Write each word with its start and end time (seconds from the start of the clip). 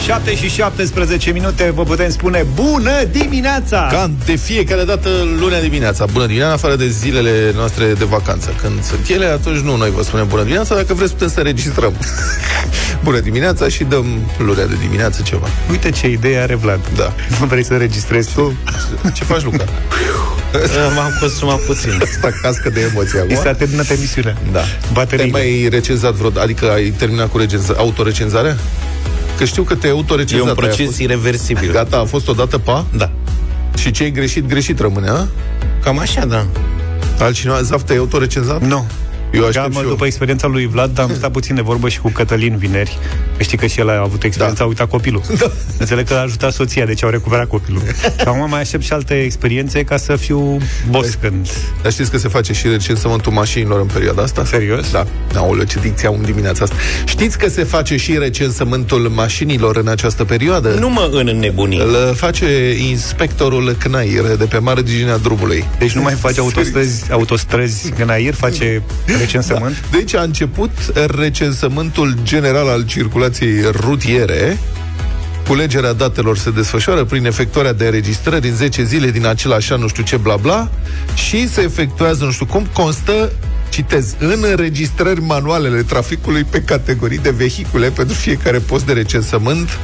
7 0.00 0.36
și 0.36 0.48
17 0.48 1.30
minute 1.30 1.70
vă 1.74 1.82
putem 1.82 2.10
spune 2.10 2.46
bună 2.54 3.04
dimineața! 3.10 3.88
Ca 3.90 4.10
de 4.24 4.36
fiecare 4.36 4.84
dată 4.84 5.08
lunea 5.38 5.60
dimineața. 5.60 6.06
Bună 6.12 6.26
dimineața, 6.26 6.52
afară 6.52 6.76
de 6.76 6.88
zilele 6.88 7.52
noastre 7.54 7.92
de 7.92 8.04
vacanță. 8.04 8.54
Când 8.60 8.84
sunt 8.84 9.08
ele, 9.08 9.26
atunci 9.26 9.58
nu 9.58 9.76
noi 9.76 9.90
vă 9.90 10.02
spunem 10.02 10.26
bună 10.28 10.42
dimineața, 10.42 10.74
dacă 10.74 10.94
vreți 10.94 11.12
putem 11.12 11.28
să 11.28 11.40
registrăm. 11.40 11.92
bună 13.04 13.18
dimineața 13.18 13.68
și 13.68 13.84
dăm 13.84 14.06
lunea 14.38 14.66
de 14.66 14.74
dimineață 14.80 15.22
ceva. 15.22 15.46
Uite 15.70 15.90
ce 15.90 16.08
idee 16.08 16.38
are 16.38 16.54
Vlad. 16.54 16.80
Da. 16.96 17.12
Nu 17.40 17.46
vrei 17.46 17.64
să 17.64 17.76
registrezi 17.76 18.34
tu? 18.34 18.56
Ce 19.12 19.24
faci, 19.24 19.42
Luca? 19.42 19.64
M-am 20.96 21.16
consumat 21.20 21.60
puțin. 21.60 22.00
Asta 22.02 22.30
cască 22.42 22.70
de 22.70 22.80
emoție 22.80 23.18
acum. 23.18 23.30
Mi 23.30 23.40
s-a 23.42 23.52
terminat 23.52 23.90
emisiunea. 23.90 24.36
Da. 24.52 24.60
Bateriile. 24.92 25.38
Te-ai 25.38 25.58
mai 25.60 25.68
recenzat 25.68 26.12
vreo... 26.12 26.30
Adică 26.40 26.70
ai 26.70 26.84
terminat 26.90 27.30
cu 27.30 27.38
recenza, 27.38 27.74
autorecenzarea? 27.76 28.56
Că 29.38 29.44
știu 29.44 29.62
că 29.62 29.74
te-ai 29.74 29.92
E 29.92 29.96
autorecenzat. 29.96 30.42
un 30.42 30.48
ai 30.48 30.54
proces 30.54 30.86
fost- 30.86 30.98
irreversibil. 30.98 31.72
Gata, 31.72 31.98
a 31.98 32.04
fost 32.04 32.28
odată 32.28 32.58
pa? 32.58 32.84
Da. 32.96 33.10
Și 33.78 33.90
ce 33.90 34.02
ai 34.02 34.10
greșit, 34.10 34.46
greșit 34.48 34.80
rămâne, 34.80 35.08
a? 35.08 35.26
Cam 35.82 35.98
așa, 35.98 36.26
da. 36.26 36.46
Altcineva, 37.18 37.62
Zaf, 37.62 37.82
te-ai 37.82 37.98
autorecenzat? 37.98 38.62
Nu. 38.62 38.86
Eu 39.34 39.40
Da, 39.40 39.46
aștept 39.46 39.66
mă, 39.72 39.78
și 39.78 39.84
eu. 39.84 39.88
după 39.90 40.06
experiența 40.06 40.46
lui 40.46 40.66
Vlad, 40.66 40.98
am 40.98 41.10
stat 41.14 41.30
puțin 41.30 41.54
de 41.54 41.60
vorbă 41.60 41.88
și 41.88 42.00
cu 42.00 42.08
Cătălin 42.08 42.56
vineri. 42.56 42.98
Că 43.36 43.42
Știi 43.42 43.58
că 43.58 43.66
și 43.66 43.80
el 43.80 43.88
a 43.90 44.00
avut 44.00 44.22
experiența, 44.22 44.58
Da. 44.58 44.64
a 44.64 44.68
uitat 44.68 44.88
copilul. 44.88 45.22
Da. 45.38 45.50
Înțeleg 45.78 46.06
că 46.08 46.14
a 46.14 46.20
ajutat 46.20 46.52
soția, 46.52 46.84
deci 46.84 47.02
au 47.04 47.10
recuperat 47.10 47.46
copilul. 47.46 47.82
Și 48.20 48.24
acum 48.26 48.48
mai 48.50 48.60
aștept 48.60 48.82
și 48.84 48.92
alte 48.92 49.14
experiențe 49.22 49.82
ca 49.84 49.96
să 49.96 50.16
fiu 50.16 50.58
boss 50.90 51.14
când... 51.20 51.48
Dar 51.82 51.92
știți 51.92 52.10
că 52.10 52.18
se 52.18 52.28
face 52.28 52.52
și 52.52 52.68
recensământul 52.68 53.32
mașinilor 53.32 53.80
în 53.80 53.86
perioada 53.92 54.22
asta? 54.22 54.44
Serios? 54.44 54.90
Da. 54.90 55.06
Aoleu, 55.34 55.64
ce 55.64 55.78
dicție 55.80 56.08
am 56.08 56.14
în 56.18 56.24
dimineața 56.24 56.64
asta. 56.64 56.76
Știți 57.04 57.38
că 57.38 57.48
se 57.48 57.64
face 57.64 57.96
și 57.96 58.18
recensământul 58.18 59.08
mașinilor 59.14 59.76
în 59.76 59.88
această 59.88 60.24
perioadă? 60.24 60.68
Nu 60.68 60.88
mă 60.90 61.10
în 61.12 61.38
nebunii. 61.38 61.78
Îl 61.78 62.14
face 62.14 62.74
inspectorul 62.90 63.76
CNAIR 63.78 64.22
de 64.38 64.44
pe 64.44 64.58
marginea 64.58 65.16
drumului. 65.16 65.64
Deci 65.78 65.92
nu 65.92 66.02
mai 66.02 66.14
face 66.14 66.40
autostrăzi, 66.40 67.12
autostrăzi 67.12 67.92
în 68.02 68.08
aer, 68.08 68.34
face 68.34 68.82
recensământ. 69.24 69.80
Da. 69.80 69.96
Deci 69.98 70.14
a 70.14 70.22
început 70.22 70.70
recensământul 71.16 72.14
general 72.22 72.68
al 72.68 72.84
circulației 72.86 73.62
rutiere. 73.62 74.58
Culegerea 75.46 75.92
datelor 75.92 76.38
se 76.38 76.50
desfășoară 76.50 77.04
prin 77.04 77.26
efectuarea 77.26 77.72
de 77.72 77.84
înregistrări 77.84 78.48
în 78.48 78.54
10 78.54 78.84
zile 78.84 79.10
din 79.10 79.26
același 79.26 79.72
an, 79.72 79.80
nu 79.80 79.88
știu 79.88 80.02
ce, 80.02 80.16
bla 80.16 80.36
bla, 80.36 80.70
și 81.14 81.48
se 81.48 81.60
efectuează, 81.60 82.24
nu 82.24 82.30
știu 82.30 82.46
cum, 82.46 82.66
constă 82.72 83.32
citez, 83.68 84.14
în 84.18 84.44
înregistrări 84.50 85.20
manualele 85.20 85.82
traficului 85.82 86.44
pe 86.44 86.62
categorii 86.62 87.18
de 87.18 87.30
vehicule 87.30 87.90
pentru 87.90 88.14
fiecare 88.14 88.58
post 88.58 88.86
de 88.86 88.92
recensământ 88.92 89.78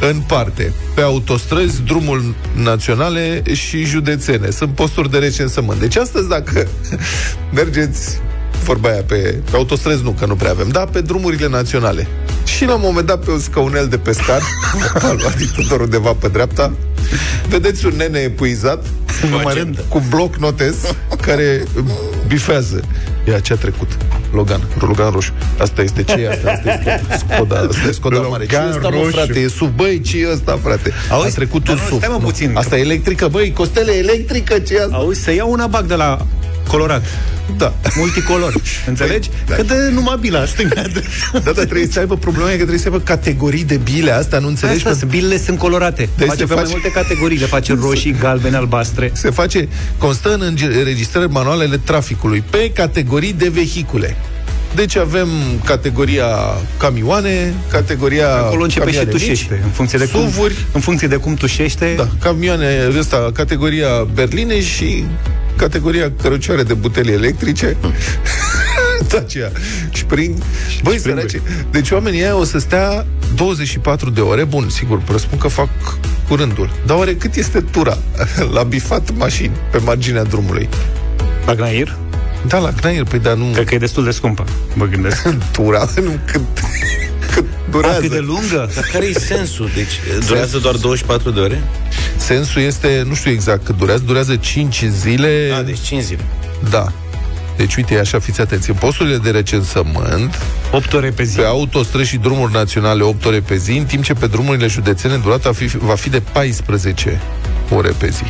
în 0.00 0.20
parte. 0.26 0.72
Pe 0.94 1.00
autostrăzi, 1.00 1.82
drumuri 1.82 2.34
naționale 2.54 3.42
și 3.52 3.84
județene. 3.84 4.50
Sunt 4.50 4.74
posturi 4.74 5.10
de 5.10 5.18
recensământ. 5.18 5.80
Deci 5.80 5.96
astăzi, 5.96 6.28
dacă 6.28 6.68
mergeți 7.54 8.20
vorba 8.64 8.88
aia, 8.88 9.02
pe, 9.06 9.14
pe 9.50 9.56
autostrăzi 9.56 10.02
nu, 10.02 10.10
că 10.10 10.26
nu 10.26 10.34
prea 10.34 10.50
avem, 10.50 10.68
dar 10.68 10.86
pe 10.86 11.00
drumurile 11.00 11.48
naționale. 11.48 12.06
Și 12.44 12.64
la 12.64 12.74
un 12.74 12.80
moment 12.82 13.06
dat, 13.06 13.24
pe 13.24 13.30
un 13.30 13.38
scaunel 13.38 13.86
de 13.88 13.98
pescar, 13.98 14.40
a 15.02 15.12
luat 15.18 15.36
dictatorul 15.36 15.84
undeva 15.84 16.12
pe 16.12 16.28
dreapta, 16.28 16.72
vedeți 17.48 17.86
un 17.86 17.92
nene 17.96 18.18
epuizat, 18.18 18.84
agenda. 19.46 19.80
cu 19.88 20.02
bloc 20.08 20.36
notez, 20.36 20.74
care 21.20 21.64
bifează. 22.26 22.80
Ia, 23.28 23.38
ce 23.38 23.52
a 23.52 23.56
trecut? 23.56 23.88
Logan, 24.32 24.60
Logan 24.80 25.10
roșu. 25.10 25.32
Asta 25.58 25.82
este 25.82 26.02
ce 26.02 26.12
e 26.12 26.28
asta? 26.30 26.50
Asta 26.50 26.70
este 26.72 27.00
Skoda, 27.34 27.56
asta 27.58 27.88
e 27.88 27.92
Skoda 27.92 28.18
mare. 28.20 28.46
Ce 28.46 28.54
e 28.54 28.58
Logan 28.58 28.74
ăsta, 28.76 28.88
mă, 28.88 28.96
roșu. 28.96 29.10
frate? 29.10 29.38
E 29.38 29.48
sub, 29.48 29.76
băi, 29.76 30.00
ce 30.00 30.18
e 30.18 30.30
ăsta, 30.32 30.58
frate? 30.62 30.92
Auzi, 31.10 31.26
a 31.26 31.30
trecut 31.30 31.64
dar 31.64 31.74
un 31.74 31.80
nu, 31.82 31.88
sub. 31.88 31.96
stai, 31.98 32.08
mă, 32.12 32.18
Nu. 32.20 32.24
puțin. 32.26 32.50
Asta 32.54 32.76
e 32.78 32.80
electrică, 32.80 33.28
băi, 33.28 33.52
costele 33.52 33.92
electrică, 33.96 34.58
ce 34.58 34.74
e 34.74 34.80
asta? 34.82 34.96
Auzi, 34.96 35.20
să 35.22 35.32
iau 35.32 35.50
una 35.50 35.66
bag 35.66 35.84
de 35.84 35.94
la 35.94 36.26
colorat. 36.68 37.04
Da. 37.56 37.74
Multicolor. 37.96 38.52
Înțelegi? 38.86 39.30
Da. 39.46 39.54
Că 39.54 39.62
dă 39.62 39.74
numai 39.92 40.16
bila 40.20 40.44
stânga. 40.44 40.82
Da, 41.32 41.38
dar 41.40 41.52
trebuie 41.52 41.86
să 41.90 41.98
aibă 41.98 42.16
problema 42.16 42.48
e 42.48 42.50
că 42.50 42.56
trebuie 42.56 42.78
să 42.78 42.88
aibă 42.88 43.00
categorii 43.00 43.64
de 43.64 43.76
bile 43.76 44.10
Asta 44.10 44.38
nu 44.38 44.46
înțelegi 44.48 44.76
Asta, 44.76 44.88
Pentru- 44.88 45.06
bilele 45.18 45.38
sunt 45.38 45.58
colorate. 45.58 46.08
Deci 46.16 46.26
face 46.26 46.40
se 46.40 46.46
pe 46.46 46.54
mai 46.54 46.62
face- 46.62 46.76
multe 46.80 46.90
categorii. 47.00 47.38
Le 47.38 47.46
face 47.46 47.74
roșii, 47.80 48.16
galbene, 48.20 48.56
albastre. 48.56 49.10
Se 49.14 49.30
face, 49.30 49.68
constă 49.98 50.34
în 50.34 50.56
înregistrări 50.78 51.30
manualele 51.30 51.76
traficului 51.84 52.44
Pe 52.50 52.70
categorii 52.74 53.32
de 53.32 53.48
vehicule 53.48 54.16
deci 54.74 54.96
avem 54.96 55.28
categoria 55.64 56.26
camioane, 56.78 57.54
categoria 57.70 58.34
Acolo 58.34 58.62
începe 58.62 58.90
și 58.90 58.96
camioane 58.96 59.18
tușește. 59.18 59.48
mici, 59.54 59.62
În 59.64 59.70
funcție 59.70 59.98
de 59.98 60.06
cum, 60.06 60.20
SUV-uri, 60.20 60.54
în 60.72 60.80
funcție 60.80 61.08
de 61.08 61.16
cum 61.16 61.34
tușește. 61.34 61.94
da, 61.96 62.08
camioane, 62.20 62.88
ăsta, 62.98 63.30
categoria 63.34 63.88
berline 64.14 64.60
și 64.60 65.04
categoria 65.56 66.12
cărucioare 66.22 66.62
de 66.62 66.74
buteli 66.74 67.12
electrice. 67.12 67.76
Dacia. 69.12 69.50
Spring. 69.92 70.34
Băi, 70.82 70.98
Spring-uri. 70.98 71.30
săraci. 71.30 71.42
Deci 71.70 71.90
oamenii 71.90 72.20
ăia 72.20 72.36
o 72.36 72.44
să 72.44 72.58
stea 72.58 73.06
24 73.34 74.10
de 74.10 74.20
ore. 74.20 74.44
Bun, 74.44 74.68
sigur, 74.68 74.98
presupun 75.00 75.38
că 75.38 75.48
fac 75.48 75.68
curândul. 76.28 76.70
Dar 76.86 76.96
oare 76.96 77.14
cât 77.14 77.34
este 77.34 77.60
tura 77.60 77.98
la 78.52 78.62
bifat 78.62 79.10
mașini 79.16 79.52
pe 79.70 79.78
marginea 79.78 80.22
drumului? 80.22 80.68
La 81.46 81.54
Gnair? 81.54 81.96
Da, 82.46 82.58
la 82.58 82.72
Cnair, 82.72 83.04
păi 83.04 83.18
dar 83.18 83.34
nu... 83.34 83.44
Cred 83.52 83.66
că 83.66 83.74
e 83.74 83.78
destul 83.78 84.04
de 84.04 84.10
scumpă, 84.10 84.44
mă 84.74 84.84
gândesc. 84.84 85.28
Tura, 85.52 85.88
nu 86.02 86.18
cât, 86.24 86.40
cât 87.32 87.44
durează. 87.70 87.96
A, 87.96 88.00
cât 88.00 88.10
de 88.10 88.18
lungă? 88.18 88.70
Dar 88.74 88.84
care 88.92 89.04
e 89.04 89.12
sensul? 89.12 89.70
Deci 89.74 90.00
durează 90.26 90.58
doar 90.58 90.74
24 90.74 91.30
de 91.30 91.40
ore? 91.40 91.62
Sensul 92.16 92.62
este, 92.62 93.04
nu 93.06 93.14
știu 93.14 93.30
exact 93.30 93.64
cât 93.64 93.76
durează, 93.76 94.02
durează 94.06 94.36
5 94.36 94.84
zile. 94.88 95.48
Da, 95.50 95.62
deci 95.62 95.80
5 95.80 96.02
zile. 96.02 96.24
Da. 96.70 96.92
Deci, 97.56 97.76
uite, 97.76 97.94
e 97.94 97.98
așa, 97.98 98.18
fiți 98.18 98.40
atenți. 98.40 98.70
În 98.70 98.76
posturile 98.76 99.16
de 99.16 99.30
recensământ, 99.30 100.38
8 100.72 100.92
ore 100.92 101.10
pe 101.10 101.22
zi. 101.22 101.36
pe 101.36 101.44
autostrăzi 101.44 102.08
și 102.08 102.16
drumuri 102.16 102.52
naționale 102.52 103.02
8 103.02 103.24
ore 103.24 103.40
pe 103.40 103.56
zi, 103.56 103.70
în 103.76 103.84
timp 103.84 104.04
ce 104.04 104.12
pe 104.12 104.26
drumurile 104.26 104.66
județene 104.66 105.16
durata 105.16 105.52
fi, 105.52 105.66
va 105.66 105.94
fi 105.94 106.10
de 106.10 106.22
14 106.32 107.20
ore 107.74 107.92
pe 107.98 108.08
zi. 108.08 108.24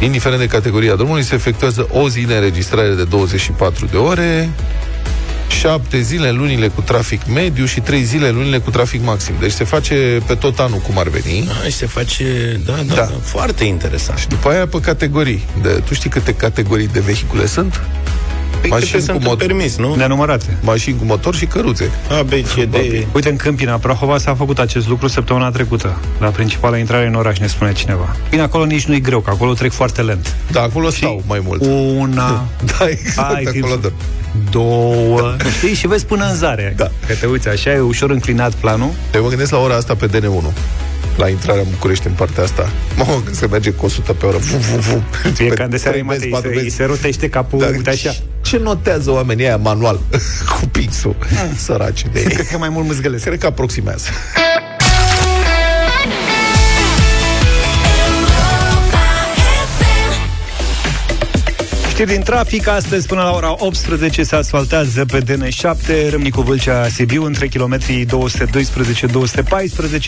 Indiferent 0.00 0.40
de 0.40 0.46
categoria 0.46 0.94
drumului, 0.94 1.22
se 1.22 1.34
efectuează 1.34 1.88
o 1.92 2.08
zi 2.08 2.20
de 2.20 2.34
înregistrare 2.34 2.88
de 2.94 3.04
24 3.04 3.86
de 3.86 3.96
ore, 3.96 4.50
7 5.60 6.00
zile 6.00 6.28
în 6.28 6.36
lunile 6.36 6.68
cu 6.68 6.80
trafic 6.80 7.20
mediu 7.26 7.64
și 7.64 7.80
3 7.80 8.02
zile 8.02 8.28
în 8.28 8.34
lunile 8.34 8.58
cu 8.58 8.70
trafic 8.70 9.02
maxim. 9.04 9.34
Deci 9.40 9.52
se 9.52 9.64
face 9.64 10.22
pe 10.26 10.34
tot 10.34 10.58
anul 10.58 10.78
cum 10.78 10.98
ar 10.98 11.08
veni. 11.08 11.48
Ah, 11.48 11.70
și 11.70 11.76
se 11.76 11.86
face, 11.86 12.60
da, 12.64 12.72
da, 12.72 12.94
Da. 12.94 12.94
da. 12.94 13.10
foarte 13.22 13.64
interesant. 13.64 14.18
Și 14.18 14.28
după 14.28 14.48
aia 14.48 14.66
pe 14.66 14.80
categorii. 14.80 15.44
De, 15.62 15.68
tu 15.68 15.94
știi 15.94 16.10
câte 16.10 16.34
categorii 16.34 16.88
de 16.88 17.00
vehicule 17.00 17.46
sunt? 17.46 17.80
Păi 18.60 18.70
Mașini 18.70 18.90
câte 18.90 18.98
cu 18.98 19.04
sunt 19.04 19.22
în 19.22 19.28
mod- 19.28 19.38
permis, 19.38 19.76
nu? 19.76 19.94
Nenumărate. 19.94 20.56
Mașini 20.60 20.98
cu 20.98 21.04
motor 21.04 21.34
și 21.34 21.46
căruțe. 21.46 21.90
A, 22.10 22.22
B, 22.22 22.28
C, 22.30 22.54
D. 22.70 22.74
Uite, 23.14 23.28
în 23.28 23.36
Câmpina 23.36 23.76
Prahova 23.76 24.18
s-a 24.18 24.34
făcut 24.34 24.58
acest 24.58 24.88
lucru 24.88 25.08
săptămâna 25.08 25.50
trecută. 25.50 25.96
La 26.20 26.28
principala 26.28 26.76
intrare 26.78 27.06
în 27.06 27.14
oraș, 27.14 27.38
ne 27.38 27.46
spune 27.46 27.72
cineva. 27.72 28.16
Bine, 28.30 28.42
acolo 28.42 28.64
nici 28.64 28.84
nu 28.86 28.94
e 28.94 28.98
greu, 28.98 29.20
că 29.20 29.30
acolo 29.30 29.52
trec 29.52 29.72
foarte 29.72 30.02
lent. 30.02 30.36
Da, 30.50 30.62
acolo 30.62 30.90
stau 30.90 31.22
mai 31.26 31.40
mult. 31.46 31.62
Una, 31.98 32.44
Da, 32.78 32.88
exact, 32.88 33.32
Hai, 33.32 33.44
timp 33.52 33.64
acolo 33.64 33.80
să- 33.82 33.88
dor. 33.88 33.92
două, 34.50 35.36
știi, 35.56 35.74
și 35.74 35.86
vezi 35.86 36.06
până 36.06 36.26
în 36.30 36.34
zare. 36.34 36.74
Da. 36.76 36.90
Că 37.06 37.14
te 37.20 37.26
uiți 37.26 37.48
așa, 37.48 37.70
e 37.72 37.78
ușor 37.78 38.10
înclinat 38.10 38.52
planul. 38.52 38.90
Eu 39.14 39.22
mă 39.22 39.28
gândesc 39.28 39.50
la 39.50 39.58
ora 39.58 39.74
asta 39.74 39.94
pe 39.94 40.06
DN1 40.06 40.52
la 41.16 41.28
intrarea 41.28 41.62
în 41.62 41.68
București 41.70 42.06
în 42.06 42.12
partea 42.12 42.42
asta. 42.42 42.70
Mă, 42.96 43.04
că 43.24 43.34
se 43.34 43.46
merge 43.46 43.70
cu 43.70 43.84
100 43.84 44.12
pe 44.12 44.26
oră. 44.26 44.36
Vu, 44.36 44.56
vu, 44.56 44.76
vu. 44.76 45.02
Fiecare 45.34 45.68
de 45.68 45.76
seara 45.76 45.90
trei 45.90 46.02
mă, 46.02 46.10
benzi, 46.10 46.24
îi 46.26 46.30
patru 46.30 46.48
se, 46.48 46.54
îi 46.54 46.60
benzi. 46.60 46.76
se 46.76 46.84
rotește 46.84 47.28
capul, 47.28 47.58
Da, 47.58 47.66
uite 47.66 47.90
așa. 47.90 48.14
Ce 48.42 48.58
notează 48.58 49.10
oamenii 49.10 49.44
aia 49.44 49.56
manual 49.56 50.00
cu 50.60 50.66
pixul? 50.72 51.16
Săraci 51.56 52.04
de 52.12 52.18
ei. 52.20 52.24
Cred 52.24 52.46
că 52.46 52.58
mai 52.58 52.68
mult 52.68 52.86
mâzgălesc. 52.86 53.24
Cred 53.24 53.38
că 53.38 53.46
aproximează. 53.46 54.06
Știri 61.96 62.12
din 62.12 62.22
trafic, 62.22 62.68
astăzi 62.68 63.06
până 63.06 63.22
la 63.22 63.30
ora 63.30 63.54
18 63.58 64.22
se 64.22 64.36
asfaltează 64.36 65.04
pe 65.04 65.20
DN7 65.22 66.10
Râmnicu 66.10 66.40
Vâlcea 66.40 66.88
Sibiu 66.88 67.24
între 67.24 67.48
kilometrii 67.48 68.06
212-214 68.06 68.10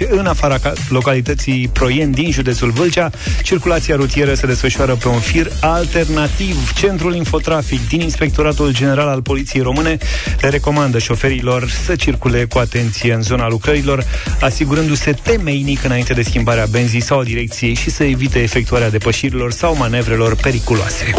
în 0.08 0.26
afara 0.26 0.58
ca- 0.58 0.72
localității 0.88 1.68
Proien 1.72 2.10
din 2.10 2.30
județul 2.30 2.70
Vâlcea. 2.70 3.10
Circulația 3.42 3.96
rutieră 3.96 4.34
se 4.34 4.46
desfășoară 4.46 4.94
pe 4.94 5.08
un 5.08 5.18
fir 5.18 5.50
alternativ. 5.60 6.72
Centrul 6.72 7.14
Infotrafic 7.14 7.88
din 7.88 8.00
Inspectoratul 8.00 8.72
General 8.72 9.08
al 9.08 9.22
Poliției 9.22 9.62
Române 9.62 9.96
le 10.40 10.48
recomandă 10.48 10.98
șoferilor 10.98 11.70
să 11.84 11.94
circule 11.96 12.44
cu 12.44 12.58
atenție 12.58 13.12
în 13.12 13.22
zona 13.22 13.48
lucrărilor, 13.48 14.04
asigurându-se 14.40 15.12
temeinic 15.22 15.84
înainte 15.84 16.12
de 16.12 16.22
schimbarea 16.22 16.66
benzii 16.70 17.00
sau 17.00 17.18
a 17.18 17.24
direcției 17.24 17.74
și 17.74 17.90
să 17.90 18.04
evite 18.04 18.38
efectuarea 18.38 18.90
depășirilor 18.90 19.52
sau 19.52 19.76
manevrelor 19.76 20.36
periculoase. 20.36 21.14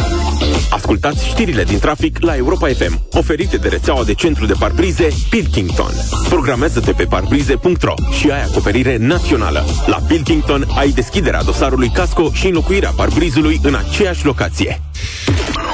Ascultați 0.70 1.28
știrile 1.28 1.64
din 1.64 1.80
trafic 1.80 2.18
la 2.22 2.36
Europa 2.36 2.68
FM, 2.68 3.02
oferite 3.12 3.58
de 3.58 3.68
rețeaua 3.68 4.04
de 4.04 4.14
centru 4.14 4.46
de 4.46 4.54
parbrize 4.60 5.08
Pilkington. 5.30 5.92
Programează-te 6.30 6.92
pe 6.92 7.04
parbrize.ro 7.04 7.94
și 8.20 8.32
ai 8.32 8.44
acoperire 8.44 8.98
națională. 8.98 9.66
La 9.86 9.98
Pilkington 10.08 10.68
ai 10.78 10.90
deschiderea 10.90 11.44
dosarului 11.44 11.90
casco 11.90 12.32
și 12.34 12.48
înlocuirea 12.48 12.92
parbrizului 12.96 13.60
în 13.64 13.76
aceeași 13.76 14.26
locație. 14.26 14.82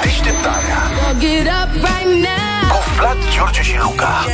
Deșteptarea 0.02 0.78
Cu 2.68 2.78
Vlad, 2.98 3.16
George 3.36 3.62
și 3.62 3.76
Luca 3.82 4.24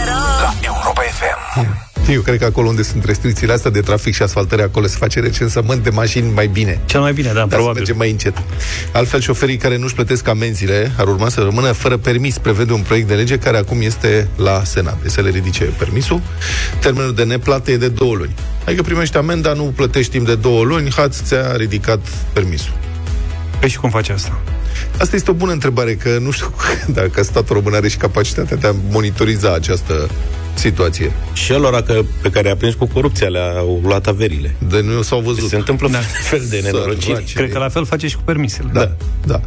La 0.42 0.54
Europa 0.62 1.02
FM 1.02 1.91
eu 2.08 2.20
cred 2.20 2.38
că 2.38 2.44
acolo 2.44 2.68
unde 2.68 2.82
sunt 2.82 3.04
restricțiile 3.04 3.52
astea 3.52 3.70
de 3.70 3.80
trafic 3.80 4.14
și 4.14 4.22
asfaltare, 4.22 4.62
acolo 4.62 4.86
se 4.86 4.96
face 4.98 5.20
recensământ 5.20 5.82
de 5.82 5.90
mașini 5.90 6.32
mai 6.34 6.46
bine. 6.46 6.80
Cel 6.84 7.00
mai 7.00 7.12
bine, 7.12 7.28
da, 7.28 7.34
Dar 7.34 7.46
probabil. 7.46 7.72
să 7.72 7.78
mergem 7.78 7.96
mai 7.96 8.10
încet. 8.10 8.42
Altfel, 8.92 9.20
șoferii 9.20 9.56
care 9.56 9.76
nu-și 9.78 9.94
plătesc 9.94 10.28
amenziile 10.28 10.92
ar 10.96 11.06
urma 11.08 11.28
să 11.28 11.40
rămână 11.40 11.72
fără 11.72 11.96
permis. 11.96 12.38
Prevede 12.38 12.72
un 12.72 12.80
proiect 12.80 13.08
de 13.08 13.14
lege 13.14 13.38
care 13.38 13.56
acum 13.56 13.80
este 13.80 14.28
la 14.36 14.62
Senat. 14.64 15.02
Deci 15.02 15.10
să 15.10 15.20
le 15.20 15.30
ridice 15.30 15.64
permisul. 15.64 16.20
Termenul 16.80 17.14
de 17.14 17.24
neplată 17.24 17.70
e 17.70 17.76
de 17.76 17.88
două 17.88 18.14
luni. 18.14 18.34
Adică 18.66 18.82
primești 18.82 19.16
amenda, 19.16 19.52
nu 19.52 19.62
plătești 19.76 20.10
timp 20.12 20.26
de 20.26 20.34
două 20.34 20.64
luni, 20.64 20.92
haț, 20.96 21.16
ți-a 21.22 21.56
ridicat 21.56 21.98
permisul. 22.32 22.72
Păi 23.60 23.68
și 23.68 23.76
cum 23.78 23.90
face 23.90 24.12
asta? 24.12 24.40
Asta 24.98 25.16
este 25.16 25.30
o 25.30 25.34
bună 25.34 25.52
întrebare, 25.52 25.94
că 25.94 26.18
nu 26.20 26.30
știu 26.30 26.54
dacă 27.00 27.22
statul 27.22 27.56
român 27.56 27.74
are 27.74 27.88
și 27.88 27.96
capacitatea 27.96 28.56
de 28.56 28.66
a 28.66 28.74
monitoriza 28.90 29.54
această 29.54 30.08
situație. 30.54 31.12
Și 31.32 31.52
alora 31.52 31.82
că, 31.82 32.00
pe 32.22 32.30
care 32.30 32.50
a 32.50 32.56
prins 32.56 32.74
cu 32.74 32.86
corupția 32.86 33.28
le-au 33.28 33.80
luat 33.84 34.06
averile. 34.06 34.54
De 34.68 34.80
nu 34.80 35.02
s-au 35.02 35.20
văzut. 35.20 35.48
Se 35.48 35.56
întâmplă 35.56 35.88
da. 35.88 35.98
fel 36.30 36.42
de 36.48 36.60
nenorociri. 36.62 37.04
Săraci. 37.04 37.32
Cred 37.32 37.52
că 37.52 37.58
la 37.58 37.68
fel 37.68 37.84
face 37.84 38.08
și 38.08 38.16
cu 38.16 38.22
permisele. 38.24 38.68
Da, 38.72 38.92
da. 39.26 39.40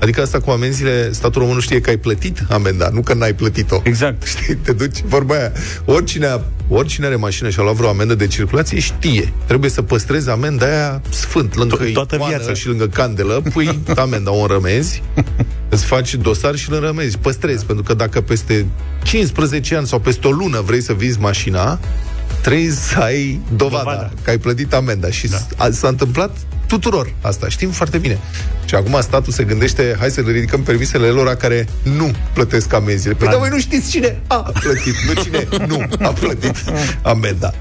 Adică 0.00 0.20
asta 0.20 0.40
cu 0.40 0.50
amenziile, 0.50 1.12
statul 1.12 1.40
român 1.40 1.54
nu 1.56 1.60
știe 1.60 1.80
că 1.80 1.90
ai 1.90 1.96
plătit 1.96 2.42
amenda, 2.48 2.88
nu 2.92 3.00
că 3.00 3.14
n-ai 3.14 3.34
plătit-o. 3.34 3.80
Exact. 3.82 4.26
Știi, 4.36 4.54
te 4.54 4.72
duci, 4.72 5.00
vorba 5.04 5.34
aia. 5.34 5.52
Oricine, 5.84 6.26
a, 6.26 6.40
oricine 6.68 7.06
are 7.06 7.16
mașină 7.16 7.50
și 7.50 7.60
a 7.60 7.62
luat 7.62 7.74
vreo 7.74 7.88
amendă 7.88 8.14
de 8.14 8.26
circulație 8.26 8.78
știe. 8.78 9.32
Trebuie 9.46 9.70
să 9.70 9.82
păstrezi 9.82 10.30
amenda 10.30 10.66
aia 10.66 11.02
sfânt, 11.10 11.56
lângă 11.56 11.76
To- 11.76 11.92
toată 11.92 12.14
icoană 12.14 12.36
viața. 12.36 12.54
și 12.54 12.66
lângă 12.68 12.86
candelă, 12.86 13.42
pui 13.52 13.80
amenda, 13.96 14.32
o 14.32 14.40
înrămezi, 14.40 15.02
îți 15.68 15.84
faci 15.84 16.14
dosar 16.14 16.56
și 16.56 16.70
îl 16.70 16.74
înrămezi. 16.74 17.18
Păstrezi, 17.18 17.64
pentru 17.64 17.84
că 17.84 17.94
dacă 17.94 18.20
peste 18.20 18.66
15 19.02 19.76
ani 19.76 19.86
sau 19.86 19.98
peste 19.98 20.26
o 20.26 20.30
lună 20.30 20.60
vrei 20.60 20.80
să 20.82 20.92
vizi 20.92 21.20
mașina, 21.20 21.78
trebuie 22.42 22.70
să 22.70 22.98
ai 22.98 23.40
dovada, 23.56 23.82
Dovada. 23.82 24.10
că 24.22 24.30
ai 24.30 24.38
plătit 24.38 24.72
amenda. 24.72 25.10
Și 25.10 25.28
da. 25.28 25.70
s-a 25.70 25.88
întâmplat 25.88 26.36
tuturor 26.68 27.12
asta, 27.20 27.48
știm 27.48 27.70
foarte 27.70 27.98
bine. 27.98 28.18
Și 28.64 28.74
acum 28.74 28.98
statul 29.00 29.32
se 29.32 29.44
gândește, 29.44 29.96
hai 29.98 30.10
să 30.10 30.20
le 30.20 30.32
ridicăm 30.32 30.62
permisele 30.62 31.06
lor 31.06 31.34
care 31.34 31.68
nu 31.82 32.10
plătesc 32.32 32.72
amenziile. 32.72 33.14
Păi 33.14 33.26
Da. 33.26 33.32
dar 33.32 33.40
voi 33.40 33.50
nu 33.50 33.58
știți 33.58 33.90
cine 33.90 34.20
a 34.26 34.36
plătit, 34.36 34.94
nu 35.06 35.22
cine 35.22 35.48
nu 35.66 35.86
a 36.02 36.08
plătit 36.08 36.54
amenda. 37.02 37.52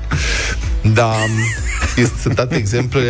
Da, 0.94 1.13
este, 1.95 2.15
sunt 2.21 2.36
date 2.36 2.56
exemple 2.56 3.01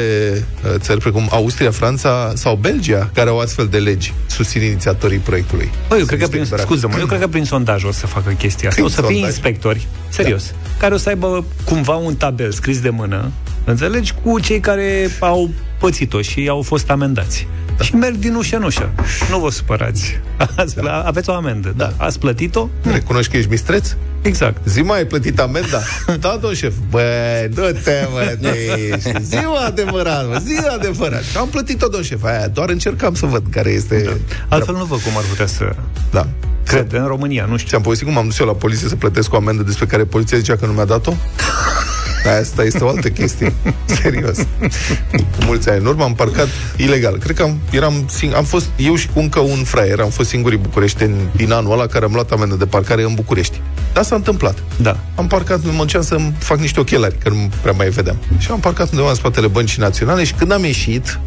uh, 0.66 0.72
țări 0.78 1.00
precum 1.00 1.28
Austria, 1.32 1.72
Franța 1.72 2.32
sau 2.36 2.56
Belgia, 2.56 3.10
care 3.14 3.30
au 3.30 3.40
astfel 3.40 3.68
de 3.68 3.78
legi, 3.78 4.14
susțin 4.28 4.62
inițiatorii 4.62 5.18
proiectului. 5.18 5.72
Băi, 5.88 6.00
eu 6.00 6.06
cred 6.06 6.20
că 6.20 6.26
Sunt 6.26 6.30
prin, 6.38 6.42
niște 6.50 6.58
scuză-mă, 6.66 6.96
eu 7.00 7.06
cred 7.06 7.20
că 7.20 7.28
prin 7.28 7.46
sondaj 7.46 7.84
o 7.84 7.92
să 7.92 8.08
facă 8.08 8.30
chestia 8.30 8.70
asta. 8.70 8.82
Prin 8.82 8.94
O 8.94 8.96
să 8.96 9.02
fie 9.02 9.14
sondaj? 9.16 9.30
inspectori, 9.30 9.88
serios, 10.10 10.44
da. 10.52 10.70
care 10.78 10.94
o 10.94 10.98
să 10.98 11.10
aibă 11.10 11.46
cumva 11.64 11.96
un 11.96 12.16
tabel 12.16 12.52
scris 12.52 12.80
de 12.80 12.90
mână, 12.90 13.32
înțelegi, 13.72 14.14
cu 14.24 14.40
cei 14.40 14.60
care 14.60 15.10
au 15.20 15.50
pățit-o 15.80 16.22
și 16.22 16.48
au 16.50 16.62
fost 16.62 16.90
amendați. 16.90 17.48
Da. 17.78 17.84
Și 17.84 17.96
merg 17.96 18.16
din 18.16 18.36
ușă 18.36 18.56
în 18.56 18.64
ușă. 18.64 18.90
Nu 19.30 19.40
vă 19.40 19.52
supărați. 19.52 20.20
Ați, 20.56 20.76
da. 20.76 21.02
Aveți 21.02 21.30
o 21.30 21.34
amendă. 21.34 21.74
Da. 21.78 21.94
Ați 21.98 22.20
plătit-o? 22.20 22.70
Recunoști 22.92 23.32
că 23.32 23.38
ești 23.38 23.50
mistreț? 23.50 23.96
Exact. 24.22 24.58
Zi 24.66 24.82
mai 24.82 24.98
ai 24.98 25.06
plătit 25.06 25.40
amenda? 25.40 25.82
da, 26.20 26.38
domn 26.42 26.54
șef. 26.54 26.74
Băi, 26.90 27.50
du-te, 27.54 28.08
mă, 28.12 28.36
de 28.40 28.48
aici. 28.48 29.22
Zi 29.22 29.36
mă 29.36 29.64
adevărat, 29.66 30.28
mă, 30.28 30.42
zi 30.46 30.58
adevărat. 30.78 31.24
Am 31.38 31.48
plătit-o, 31.48 31.88
domn 31.88 32.04
șef. 32.04 32.24
Aia, 32.24 32.48
doar 32.48 32.70
încercam 32.70 33.14
să 33.16 33.26
văd 33.26 33.44
care 33.50 33.70
este... 33.70 34.04
Da. 34.04 34.56
Altfel 34.56 34.76
nu 34.76 34.86
văd 34.86 35.00
cum 35.00 35.18
ar 35.18 35.24
putea 35.30 35.46
să... 35.46 35.76
da. 36.12 36.28
Cred, 36.66 36.94
în 36.94 37.06
România, 37.06 37.46
nu 37.50 37.58
știu. 37.58 37.70
Ți-am 37.70 37.82
povestit 37.82 38.08
cum 38.08 38.18
am 38.18 38.26
dus 38.26 38.40
eu 38.40 38.46
la 38.46 38.54
poliție 38.54 38.88
să 38.88 38.96
plătesc 38.96 39.34
o 39.34 39.36
amendă 39.36 39.64
despre 39.64 39.86
care 39.86 40.04
poliția 40.06 40.38
zicea 40.38 40.56
că 40.56 40.66
nu 40.66 40.72
mi-a 40.72 40.86
dat-o? 40.86 41.14
Asta 42.30 42.64
este 42.64 42.84
o 42.84 42.88
altă 42.88 43.10
chestie. 43.10 43.54
Serios. 44.02 44.38
Cu 45.12 45.46
mulți 45.46 45.70
ani 45.70 45.80
în 45.80 45.86
urmă 45.86 46.04
am 46.04 46.14
parcat 46.16 46.48
ilegal. 46.76 47.18
Cred 47.18 47.36
că 47.36 47.44
am, 47.44 47.58
eram 47.72 48.10
sing- 48.18 48.36
am 48.36 48.44
fost 48.44 48.66
eu 48.76 48.96
și 48.96 49.08
cu 49.14 49.20
încă 49.20 49.40
un 49.40 49.64
fraier, 49.64 50.00
am 50.00 50.10
fost 50.10 50.30
singurii 50.30 50.58
bucureșteni 50.58 51.16
din 51.36 51.52
anul 51.52 51.72
ăla 51.72 51.86
care 51.86 52.06
am 52.06 52.12
luat 52.14 52.32
amendă 52.32 52.56
de 52.56 52.66
parcare 52.66 53.04
în 53.04 53.14
București. 53.14 53.62
Dar 53.94 54.04
s-a 54.04 54.16
întâmplat. 54.16 54.58
Da. 54.82 54.98
Am 55.16 55.28
parcat, 55.28 55.60
mă 55.64 55.82
înceam 55.82 56.02
să 56.02 56.18
fac 56.38 56.60
niște 56.60 56.80
ochelari, 56.80 57.16
că 57.24 57.30
nu 57.30 57.50
prea 57.62 57.74
mai 57.74 57.90
vedeam. 57.90 58.18
Și 58.38 58.52
am 58.52 58.60
parcat 58.60 58.90
undeva 58.92 59.10
în 59.10 59.16
spatele 59.16 59.48
băncii 59.48 59.82
naționale 59.82 60.24
și 60.24 60.34
când 60.34 60.52
am 60.52 60.64
ieșit, 60.64 61.20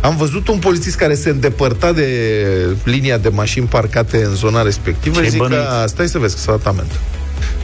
am 0.00 0.16
văzut 0.16 0.48
un 0.48 0.58
polițist 0.58 0.96
care 0.96 1.14
se 1.14 1.28
îndepărta 1.30 1.92
de 1.92 2.06
linia 2.84 3.18
de 3.18 3.28
mașini 3.28 3.66
parcate 3.66 4.24
în 4.24 4.34
zona 4.34 4.62
respectivă 4.62 5.14
Ce-ai 5.14 5.24
și 5.24 5.30
zic 5.30 5.40
bănuit? 5.40 5.60
că 5.60 5.84
stai 5.86 6.08
să 6.08 6.18
vezi 6.18 6.34
că 6.34 6.40
s-a 6.40 6.50
dat 6.50 6.66
amendă. 6.66 6.92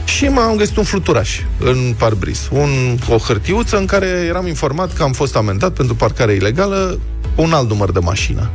Și 0.05 0.25
m-am 0.25 0.55
găsit 0.55 0.77
un 0.77 0.83
fluturaș 0.83 1.39
în 1.59 1.93
parbris, 1.97 2.47
un, 2.51 2.97
o 3.09 3.17
hârtiuță 3.17 3.77
în 3.77 3.85
care 3.85 4.07
eram 4.07 4.47
informat 4.47 4.93
că 4.93 5.03
am 5.03 5.11
fost 5.11 5.35
amendat 5.35 5.73
pentru 5.73 5.95
parcare 5.95 6.33
ilegală 6.33 6.99
cu 7.35 7.41
un 7.41 7.53
alt 7.53 7.69
număr 7.69 7.91
de 7.91 7.99
mașină. 7.99 8.49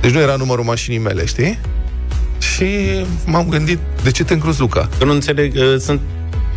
Deci 0.00 0.10
nu 0.10 0.20
era 0.20 0.36
numărul 0.36 0.64
mașinii 0.64 0.98
mele, 0.98 1.24
știi? 1.24 1.58
Și 2.38 2.66
m-am 3.26 3.48
gândit, 3.48 3.78
de 4.02 4.10
ce 4.10 4.24
te 4.24 4.32
încruzi, 4.32 4.60
Luca? 4.60 4.88
Că 4.98 5.04
nu 5.04 5.12
înțeleg, 5.12 5.54
uh, 5.56 5.76
sunt 5.78 6.00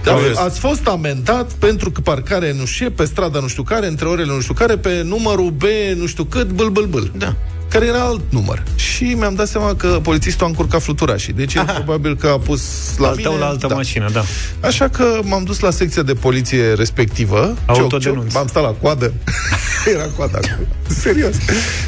Da, 0.03 0.13
Curios. 0.13 0.37
ați 0.37 0.59
fost 0.59 0.87
amendat 0.87 1.51
pentru 1.51 1.91
că 1.91 2.01
parcare 2.01 2.53
nu 2.57 2.65
știu 2.65 2.85
ce, 2.85 2.91
pe 2.91 3.05
strada 3.05 3.39
nu 3.39 3.47
știu 3.47 3.63
care, 3.63 3.87
între 3.87 4.07
orele 4.07 4.33
nu 4.33 4.41
știu 4.41 4.53
care, 4.53 4.77
pe 4.77 5.01
numărul 5.03 5.49
B 5.49 5.63
nu 5.95 6.05
știu 6.05 6.23
cât, 6.23 6.47
bâl, 6.51 6.69
bâl, 6.69 6.85
bâl. 6.85 7.11
Da. 7.17 7.35
Care 7.75 7.87
era 7.87 7.99
alt 7.99 8.21
număr. 8.29 8.63
Și 8.75 9.03
mi-am 9.03 9.35
dat 9.35 9.47
seama 9.47 9.75
că 9.75 9.99
polițistul 10.01 10.45
a 10.45 10.49
încurcat 10.49 10.81
fluturașii. 10.81 11.33
Deci 11.33 11.53
el 11.53 11.63
probabil 11.73 12.15
că 12.15 12.27
a 12.27 12.37
pus 12.37 12.61
la 12.97 13.07
Al 13.07 13.15
mine... 13.15 13.29
tău 13.29 13.37
la 13.37 13.45
altă 13.45 13.67
da. 13.67 13.75
mașină, 13.75 14.09
da. 14.11 14.23
Așa 14.59 14.87
că 14.87 15.19
m-am 15.23 15.43
dus 15.43 15.59
la 15.59 15.71
secția 15.71 16.01
de 16.01 16.13
poliție 16.13 16.73
respectivă. 16.73 17.55
Autodenunț. 17.65 18.33
M-am 18.33 18.47
stat 18.47 18.63
la 18.63 18.69
coadă. 18.69 19.13
Era 19.93 20.05
coada 20.17 20.39
acolo. 20.43 20.67
Serios. 21.03 21.35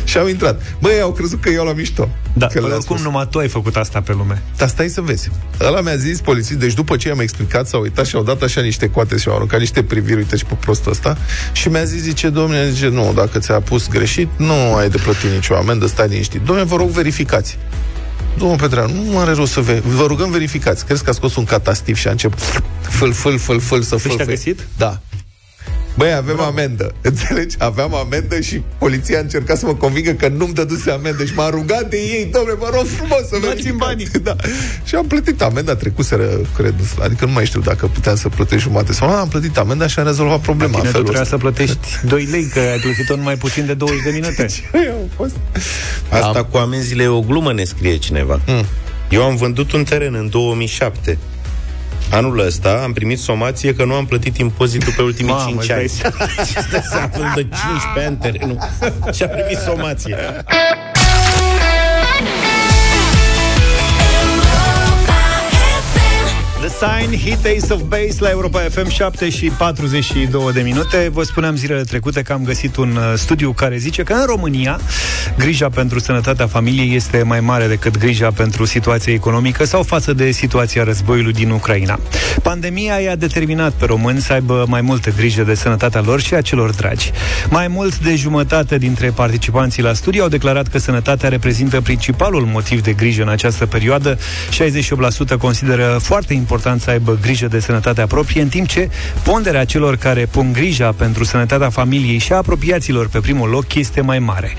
Și 0.04 0.18
am 0.18 0.28
intrat. 0.28 0.62
Băi, 0.82 1.02
au 1.02 1.12
crezut 1.12 1.42
că 1.42 1.50
eu 1.50 1.66
la 1.66 1.74
mișto. 1.74 2.10
Da, 2.34 2.48
că 2.48 2.60
le-am 2.60 2.72
oricum 2.72 2.96
spus. 2.96 3.02
numai 3.02 3.28
tu 3.32 3.38
ai 3.38 3.48
făcut 3.48 3.76
asta 3.76 4.02
pe 4.02 4.14
lume. 4.14 4.42
Dar 4.58 4.68
stai 4.68 4.88
să 4.88 5.02
vezi. 5.02 5.30
Ăla 5.62 5.82
mi-a 5.82 5.96
zis 5.96 6.22
polițist, 6.22 6.60
deci 6.60 6.74
după 6.74 6.96
ce 6.96 7.08
i-am 7.08 7.20
explicat, 7.20 7.68
s-au 7.68 7.82
uitat 7.82 8.06
și 8.06 8.16
au 8.16 8.24
dat 8.24 8.42
așa 8.42 8.62
niște 8.62 8.90
coate 8.90 9.18
și 9.18 9.28
au 9.28 9.36
aruncat 9.36 9.60
niște 9.60 9.84
priviri, 9.84 10.18
uite 10.18 10.36
și 10.36 10.46
pe 10.46 10.54
prostul 10.60 10.92
ăsta, 10.92 11.18
și 11.52 11.70
mi-a 11.70 11.84
zis, 11.84 12.02
zice, 12.02 12.30
domnule, 12.30 12.70
zice, 12.70 12.88
nu, 12.88 13.12
dacă 13.16 13.40
ți-a 13.40 13.60
pus 13.60 13.88
greșit, 13.88 14.30
nu 14.38 14.76
ai 14.76 14.90
de 14.90 14.98
plătit 14.98 15.30
nicio 15.32 15.56
amendă, 15.56 15.77
stai 15.86 16.08
liniștit. 16.08 16.42
Domnule, 16.42 16.68
vă 16.68 16.76
rog, 16.76 16.90
verificați. 16.90 17.58
Domnul 18.38 18.58
Petreanu, 18.58 19.04
nu 19.12 19.20
are 19.20 19.32
rost 19.32 19.52
să 19.52 19.62
ve- 19.62 19.82
vă 19.86 20.06
rugăm 20.06 20.32
verificați. 20.32 20.86
Crezi 20.86 21.04
că 21.04 21.10
a 21.10 21.14
scos 21.14 21.36
un 21.36 21.44
catastiv 21.44 21.96
și 21.98 22.08
a 22.08 22.12
început 22.12 22.40
fâl, 22.82 23.14
fâl, 23.14 23.38
fâl, 23.38 23.60
fâl, 23.60 23.82
să 23.82 23.96
fâl. 23.96 24.12
te-a 24.16 24.26
fâl. 24.26 24.34
găsit? 24.34 24.60
Da. 24.78 25.00
Băi, 25.98 26.14
avem 26.14 26.40
amendă. 26.40 26.94
Înțelegi? 27.02 27.56
Aveam 27.60 27.96
amendă 27.96 28.40
și 28.40 28.62
poliția 28.78 29.18
a 29.18 29.22
încercat 29.22 29.58
să 29.58 29.66
mă 29.66 29.74
convingă 29.76 30.12
că 30.12 30.28
nu-mi 30.28 30.54
dăduse 30.54 30.92
amendă 30.92 31.26
și 31.26 31.34
m-a 31.34 31.50
rugat 31.50 31.90
de 31.90 31.98
ei, 31.98 32.30
domnule, 32.32 32.56
vă 32.60 32.70
rog 32.74 32.86
frumos 32.86 33.20
să 33.20 33.38
Dați-mi 33.42 33.78
verificați. 33.78 34.22
Da. 34.28 34.36
Și 34.84 34.96
am 34.96 35.08
plătit 35.08 35.42
amenda, 35.42 35.76
trecuseră, 35.76 36.28
cred, 36.56 36.74
adică 37.04 37.26
nu 37.26 37.32
mai 37.32 37.46
știu 37.46 37.60
dacă 37.60 37.88
puteam 37.88 38.16
să 38.16 38.30
plătesc 38.30 38.62
jumate 38.62 38.94
sau 38.94 39.10
nu, 39.10 39.16
am 39.16 39.28
plătit 39.28 39.58
amenda 39.58 39.88
și 39.88 40.00
am 40.00 40.06
rezolvat 40.06 40.40
problema. 40.40 40.72
Bine, 40.72 40.82
în 40.82 40.86
tu 40.86 40.92
felul 40.92 41.06
trebuia 41.06 41.22
ăsta. 41.24 41.36
să 41.36 41.42
plătești 41.42 41.88
2 42.08 42.28
lei, 42.32 42.46
că 42.54 42.60
ai 42.60 42.80
plătit-o 42.80 43.16
numai 43.16 43.36
puțin 43.36 43.66
de 43.66 43.74
20 43.74 44.04
de 44.04 44.10
minute. 44.14 44.48
Au 44.74 45.10
fost. 45.16 45.36
Asta 46.10 46.44
cu 46.44 46.58
amenziile 46.58 47.04
e 47.04 47.08
o 47.08 47.22
glumă, 47.22 47.54
ne 47.54 47.64
scrie 47.64 47.98
cineva. 47.98 48.42
Mm. 48.48 48.66
Eu 49.10 49.24
am 49.24 49.36
vândut 49.36 49.72
un 49.72 49.84
teren 49.84 50.14
în 50.14 50.30
2007. 50.30 51.18
Anul 52.12 52.40
ăsta 52.40 52.82
am 52.84 52.94
primit 52.94 53.20
somație 53.20 53.74
că 53.74 53.86
nu 53.86 53.94
am 53.94 54.06
plătit 54.06 54.38
impozitul 54.38 54.94
pe 54.96 55.02
ultimii 55.02 55.32
Mamă, 55.32 55.50
5 55.50 55.62
îți 55.62 55.72
ani. 55.72 56.14
dai 56.18 56.28
Este 56.40 56.82
să 56.90 56.98
aflăm 56.98 57.32
de 57.36 57.42
15 57.42 58.06
ani 58.06 58.18
terenul 58.18 58.58
și 59.14 59.24
a 59.24 59.28
primit 59.28 59.58
somație. 59.58 60.16
The 66.60 66.70
Sign, 66.70 67.18
Hit 67.18 67.46
Ace 67.46 67.74
of 67.74 67.82
Base 67.82 68.16
la 68.20 68.30
Europa 68.30 68.60
FM 68.60 68.90
7 68.90 69.30
și 69.30 69.46
42 69.58 70.52
de 70.54 70.62
minute. 70.62 71.10
Vă 71.12 71.24
spuneam 71.24 71.56
zilele 71.56 71.82
trecute 71.82 72.22
că 72.22 72.34
am 72.34 72.44
găsit 72.44 72.76
un 72.76 72.96
uh, 72.96 73.14
studiu 73.16 73.52
care 73.52 73.78
zice 73.78 74.04
că 74.04 74.14
în 74.14 74.26
România 74.26 74.80
grija 75.38 75.70
pentru 75.70 76.00
sănătatea 76.00 76.48
familiei 76.48 76.96
este 76.96 77.24
mai 77.24 77.40
mare 77.40 77.68
decât 77.68 77.98
grija 77.98 78.32
pentru 78.32 78.66
situația 78.66 79.14
economică 79.14 79.66
sau 79.66 79.84
față 79.84 80.14
de 80.14 80.32
situația 80.32 80.84
războiului 80.84 81.34
din 81.34 81.50
Ucraina. 81.50 82.00
Pandemia 82.42 83.00
i-a 83.00 83.16
determinat 83.16 83.72
pe 83.72 83.86
români 83.86 84.22
să 84.22 84.34
aibă 84.34 84.66
mai 84.68 84.82
multă 84.82 85.10
grijă 85.18 85.44
de 85.44 85.56
sănătatea 85.56 86.02
lor 86.02 86.22
și 86.22 86.34
a 86.34 86.42
celor 86.42 86.70
dragi. 86.70 87.12
Mai 87.50 87.68
mult 87.68 88.00
de 88.00 88.16
jumătate 88.16 88.78
dintre 88.78 89.10
participanții 89.10 89.84
la 89.84 89.94
studiu 89.94 90.24
au 90.24 90.30
declarat 90.30 90.68
că 90.68 90.78
sănătatea 90.78 91.30
reprezintă 91.30 91.82
principalul 91.82 92.46
motiv 92.46 92.82
de 92.82 92.94
grijă 92.94 93.22
în 93.22 93.30
această 93.30 93.66
perioadă. 93.66 94.18
68% 94.18 95.38
consideră 95.40 95.98
foarte 96.02 96.34
important 96.34 96.46
să 96.78 96.90
aibă 96.90 97.18
grijă 97.22 97.48
de 97.48 97.60
sănătatea 97.60 98.08
proprie, 98.08 98.42
în 98.42 98.48
timp 98.48 98.68
ce 98.68 98.90
ponderea 99.24 99.66
celor 99.66 99.96
care 99.96 100.26
pun 100.26 100.52
grija 100.54 100.92
pentru 100.92 101.24
sănătatea 101.24 101.70
familiei 101.70 102.18
și 102.18 102.34
a 102.34 102.36
apropiaților 102.36 103.08
pe 103.08 103.20
primul 103.20 103.50
loc 103.50 103.76
este 103.76 104.02
mai 104.02 104.20
mare. 104.20 104.54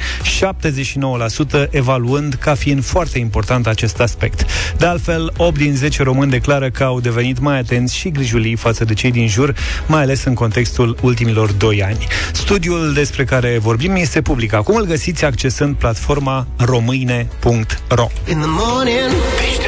79% 1.66 1.71
evaluând 1.71 2.35
ca 2.35 2.54
fiind 2.54 2.85
foarte 2.85 3.18
important 3.18 3.66
acest 3.66 4.00
aspect. 4.00 4.45
De 4.78 4.87
altfel, 4.87 5.33
8 5.37 5.59
din 5.59 5.75
10 5.75 6.02
români 6.02 6.30
declară 6.30 6.71
că 6.71 6.85
au 6.85 7.00
devenit 7.00 7.38
mai 7.38 7.59
atenți 7.59 7.97
și 7.97 8.11
grijulii 8.11 8.57
față 8.57 8.85
de 8.85 8.95
cei 8.95 9.11
din 9.11 9.28
jur, 9.28 9.54
mai 9.87 10.02
ales 10.02 10.25
în 10.25 10.35
contextul 10.35 10.97
ultimilor 11.00 11.52
2 11.52 11.83
ani. 11.83 12.07
Studiul 12.33 12.92
despre 12.92 13.25
care 13.25 13.59
vorbim 13.59 13.95
este 13.95 14.23
public. 14.23 14.52
Acum 14.52 14.76
îl 14.76 14.85
găsiți 14.85 15.25
accesând 15.25 15.75
platforma 15.75 16.47
româine.ro. 16.57 18.07
In 18.28 18.38
the 18.38 18.47
morning, 18.47 19.11
deșteptarea. 19.40 19.68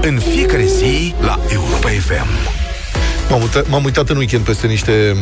În 0.00 0.18
fiecare 0.18 0.64
zi 0.64 1.14
la 1.20 1.38
Europa 1.52 1.88
FM. 1.88 2.26
M-am 3.30 3.42
uitat, 3.42 3.68
m-am 3.68 3.84
uitat 3.84 4.08
în 4.08 4.16
weekend 4.16 4.44
peste 4.44 4.66
niște, 4.66 5.16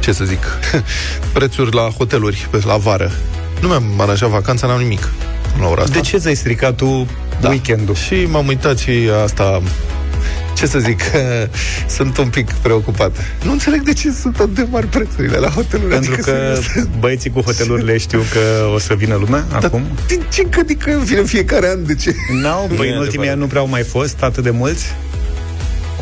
ce 0.00 0.12
să 0.12 0.24
zic, 0.24 0.44
prețuri 1.32 1.74
la 1.74 1.82
hoteluri, 1.82 2.46
pe- 2.50 2.60
la 2.64 2.76
vară. 2.76 3.10
Nu 3.60 3.68
mi-am 3.68 3.84
aranjat 4.00 4.28
vacanța, 4.28 4.66
n-am 4.66 4.80
nimic 4.80 5.12
la 5.60 5.66
ora 5.66 5.82
asta. 5.82 5.94
De 5.94 6.00
ce 6.00 6.16
ți-ai 6.18 6.34
stricat 6.34 6.76
tu 6.76 7.06
Da. 7.40 7.48
weekendul? 7.48 7.94
Și 7.94 8.14
m-am 8.30 8.46
uitat 8.46 8.78
și 8.78 8.90
asta 9.24 9.62
ce 10.54 10.66
să 10.66 10.78
zic, 10.78 11.00
sunt 11.96 12.16
un 12.16 12.28
pic 12.28 12.50
preocupat. 12.52 13.16
Nu 13.44 13.52
înțeleg 13.52 13.82
de 13.82 13.92
ce 13.92 14.10
sunt 14.12 14.38
atât 14.38 14.54
de 14.54 14.66
mari 14.70 14.86
prețurile 14.86 15.36
la 15.36 15.48
hoteluri. 15.48 15.90
Pentru 15.90 16.12
adică 16.12 16.30
că 16.30 16.58
serios. 16.62 16.86
băieții 16.98 17.30
cu 17.30 17.40
hotelurile 17.40 17.98
știu 18.06 18.22
că 18.32 18.70
o 18.74 18.78
să 18.78 18.94
vină 18.94 19.14
lumea 19.14 19.44
acum? 19.52 19.82
Din 20.06 20.22
ce 20.32 20.46
adică 20.60 21.00
vine 21.04 21.18
în 21.18 21.26
fiecare 21.26 21.68
an? 21.68 21.86
De 21.86 21.94
ce? 21.94 22.14
N-au, 22.42 22.66
Nu 22.70 22.74
păi 22.74 22.88
e 22.88 22.92
în 22.92 22.98
ultimii 22.98 23.06
adevărat. 23.08 23.30
ani 23.32 23.40
nu 23.40 23.46
prea 23.46 23.60
au 23.60 23.68
mai 23.68 23.82
fost 23.82 24.22
atât 24.22 24.42
de 24.42 24.50
mulți. 24.50 24.84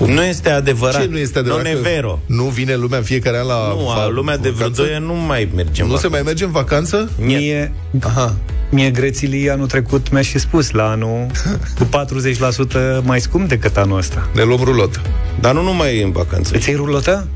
Nu 0.07 0.23
este 0.23 0.50
adevărat. 0.50 1.00
Ce 1.00 1.09
nu 1.11 1.19
este 1.19 1.38
adevărat? 1.38 1.64
Non 1.64 1.73
că 1.83 1.88
e 1.88 1.92
vero. 1.92 2.19
Nu 2.26 2.45
vine 2.45 2.75
lumea 2.76 2.99
în 2.99 3.04
fiecare 3.04 3.38
an 3.38 3.47
la 3.47 3.69
Nu, 3.76 3.85
va- 3.85 4.02
a, 4.02 4.09
lumea 4.09 4.37
de 4.37 4.49
vreo 4.49 4.69
vacanță? 4.69 4.83
2 4.83 4.95
ani 4.95 5.04
nu 5.07 5.14
mai 5.14 5.49
merge 5.54 5.83
în 5.83 5.88
Nu 5.88 5.97
se 5.97 6.09
vacanță. 6.09 6.09
mai 6.09 6.23
merge 6.23 6.45
în 6.45 6.50
vacanță? 6.50 7.11
Mie, 7.19 7.73
Aha. 8.00 8.35
mie 8.71 8.90
grețilii 8.90 9.50
anul 9.50 9.66
trecut 9.66 10.11
mi-a 10.11 10.23
și 10.23 10.38
spus 10.38 10.71
la 10.71 10.90
anul 10.90 11.26
cu 11.78 11.85
40% 11.85 13.02
mai 13.02 13.21
scump 13.21 13.49
decât 13.49 13.76
anul 13.76 13.99
ăsta. 13.99 14.28
Ne 14.35 14.42
luăm 14.42 14.61
rulotă. 14.64 15.00
Dar 15.40 15.54
nu 15.54 15.62
numai 15.62 15.97
e 15.99 16.02
în 16.02 16.12
vacanță. 16.12 16.52
Îți 16.57 16.69
iei 16.69 16.76
rulotă? 16.76 17.28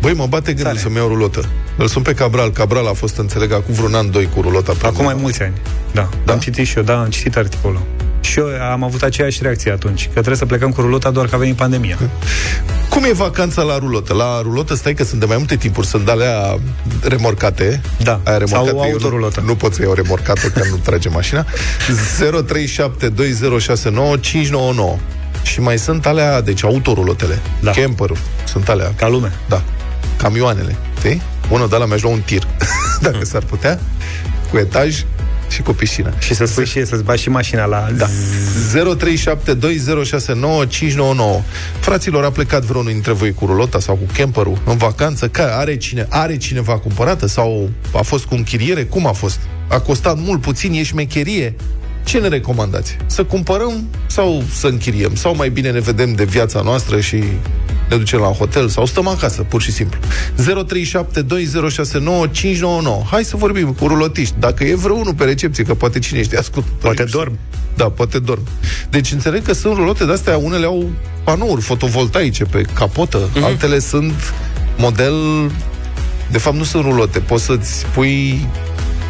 Băi, 0.00 0.12
mă 0.12 0.26
bate 0.28 0.44
gândul 0.46 0.64
Tare. 0.64 0.78
să-mi 0.78 0.96
iau 0.96 1.08
rulotă. 1.08 1.44
Îl 1.76 1.86
sun 1.86 2.02
pe 2.02 2.14
Cabral. 2.14 2.50
Cabral 2.50 2.86
a 2.86 2.92
fost, 2.92 3.16
înțeleg, 3.16 3.52
acum 3.52 3.74
vreun 3.74 3.94
an, 3.94 4.10
doi 4.10 4.28
cu 4.34 4.40
rulota. 4.40 4.72
pe 4.80 4.86
Acum 4.86 4.96
mai 5.04 5.06
mână. 5.12 5.22
mulți 5.22 5.42
ani. 5.42 5.52
Da. 5.92 6.08
Da? 6.24 6.32
Am 6.32 6.38
citit 6.38 6.66
și 6.66 6.76
eu, 6.76 6.82
da, 6.82 7.00
am 7.00 7.08
citit 7.08 7.36
articolul. 7.36 7.80
Și 8.20 8.38
eu 8.38 8.46
am 8.72 8.82
avut 8.84 9.02
aceeași 9.02 9.38
reacție 9.42 9.72
atunci, 9.72 10.04
că 10.04 10.10
trebuie 10.10 10.36
să 10.36 10.46
plecăm 10.46 10.70
cu 10.70 10.80
rulota 10.80 11.10
doar 11.10 11.26
că 11.26 11.34
a 11.34 11.38
venit 11.38 11.56
pandemia. 11.56 11.98
Cum 12.88 13.04
e 13.04 13.12
vacanța 13.12 13.62
la 13.62 13.78
rulotă? 13.78 14.14
La 14.14 14.40
rulotă, 14.42 14.74
stai 14.74 14.94
că 14.94 15.04
sunt 15.04 15.20
de 15.20 15.26
mai 15.26 15.36
multe 15.36 15.56
tipuri. 15.56 15.86
Sunt 15.86 16.04
de 16.04 16.10
alea 16.10 16.58
remorcate. 17.02 17.80
Da. 18.02 18.20
Aia 18.24 18.38
Sau 18.46 18.64
remorcate. 18.64 18.88
Eu 18.88 18.92
autorulotă. 18.92 19.40
Nu, 19.40 19.46
nu 19.46 19.54
pot 19.54 19.74
să 19.74 19.82
iau 19.82 19.92
remorcată, 19.92 20.48
că 20.48 20.62
nu 20.70 20.76
trage 20.76 21.08
mașina. 21.08 21.46
0372069599 21.46 21.50
Și 25.42 25.60
mai 25.60 25.78
sunt 25.78 26.06
alea, 26.06 26.40
deci 26.40 26.64
autorulotele. 26.64 27.38
Da. 27.60 27.70
Camperul. 27.70 28.18
Sunt 28.44 28.68
alea. 28.68 28.92
Ca 28.96 29.08
lume. 29.08 29.32
Da. 29.48 29.62
Camioanele. 30.16 30.76
Știi? 30.98 31.22
Unul 31.50 31.68
de 31.68 31.76
la 31.76 31.84
mi-aș 31.84 32.02
lua 32.02 32.12
un 32.12 32.20
tir. 32.20 32.46
Dacă 33.02 33.24
s-ar 33.24 33.42
putea. 33.42 33.80
Cu 34.50 34.58
etaj 34.58 35.04
și 35.50 35.62
cu 35.62 35.72
piscină. 35.72 36.12
Și 36.18 36.34
să 36.34 36.44
spui 36.44 36.66
și 36.66 36.86
să-ți 36.86 37.02
bagi 37.02 37.22
și 37.22 37.28
mașina 37.28 37.64
la... 37.64 37.88
Da. 37.96 38.06
0372069599. 38.06 38.10
Fraților, 41.80 42.24
a 42.24 42.30
plecat 42.30 42.62
vreunul 42.62 42.92
dintre 42.92 43.12
voi 43.12 43.32
cu 43.32 43.46
rulota 43.46 43.80
sau 43.80 43.94
cu 43.94 44.06
camperul 44.16 44.58
în 44.64 44.76
vacanță? 44.76 45.28
Care 45.28 45.52
are, 45.52 45.76
cine, 45.76 46.06
are 46.08 46.36
cineva 46.36 46.78
cumpărată 46.78 47.26
sau 47.26 47.70
a 47.92 48.02
fost 48.02 48.24
cu 48.24 48.34
închiriere? 48.34 48.84
Cum 48.84 49.06
a 49.06 49.12
fost? 49.12 49.40
A 49.68 49.80
costat 49.80 50.18
mult, 50.18 50.40
puțin, 50.40 50.72
e 50.72 50.82
șmecherie? 50.82 51.54
Ce 52.04 52.18
ne 52.18 52.28
recomandați? 52.28 52.96
Să 53.06 53.24
cumpărăm 53.24 53.88
sau 54.06 54.42
să 54.52 54.66
închiriem? 54.66 55.14
Sau 55.14 55.34
mai 55.34 55.50
bine 55.50 55.70
ne 55.70 55.80
vedem 55.80 56.12
de 56.12 56.24
viața 56.24 56.60
noastră 56.60 57.00
și 57.00 57.24
ne 57.90 57.96
ducem 57.96 58.20
la 58.20 58.26
hotel 58.26 58.68
sau 58.68 58.86
stăm 58.86 59.06
acasă, 59.08 59.42
pur 59.42 59.62
și 59.62 59.72
simplu. 59.72 59.98
0372069599. 60.00 60.04
Hai 63.10 63.24
să 63.24 63.36
vorbim 63.36 63.72
cu 63.72 63.86
rulotiști. 63.86 64.34
Dacă 64.38 64.64
e 64.64 64.74
vreunul 64.74 65.14
pe 65.14 65.24
recepție, 65.24 65.64
că 65.64 65.74
poate 65.74 65.98
cine 65.98 66.22
știe 66.22 66.38
ascult. 66.38 66.64
Poate 66.80 67.04
dorm. 67.04 67.38
Da, 67.76 67.84
poate 67.84 68.18
dorm. 68.18 68.42
Deci 68.90 69.12
înțeleg 69.12 69.42
că 69.42 69.52
sunt 69.52 69.74
rulote 69.76 70.04
de 70.04 70.12
astea, 70.12 70.36
unele 70.36 70.66
au 70.66 70.90
panouri 71.24 71.60
fotovoltaice 71.60 72.44
pe 72.44 72.62
capotă, 72.74 73.18
Mhm. 73.32 73.40
uh-huh. 73.40 73.44
altele 73.44 73.78
sunt 73.78 74.34
model... 74.78 75.14
De 76.30 76.38
fapt, 76.38 76.56
nu 76.56 76.64
sunt 76.64 76.84
rulote. 76.84 77.18
Poți 77.18 77.44
să-ți 77.44 77.86
pui 77.86 78.46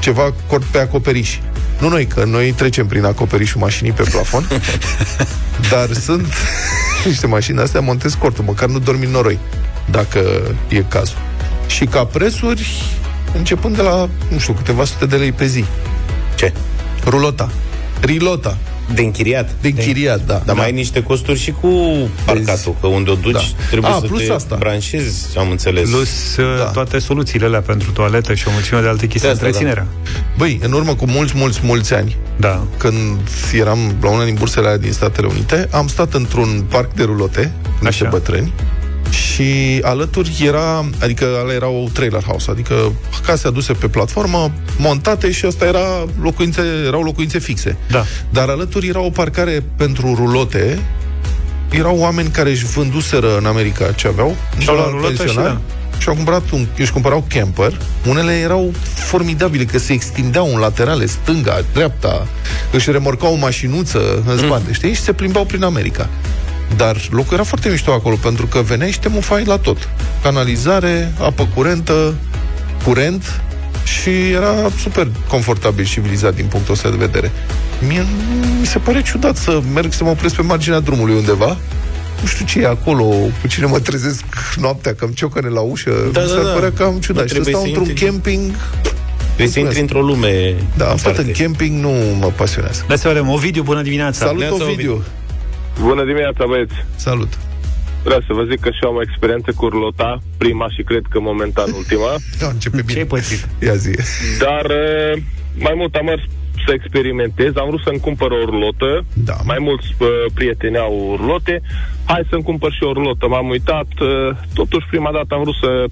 ceva 0.00 0.34
cort 0.46 0.62
pe 0.64 0.78
acoperiș. 0.78 1.38
Nu 1.78 1.88
noi, 1.88 2.06
că 2.06 2.24
noi 2.24 2.52
trecem 2.52 2.86
prin 2.86 3.04
acoperișul 3.04 3.60
mașinii 3.60 3.92
pe 3.92 4.02
plafon, 4.10 4.48
dar 5.70 5.92
sunt 5.92 6.26
niște 7.08 7.26
mașini 7.26 7.60
astea, 7.60 7.80
montez 7.80 8.14
cortul, 8.14 8.44
măcar 8.44 8.68
nu 8.68 8.78
dormi 8.78 9.04
în 9.04 9.10
noroi, 9.10 9.38
dacă 9.90 10.20
e 10.68 10.82
cazul. 10.88 11.18
Și 11.66 11.84
ca 11.84 12.04
prețuri, 12.04 12.82
începând 13.36 13.76
de 13.76 13.82
la, 13.82 14.08
nu 14.30 14.38
știu, 14.38 14.52
câteva 14.52 14.84
sute 14.84 15.06
de 15.06 15.16
lei 15.16 15.32
pe 15.32 15.46
zi. 15.46 15.64
Ce? 16.34 16.52
Rulota. 17.04 17.50
Rilota. 18.00 18.56
De 18.94 19.02
închiriat. 19.02 19.50
De 19.60 19.68
închiriat, 19.68 20.18
da. 20.26 20.32
Dar 20.32 20.42
da. 20.46 20.52
mai 20.52 20.64
ai 20.64 20.72
niște 20.72 21.02
costuri 21.02 21.38
și 21.38 21.50
cu 21.60 21.68
parcatul, 22.24 22.74
că 22.80 22.86
unde 22.86 23.10
o 23.10 23.14
duci 23.14 23.32
Da. 23.32 23.40
trebuie 23.70 23.90
A, 23.90 23.94
să 23.94 24.06
plus 24.06 24.26
te 24.26 24.32
asta. 24.32 24.56
branșezi, 24.58 25.38
am 25.38 25.50
înțeles. 25.50 25.88
Plus 25.88 26.36
da. 26.36 26.42
Da. 26.56 26.64
toate 26.64 26.98
soluțiile 26.98 27.44
alea 27.46 27.60
pentru 27.60 27.90
toaletă 27.90 28.34
și 28.34 28.48
o 28.48 28.50
mulțime 28.52 28.80
de 28.80 28.88
alte 28.88 29.06
chestii. 29.06 29.20
De 29.28 29.34
asta, 29.34 29.46
Întreținerea. 29.46 29.86
Băi, 30.38 30.58
în 30.62 30.72
urmă 30.72 30.94
cu 30.94 31.06
mulți, 31.06 31.32
mulți, 31.36 31.60
mulți 31.62 31.94
ani, 31.94 32.16
Da. 32.36 32.62
când 32.76 33.18
eram 33.54 33.78
la 34.02 34.10
una 34.10 34.24
din 34.24 34.34
bursele 34.38 34.66
alea 34.66 34.78
din 34.78 34.92
Statele 34.92 35.26
Unite, 35.26 35.68
am 35.72 35.86
stat 35.88 36.14
într-un 36.14 36.64
parc 36.68 36.92
de 36.94 37.02
rulote, 37.02 37.52
cu 37.62 37.84
niște 37.84 38.02
Așa. 38.02 38.12
bătrâni, 38.12 38.52
și 39.10 39.80
alături 39.82 40.42
era, 40.46 40.84
adică 41.02 41.24
ala 41.42 41.52
era 41.52 41.68
o 41.68 41.88
trailer 41.92 42.22
house, 42.22 42.50
adică 42.50 42.92
case 43.26 43.46
aduse 43.46 43.72
pe 43.72 43.88
platformă, 43.88 44.52
montate 44.78 45.30
și 45.30 45.44
asta 45.44 45.64
era 45.64 46.06
locuințe, 46.22 46.62
erau 46.86 47.02
locuințe 47.02 47.38
fixe. 47.38 47.76
Da. 47.88 48.04
Dar 48.30 48.48
alături 48.48 48.88
era 48.88 49.00
o 49.00 49.10
parcare 49.10 49.64
pentru 49.76 50.14
rulote, 50.14 50.78
erau 51.70 51.98
oameni 51.98 52.28
care 52.28 52.50
își 52.50 52.64
vânduseră 52.64 53.36
în 53.36 53.46
America 53.46 53.92
ce 53.92 54.06
aveau, 54.06 54.36
Și-au 54.58 54.74
luat 54.74 54.86
la 54.86 54.92
rulotă 54.92 55.12
și 55.12 55.18
pensionari, 55.18 55.52
da. 55.52 55.98
și 55.98 56.08
au 56.08 56.14
cumpărat 56.14 56.50
un, 56.50 56.66
își 56.78 56.92
cumpărau 56.92 57.24
camper. 57.28 57.80
Unele 58.06 58.32
erau 58.32 58.72
formidabile, 58.94 59.64
că 59.64 59.78
se 59.78 59.92
extindeau 59.92 60.52
în 60.52 60.58
laterale, 60.58 61.06
stânga, 61.06 61.64
dreapta, 61.72 62.26
își 62.72 62.90
remorcau 62.90 63.32
o 63.32 63.36
mașinuță 63.36 64.22
în 64.26 64.38
spate, 64.38 64.64
mm. 64.66 64.72
știi? 64.72 64.94
Și 64.94 65.00
se 65.00 65.12
plimbau 65.12 65.44
prin 65.44 65.62
America. 65.62 66.08
Dar 66.76 66.96
locul 67.10 67.34
era 67.34 67.42
foarte 67.42 67.68
mișto 67.68 67.92
acolo, 67.92 68.16
pentru 68.22 68.46
că 68.46 68.60
veneai 68.60 68.90
și 68.90 69.00
te 69.00 69.08
mufai 69.08 69.44
la 69.44 69.58
tot. 69.58 69.88
Canalizare, 70.22 71.12
apă 71.18 71.48
curentă, 71.54 72.14
curent 72.84 73.40
și 73.84 74.10
era 74.10 74.54
super 74.80 75.08
confortabil 75.28 75.84
și 75.84 75.92
civilizat 75.92 76.34
din 76.34 76.46
punctul 76.46 76.74
ăsta 76.74 76.90
de 76.90 76.96
vedere. 76.96 77.30
Mie 77.88 78.04
mi 78.60 78.66
se 78.66 78.78
pare 78.78 79.02
ciudat 79.02 79.36
să 79.36 79.60
merg 79.74 79.92
să 79.92 80.04
mă 80.04 80.10
opresc 80.10 80.34
pe 80.34 80.42
marginea 80.42 80.80
drumului 80.80 81.14
undeva 81.14 81.56
nu 82.20 82.26
știu 82.26 82.44
ce 82.44 82.60
e 82.60 82.66
acolo, 82.66 83.04
cu 83.40 83.46
cine 83.48 83.66
mă 83.66 83.78
trezesc 83.78 84.24
noaptea, 84.56 84.94
că 84.94 85.04
îmi 85.04 85.14
ciocăne 85.14 85.48
la 85.48 85.60
ușă. 85.60 85.90
Da, 86.12 86.20
mi 86.20 86.28
se 86.28 86.36
da, 86.36 86.42
da. 86.42 86.48
părea 86.48 86.72
cam 86.72 86.92
Nu 86.92 87.00
ciudat. 87.00 87.28
Și 87.28 87.34
să 87.34 87.40
trebuie 87.40 87.54
stau 87.54 87.60
să 87.62 87.66
într-un 87.66 87.94
intri- 87.94 88.04
camping... 88.04 88.50
Trebuie 89.34 89.48
să 89.48 89.58
intri 89.58 89.80
într-o 89.80 90.00
lume 90.00 90.54
Da, 90.76 90.90
am 90.90 90.96
stat 90.96 91.12
aparte. 91.12 91.32
în 91.38 91.46
camping, 91.46 91.80
nu 91.80 91.92
mă 92.18 92.26
pasionează. 92.36 92.84
Hai 92.88 92.98
să 92.98 93.08
vedem. 93.08 93.28
Ovidiu, 93.28 93.62
bună 93.62 93.82
dimineața. 93.82 94.26
Salut, 94.26 94.40
Neața, 94.40 94.64
Ovidiu! 94.64 95.02
Bună 95.82 96.04
dimineața, 96.04 96.44
băieți! 96.46 96.74
Salut! 96.96 97.32
Vreau 98.04 98.20
să 98.20 98.32
vă 98.32 98.42
zic 98.50 98.60
că 98.60 98.68
și 98.70 98.78
eu 98.84 98.90
am 98.90 99.00
experiență 99.00 99.50
cu 99.56 99.68
rulota, 99.68 100.18
prima 100.38 100.66
și 100.68 100.82
cred 100.82 101.04
că 101.10 101.20
momentan 101.20 101.68
ultima, 101.76 102.10
Da, 102.40 102.46
începe 102.48 102.76
Ce 102.76 102.82
ai 102.86 102.92
bine. 102.92 103.04
pățit? 103.04 103.48
Ia 103.66 103.74
zi. 103.74 103.94
dar 104.44 104.64
eh, 104.70 105.22
mai 105.66 105.72
mult 105.76 105.94
am 105.94 106.04
mers 106.04 106.22
să 106.66 106.72
experimentez, 106.72 107.50
am 107.56 107.66
vrut 107.68 107.80
să-mi 107.86 108.00
cumpăr 108.00 108.30
o 108.30 108.44
rulotă, 108.44 109.04
Da. 109.14 109.36
mai 109.44 109.56
mulți 109.60 109.86
uh, 109.98 110.08
prieteni 110.34 110.76
au 110.78 111.14
rulote, 111.20 111.62
hai 112.04 112.26
să-mi 112.30 112.42
cumpăr 112.42 112.72
și 112.72 112.82
o 112.82 112.92
rulotă. 112.92 113.26
M-am 113.28 113.48
uitat, 113.48 113.86
uh, 114.00 114.36
totuși 114.54 114.86
prima 114.90 115.10
dată 115.12 115.34
am 115.34 115.42
vrut 115.42 115.54
să 115.54 115.84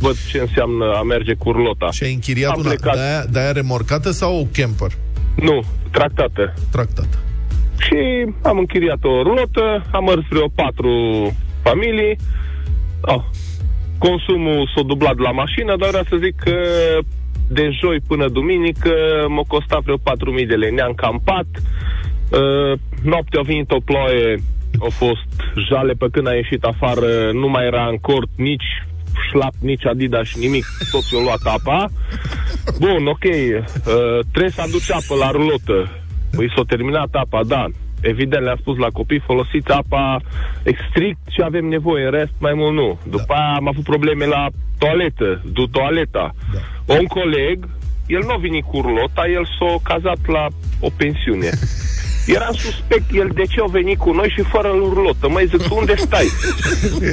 văd 0.00 0.16
ce 0.30 0.38
înseamnă 0.38 0.84
a 0.94 1.02
merge 1.02 1.34
cu 1.34 1.52
rulota. 1.52 1.90
Și 1.90 2.04
ai 2.04 2.12
închiriat 2.12 2.50
Am 2.50 2.58
una 2.60 2.68
plecat. 2.68 2.94
de-aia, 2.94 3.24
de-aia 3.30 3.52
remorcată 3.52 4.10
sau 4.10 4.38
o 4.40 4.44
camper 4.52 4.90
Nu, 5.36 5.64
tractată. 5.90 6.54
tractată? 6.70 7.16
Și 7.84 8.26
am 8.42 8.58
închiriat 8.58 9.04
o 9.04 9.22
rulotă, 9.22 9.84
am 9.92 10.04
mers 10.04 10.22
vreo 10.28 10.48
patru 10.48 10.92
familii. 11.62 12.16
Oh, 13.00 13.24
consumul 13.98 14.70
s-a 14.74 14.82
dublat 14.82 15.18
la 15.18 15.30
mașină, 15.30 15.76
dar 15.76 15.88
vreau 15.88 16.04
să 16.08 16.16
zic 16.16 16.34
că 16.36 16.56
de 17.48 17.70
joi 17.80 18.00
până 18.06 18.28
duminică 18.28 18.94
m-a 19.28 19.42
costat 19.46 19.82
vreo 19.82 19.98
4.000 19.98 20.46
de 20.46 20.54
lei. 20.54 20.70
Ne-am 20.70 20.92
campat, 20.92 21.46
uh, 21.54 22.78
noaptea 23.02 23.40
a 23.40 23.42
venit 23.42 23.70
o 23.70 23.80
ploaie, 23.84 24.42
a 24.80 24.88
fost 24.90 25.30
jale 25.68 25.92
pe 25.92 26.06
când 26.12 26.26
a 26.26 26.34
ieșit 26.34 26.62
afară, 26.64 27.30
nu 27.32 27.48
mai 27.48 27.66
era 27.66 27.86
în 27.86 27.96
cort 27.96 28.28
nici 28.36 28.84
șlap, 29.28 29.54
nici 29.60 29.86
Adidas, 29.86 30.34
nimic, 30.34 30.64
toți 30.90 31.14
au 31.14 31.22
luat 31.22 31.40
apa. 31.44 31.90
Bun, 32.78 33.06
ok, 33.06 33.24
uh, 33.24 34.18
trebuie 34.30 34.50
să 34.50 34.60
aduci 34.60 34.90
apă 34.90 35.14
la 35.18 35.30
rulotă. 35.30 36.01
Păi 36.36 36.52
s-a 36.56 36.62
terminat 36.66 37.08
apa, 37.12 37.40
da. 37.46 37.64
Evident, 38.00 38.42
le-am 38.42 38.56
spus 38.60 38.78
la 38.78 38.86
copii, 38.86 39.22
folosiți 39.26 39.70
apa 39.70 40.20
strict 40.88 41.18
ce 41.28 41.42
avem 41.42 41.64
nevoie, 41.64 42.04
în 42.04 42.10
rest 42.10 42.32
mai 42.38 42.52
mult 42.54 42.74
nu. 42.74 42.98
După 43.10 43.24
da. 43.28 43.34
aia 43.34 43.54
am 43.56 43.68
avut 43.68 43.84
probleme 43.84 44.26
la 44.26 44.46
toaletă, 44.78 45.42
du 45.52 45.66
toaleta. 45.66 46.34
Da. 46.86 46.94
Un 46.94 47.04
coleg, 47.04 47.68
el 48.06 48.22
nu 48.26 48.32
a 48.32 48.36
venit 48.36 48.64
cu 48.64 48.80
rulota, 48.80 49.24
el 49.34 49.44
s-a 49.58 49.76
cazat 49.82 50.18
la 50.26 50.46
o 50.80 50.88
pensiune. 50.96 51.50
Era 52.26 52.48
suspect 52.52 53.10
el 53.12 53.30
de 53.34 53.42
ce 53.42 53.60
a 53.60 53.70
venit 53.70 53.98
cu 53.98 54.12
noi 54.12 54.28
și 54.36 54.42
fără 54.42 54.68
rulotă. 54.68 55.28
Măi, 55.28 55.46
zic, 55.46 55.62
tu 55.62 55.74
unde 55.74 55.94
stai? 55.96 56.26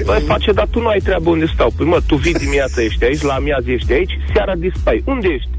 Băi, 0.06 0.22
face, 0.22 0.52
dar 0.52 0.68
tu 0.72 0.80
nu 0.80 0.88
ai 0.88 1.00
treabă 1.00 1.30
unde 1.30 1.46
stau. 1.54 1.72
Păi, 1.78 1.86
mă, 1.86 2.00
tu 2.08 2.16
vii 2.16 2.34
dimineața 2.34 2.82
ești 2.82 3.06
aici, 3.06 3.22
la 3.22 3.34
amiază 3.34 3.72
ești 3.72 3.94
aici, 3.94 4.18
seara 4.34 4.56
dispai. 4.56 5.02
Unde 5.06 5.28
ești? 5.28 5.50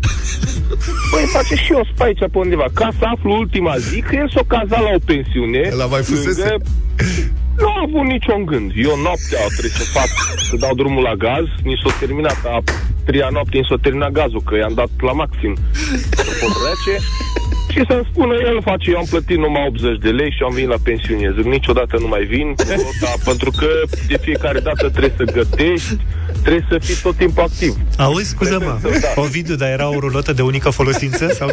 Păi, 1.10 1.24
face 1.36 1.54
și 1.54 1.72
eu 1.72 1.88
spai 1.94 2.06
aici 2.06 2.30
pe 2.32 2.38
undeva. 2.38 2.66
Ca 2.74 2.88
să 2.98 3.04
aflu 3.14 3.30
ultima 3.42 3.74
zi 3.76 4.00
că 4.00 4.14
el 4.14 4.28
s-a 4.34 4.44
cazat 4.46 4.82
la 4.82 4.90
o 4.94 4.98
pensiune. 5.04 5.62
La 5.76 5.86
mai 5.86 6.02
fusese? 6.02 6.56
Nu 7.62 7.68
a 7.68 7.80
avut 7.86 8.04
niciun 8.14 8.44
gând. 8.44 8.72
Eu 8.86 8.94
noaptea 9.06 9.42
trebuie 9.56 9.78
să 9.80 9.84
fac, 9.98 10.10
să 10.48 10.56
dau 10.56 10.74
drumul 10.74 11.02
la 11.02 11.14
gaz. 11.14 11.46
Ni 11.68 11.80
s-a 11.82 11.90
terminat 12.02 12.38
a 12.44 12.56
treia 13.04 13.28
noapte, 13.32 13.56
ni 13.58 13.66
s-a 13.68 13.78
terminat 13.86 14.12
gazul, 14.20 14.42
că 14.48 14.54
i-am 14.56 14.74
dat 14.74 14.90
la 15.08 15.12
maxim. 15.12 15.52
Să 16.26 16.32
pot 16.40 16.54
rece. 16.68 16.94
Și 17.72 17.80
să-mi 17.88 18.08
spună, 18.10 18.34
el 18.50 18.58
face, 18.70 18.90
eu 18.90 18.98
am 18.98 19.08
plătit 19.10 19.38
numai 19.38 19.66
80 19.66 19.98
de 20.06 20.10
lei 20.10 20.30
și 20.36 20.42
am 20.42 20.54
venit 20.54 20.68
la 20.68 20.80
pensiune. 20.88 21.34
Zic, 21.36 21.44
niciodată 21.44 21.94
nu 22.00 22.08
mai 22.14 22.24
vin, 22.34 22.54
da, 23.02 23.12
pentru 23.24 23.50
că 23.58 23.70
de 24.08 24.18
fiecare 24.26 24.60
dată 24.68 24.84
trebuie 24.88 25.14
să 25.16 25.32
gătești, 25.38 25.96
trebuie 26.40 26.66
să 26.68 26.78
fii 26.78 26.94
tot 27.02 27.16
timpul 27.16 27.42
activ. 27.42 27.76
Auzi, 27.96 28.28
scuză-mă, 28.28 28.78
Da. 28.82 29.20
Ovidiu, 29.22 29.54
dar 29.54 29.68
era 29.68 29.88
o 29.88 29.98
rulotă 29.98 30.32
de 30.32 30.42
unică 30.42 30.70
folosință? 30.70 31.28
Sau... 31.28 31.48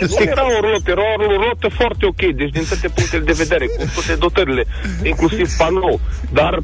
Nu 0.00 0.16
era 0.20 0.44
o 0.46 0.60
rulotă, 0.60 0.90
era 0.90 1.02
o 1.18 1.22
rulotă 1.22 1.68
foarte 1.68 2.06
ok, 2.06 2.22
deci 2.34 2.50
din 2.50 2.64
toate 2.68 2.88
punctele 2.88 3.22
de 3.22 3.32
vedere, 3.32 3.66
cu 3.66 3.84
toate 3.94 4.14
dotările, 4.18 4.64
inclusiv 5.02 5.56
panou. 5.56 6.00
Dar 6.32 6.58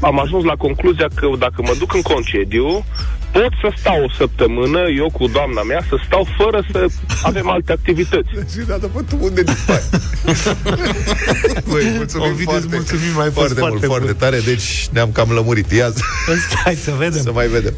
am 0.00 0.20
ajuns 0.20 0.44
la 0.44 0.54
concluzia 0.54 1.08
că 1.14 1.28
dacă 1.38 1.62
mă 1.62 1.74
duc 1.78 1.94
în 1.94 2.02
concediu, 2.02 2.84
pot 3.32 3.52
să 3.62 3.68
stau 3.76 4.02
o 4.04 4.10
săptămână, 4.16 4.80
eu 4.96 5.08
cu 5.12 5.26
doamna 5.26 5.62
mea, 5.62 5.80
să 5.88 5.96
stau 6.06 6.26
fără 6.38 6.64
să 6.72 6.86
avem 7.22 7.48
alte 7.50 7.72
activități. 7.72 8.28
Și 8.52 8.66
da, 8.66 8.76
bă, 8.92 9.00
tu 9.08 9.16
unde 9.20 9.42
dispai? 9.42 9.82
Băi, 11.70 11.84
mulțumim 11.96 12.26
Ovidiu, 12.26 12.44
foarte, 12.44 12.66
îți 12.66 12.74
mulțumim, 12.74 13.18
ai 13.20 13.30
fost 13.30 13.32
foarte, 13.32 13.54
foarte 13.54 13.86
mult, 13.86 13.90
foarte 13.92 14.12
bun. 14.12 14.16
tare, 14.20 14.38
deci 14.40 14.88
ne-am 14.92 15.10
cam 15.12 15.30
lămurit. 15.30 15.70
Ia 15.72 15.90
să, 15.90 16.02
Hai 16.64 16.74
să 16.74 16.90
vedem. 16.98 17.22
să 17.22 17.32
mai 17.32 17.46
vedem. 17.46 17.74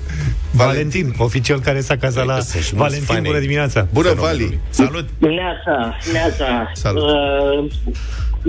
Valentin, 0.51 1.15
oficial 1.19 1.61
care 1.61 1.81
s-a 1.81 1.97
cazat 1.97 2.27
la 2.27 2.35
Uite, 2.35 2.47
sunt 2.47 2.63
și 2.63 2.75
mulți 2.75 2.91
Valentin, 2.91 3.15
fani 3.15 3.25
bună 3.25 3.37
ai 3.37 3.43
dimineața. 3.43 3.87
Bună, 3.93 4.13
Vali! 4.13 4.59
Salut! 4.69 5.09
Neața, 5.19 5.99
neața. 6.13 6.71
Salut. 6.75 7.03
Uh, 7.03 7.71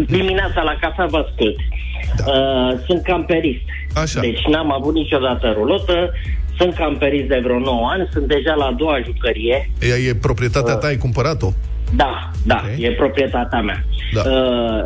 dimineața 0.07 0.61
la 0.61 0.77
casa 0.81 1.05
vă 1.05 1.17
ascult. 1.27 1.55
Da. 2.15 2.23
Uh, 2.31 2.79
sunt 2.85 3.03
camperist. 3.03 3.61
Așa. 3.93 4.19
Deci 4.19 4.41
n-am 4.51 4.71
avut 4.71 4.93
niciodată 4.93 5.53
rulotă. 5.55 6.11
Sunt 6.57 6.73
camperist 6.73 7.27
de 7.27 7.39
vreo 7.43 7.59
9 7.59 7.87
ani. 7.89 8.07
Sunt 8.11 8.27
deja 8.27 8.53
la 8.53 8.65
a 8.65 8.71
doua 8.77 8.99
jucărie. 9.05 9.69
Ea 9.89 9.95
e 9.95 10.15
proprietatea 10.21 10.75
ta, 10.75 10.87
ai 10.87 10.97
cumpărat-o? 10.97 11.49
Da, 11.95 12.29
da, 12.45 12.63
Ok. 12.65 12.81
e 12.83 12.91
proprietatea 12.91 13.61
mea. 13.61 13.83
Da. 14.13 14.21
Uh, 14.29 14.85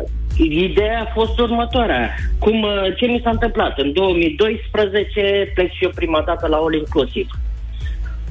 ideea 0.50 1.00
a 1.00 1.10
fost 1.14 1.38
următoarea. 1.38 2.14
Cum, 2.38 2.62
uh, 2.62 2.96
ce 2.96 3.06
mi 3.06 3.20
s-a 3.24 3.30
întâmplat? 3.30 3.78
În 3.78 3.92
2012 3.92 5.50
plec 5.54 5.70
și 5.72 5.84
eu 5.84 5.90
prima 5.94 6.22
dată 6.26 6.46
la 6.46 6.56
All 6.56 6.74
Inclusiv. 6.74 7.28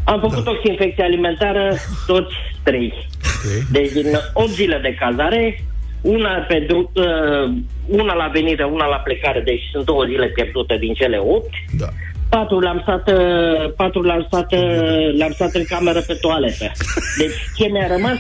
Am 0.04 0.20
făcut 0.20 0.44
Da. 0.44 0.52
da. 0.52 0.52
o 0.52 0.70
infecție 0.70 1.04
alimentară 1.04 1.76
toți 2.08 2.34
trei. 2.64 2.94
Ok. 3.24 3.68
Deci 3.72 3.92
din 3.92 4.06
8 4.34 4.48
zile 4.50 4.80
de 4.82 4.96
cazare, 5.00 5.64
una, 6.02 6.30
pe 6.48 6.66
dru- 6.68 6.92
uh, 6.96 7.54
una 7.88 8.14
la 8.14 8.28
venire, 8.34 8.64
una 8.64 8.86
la 8.86 8.96
plecare, 8.96 9.40
deci 9.42 9.62
sunt 9.72 9.86
două 9.86 10.04
zile 10.06 10.26
pierdute 10.28 10.78
din 10.78 10.94
cele 10.94 11.18
8. 11.18 11.50
Da. 11.78 11.88
Patru 12.30 12.60
le-am 12.60 12.80
stat, 12.82 13.08
uh, 13.12 13.74
patru 13.76 14.02
le-am 14.04 14.24
stat, 14.28 14.52
uh, 14.52 15.14
le-am 15.18 15.32
stat 15.34 15.54
în 15.54 15.64
cameră 15.68 16.02
pe 16.02 16.14
toaletă. 16.14 16.72
Deci 17.18 17.34
ce 17.58 17.66
mi-a 17.68 17.88
rămas? 17.88 18.18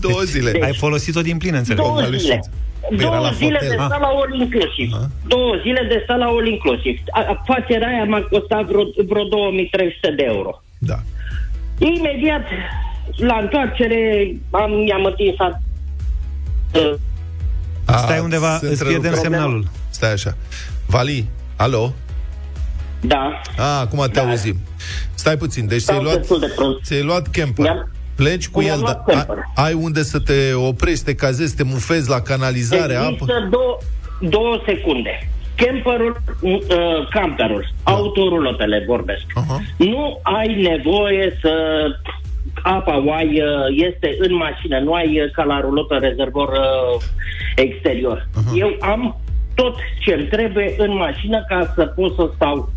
Două 0.00 0.20
zile. 0.24 0.50
Deci- 0.50 0.62
Ai 0.62 0.74
folosit-o 0.74 1.20
din 1.20 1.36
plin, 1.38 1.54
înțeleg. 1.54 1.78
Două 1.78 1.90
zile. 1.90 2.02
convalescență. 2.02 2.50
Păi 2.88 2.96
era 2.98 3.08
Două 3.10 3.24
la 3.24 3.32
zile 3.32 3.52
hotel. 3.54 3.68
de 3.68 3.76
Ah. 3.78 3.84
stat 3.86 4.00
la 4.00 4.06
all 4.06 4.40
inclusiv. 4.40 4.88
Două 5.26 5.54
zile 5.62 5.86
de 5.88 6.00
stat 6.04 6.18
la 6.18 6.24
all 6.26 6.46
inclusiv. 6.46 6.98
A- 7.10 7.26
Afacerea 7.38 7.88
aia 7.88 8.04
m-a 8.04 8.20
costat 8.30 8.64
vreo, 8.64 8.82
vreo 9.08 9.24
2300 9.24 10.10
de 10.16 10.22
euro. 10.26 10.62
Da. 10.78 10.98
Imediat, 11.78 12.44
la 13.16 13.36
întoarcere, 13.42 14.00
am, 14.50 14.86
i-am 14.86 15.04
întins 15.04 15.34
a- 15.38 15.60
uh, 16.74 16.94
A, 17.84 17.96
Stai 17.96 18.18
undeva, 18.20 18.56
se 18.56 18.66
îți 18.66 18.84
pierdem 18.84 18.94
întrerupe. 18.96 19.20
semnalul. 19.22 19.64
Stai 19.90 20.12
așa. 20.12 20.36
Vali, 20.86 21.28
alo? 21.56 21.92
Da, 23.00 23.40
A, 23.56 23.80
acum 23.80 23.98
te 24.12 24.20
Da. 24.20 24.28
auzim. 24.28 24.56
Stai 25.14 25.36
puțin, 25.36 25.66
deci 25.66 25.80
stau 25.80 25.94
ți-ai 25.94 26.06
luat, 26.06 26.18
destul 26.18 26.38
de 26.40 26.52
prost. 26.56 26.82
ți-ai 26.82 27.02
luat 27.02 27.26
camper. 27.26 27.64
Mi-am- 27.64 27.90
Pleci 28.16 28.48
cu 28.48 28.60
Mi-am 28.60 28.72
el, 28.76 28.80
luat 28.80 29.04
dar 29.06 29.16
camper. 29.16 29.44
a- 29.54 29.62
ai 29.64 29.72
unde 29.72 30.02
să 30.02 30.18
te 30.18 30.52
oprești, 30.54 31.04
te 31.04 31.14
cazezi, 31.14 31.56
te 31.56 31.62
mufezi 31.62 32.08
la 32.08 32.20
canalizare, 32.20 32.94
apă? 32.94 33.06
Există 33.10 33.48
două, 33.50 33.78
două 34.20 34.62
secunde. 34.66 35.28
Camperul, 35.56 36.22
uh, 36.40 36.60
camperul, 37.10 37.64
da. 37.84 37.92
autorulotele 37.92 38.84
vorbesc. 38.86 39.22
Aha. 39.34 39.60
Nu 39.76 40.20
ai 40.22 40.62
nevoie 40.62 41.38
să 41.40 41.52
apa 42.62 43.02
o 43.06 43.12
ai, 43.12 43.26
uh, 43.42 43.86
este 43.88 44.16
în 44.18 44.34
mașină, 44.34 44.78
nu 44.78 44.92
ai 44.92 45.20
uh, 45.20 45.30
ca 45.32 45.42
la 45.42 45.60
rulotă 45.60 45.94
rezervor 45.94 46.48
uh, 46.48 47.02
exterior. 47.56 48.28
Aha. 48.36 48.50
Eu 48.54 48.76
am 48.80 49.16
tot 49.54 49.74
ce 50.04 50.12
îmi 50.14 50.24
trebuie 50.26 50.74
în 50.78 50.96
mașină 50.96 51.44
ca 51.48 51.72
să 51.74 51.84
pot 51.84 52.14
să 52.14 52.30
stau 52.34 52.72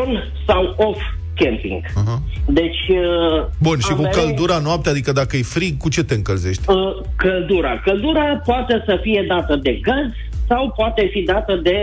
on 0.00 0.22
sau 0.46 0.74
off 0.76 1.00
camping. 1.34 1.82
Aha. 1.96 2.22
Deci... 2.46 2.82
uh, 2.88 3.44
Bun, 3.60 3.78
și 3.78 3.90
am 3.90 3.96
cu 3.96 4.02
mereu- 4.02 4.22
căldura 4.24 4.58
noaptea, 4.58 4.90
adică 4.90 5.12
dacă 5.12 5.36
e 5.36 5.42
frig, 5.42 5.76
cu 5.76 5.88
ce 5.88 6.02
te 6.04 6.14
încălzești? 6.14 6.62
Uh, 6.70 6.76
căldura. 7.16 7.80
Căldura 7.84 8.24
poate 8.44 8.82
să 8.86 8.98
fie 9.02 9.24
dată 9.28 9.56
de 9.56 9.72
gaz 9.82 10.10
sau 10.48 10.72
poate 10.76 11.08
fi 11.12 11.20
dată 11.22 11.54
de 11.62 11.76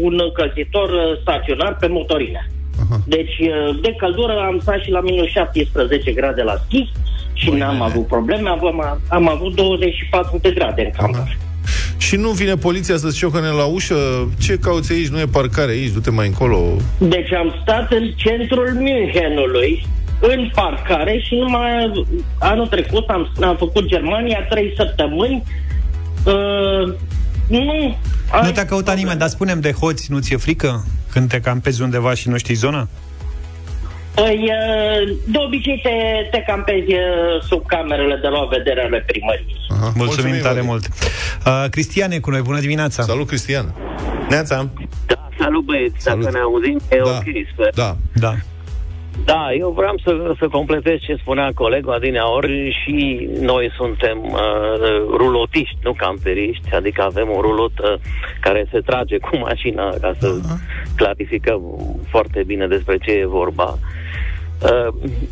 un 0.00 0.20
încălzitor 0.26 0.88
uh, 0.90 1.18
staționar 1.20 1.76
pe 1.76 1.86
motorină. 1.86 2.38
Aha. 2.84 3.00
Deci, 3.06 3.36
uh, 3.40 3.78
de 3.82 3.94
căldură 3.98 4.32
am 4.46 4.58
stat 4.62 4.80
și 4.80 4.90
la 4.90 5.00
minus 5.00 5.26
17 5.28 6.12
grade 6.12 6.42
la 6.42 6.54
schi 6.66 6.90
și 7.32 7.48
Băi, 7.48 7.58
n-am 7.58 7.72
nene. 7.72 7.84
avut 7.84 8.06
probleme, 8.06 8.48
am, 8.48 8.98
am 9.08 9.28
avut 9.28 9.54
24 9.54 10.38
de 10.42 10.50
grade 10.50 10.82
în 10.84 10.90
camper. 10.90 11.36
Și 11.96 12.16
nu 12.16 12.30
vine 12.30 12.54
poliția 12.56 12.96
să-ți 12.96 13.16
ciocăne 13.16 13.48
la 13.48 13.64
ușă? 13.64 14.28
Ce 14.38 14.58
cauți 14.58 14.92
aici? 14.92 15.08
Nu 15.08 15.18
e 15.18 15.26
parcare 15.26 15.70
aici, 15.70 15.92
du-te 15.92 16.10
mai 16.10 16.26
încolo. 16.26 16.76
Deci 16.98 17.32
am 17.32 17.54
stat 17.62 17.92
în 17.92 18.10
centrul 18.16 18.68
Münchenului, 18.76 19.86
în 20.20 20.50
parcare 20.54 21.22
și 21.26 21.34
numai 21.34 21.92
anul 22.38 22.66
trecut 22.66 23.08
am, 23.08 23.32
am 23.40 23.56
făcut 23.56 23.86
Germania 23.86 24.46
trei 24.50 24.72
săptămâni. 24.76 25.42
Uh, 26.24 26.94
nu, 27.48 27.98
Nu 28.42 28.50
te-a 28.50 28.66
căutat 28.66 28.96
nimeni, 28.96 29.18
dar 29.18 29.28
spunem 29.28 29.60
de 29.60 29.72
hoți, 29.72 30.12
nu 30.12 30.18
ți-e 30.18 30.36
frică 30.36 30.84
când 31.10 31.28
te 31.28 31.40
campezi 31.40 31.82
undeva 31.82 32.14
și 32.14 32.28
nu 32.28 32.36
știi 32.36 32.54
zona? 32.54 32.88
Păi, 34.14 34.50
uh, 34.50 35.16
de 35.26 35.38
obicei 35.46 35.80
te, 35.82 35.90
te 36.30 36.44
campezi 36.46 36.92
uh, 36.92 37.42
sub 37.48 37.66
camerele 37.66 38.18
de 38.22 38.28
la 38.28 38.44
vedere 38.50 38.82
ale 38.82 39.04
primăriei. 39.06 39.60
Aha. 39.68 39.92
Mulțumim, 39.94 40.34
tare 40.42 40.54
Vali. 40.54 40.66
mult. 40.66 40.88
Uh, 41.46 41.64
Cristian 41.70 42.10
e 42.10 42.18
cu 42.18 42.30
noi, 42.30 42.40
bună 42.40 42.60
dimineața. 42.60 43.02
Salut, 43.02 43.26
Cristian. 43.26 43.74
Neața! 44.28 44.68
Da, 45.06 45.28
salut 45.38 45.64
băieți, 45.64 46.02
Salut. 46.02 46.24
dacă 46.24 46.36
ne 46.36 46.42
auzim, 46.42 46.80
e 46.90 46.96
Da. 46.96 47.10
ok, 47.10 47.24
sper. 47.52 47.70
Da. 47.74 47.96
Da. 48.14 48.34
Da, 49.24 49.48
eu 49.58 49.70
vreau 49.70 49.94
să, 50.04 50.34
să 50.38 50.48
completez 50.48 50.98
ce 50.98 51.16
spunea 51.20 51.50
colegul 51.54 51.92
Adineaori 51.92 52.78
și 52.82 53.28
noi 53.40 53.70
suntem 53.76 54.18
uh, 54.22 54.38
rulotiști, 55.16 55.78
nu 55.82 55.92
camperiști, 55.92 56.74
adică 56.74 57.02
avem 57.02 57.28
o 57.30 57.40
rulotă 57.40 58.00
care 58.40 58.66
se 58.72 58.78
trage 58.80 59.18
cu 59.18 59.36
mașina 59.36 59.88
ca 60.00 60.14
să 60.20 60.34
uh-huh. 60.34 60.94
clarificăm 60.96 61.60
foarte 62.08 62.42
bine 62.46 62.66
despre 62.66 62.96
ce 62.98 63.10
e 63.10 63.26
vorba. 63.26 63.64
Uh, 63.64 64.02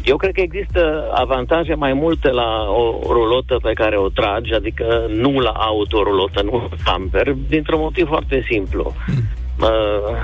eu 0.04 0.16
cred 0.16 0.32
că 0.32 0.40
există 0.40 1.10
avantaje 1.14 1.74
mai 1.74 1.92
multe 1.92 2.30
la 2.30 2.66
o 2.68 2.98
rulotă 3.12 3.56
pe 3.62 3.72
care 3.72 3.96
o 3.96 4.08
tragi, 4.08 4.54
adică 4.54 5.06
nu 5.08 5.38
la 5.38 5.50
autorulotă, 5.50 6.42
nu 6.42 6.68
camper, 6.84 7.34
dintr-un 7.48 7.80
motiv 7.80 8.06
foarte 8.06 8.44
simplu. 8.50 8.94
Hmm. 9.06 9.14
Uh, 9.60 10.16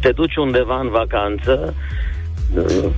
te 0.00 0.12
duci 0.12 0.36
undeva 0.36 0.80
în 0.80 0.88
vacanță, 0.88 1.74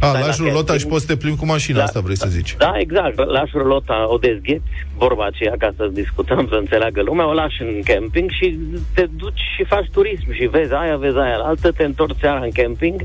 a, 0.00 0.18
lași 0.18 0.42
rulota 0.42 0.76
și 0.76 0.87
poți 0.87 1.04
să 1.04 1.12
te 1.12 1.16
plimbi 1.16 1.38
cu 1.38 1.46
mașina, 1.46 1.78
da, 1.78 1.85
asta 1.85 2.00
vrei 2.00 2.16
să 2.16 2.28
zici. 2.28 2.54
Da, 2.59 2.72
exact. 2.76 3.16
Lași 3.16 3.52
rulota, 3.54 4.06
o 4.09 4.16
dezgheți, 4.16 4.70
vorba 4.96 5.24
aceea, 5.24 5.54
ca 5.59 5.70
să 5.76 5.90
discutăm, 5.92 6.46
să 6.48 6.54
înțeleagă 6.54 7.02
lumea, 7.02 7.28
o 7.28 7.32
lași 7.32 7.62
în 7.62 7.80
camping 7.85 8.30
și 8.30 8.59
te 8.94 9.06
duci 9.16 9.40
și 9.56 9.64
faci 9.64 9.88
turism 9.92 10.32
și 10.32 10.46
vezi 10.46 10.72
aia, 10.72 10.96
vezi 10.96 11.16
aia, 11.16 11.37
altă, 11.37 11.70
te 11.72 11.85
întorci 11.85 12.20
seara 12.20 12.40
în 12.40 12.50
camping 12.50 13.00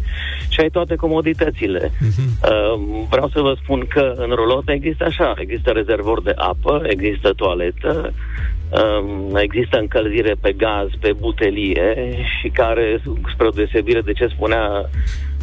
și 0.50 0.60
ai 0.60 0.70
toate 0.70 0.96
comoditățile. 0.96 1.88
Uh-huh. 1.88 2.50
Uh, 2.50 3.06
vreau 3.10 3.30
să 3.34 3.42
vă 3.42 3.56
spun 3.64 3.86
că 3.88 4.14
în 4.18 4.30
rulotă 4.30 4.72
există 4.72 5.04
așa, 5.04 5.34
există 5.38 5.70
rezervor 5.70 6.22
de 6.22 6.34
apă, 6.36 6.82
există 6.88 7.34
toaletă, 7.34 8.14
Um, 8.72 9.36
există 9.36 9.78
încălzire 9.78 10.36
pe 10.42 10.52
gaz, 10.52 10.88
pe 11.00 11.14
butelie 11.20 12.16
și 12.40 12.50
care, 12.50 13.02
spre 13.34 13.48
o 13.48 13.50
deosebire 13.50 14.02
de 14.02 14.14
ce 14.14 14.28
spunea 14.28 14.90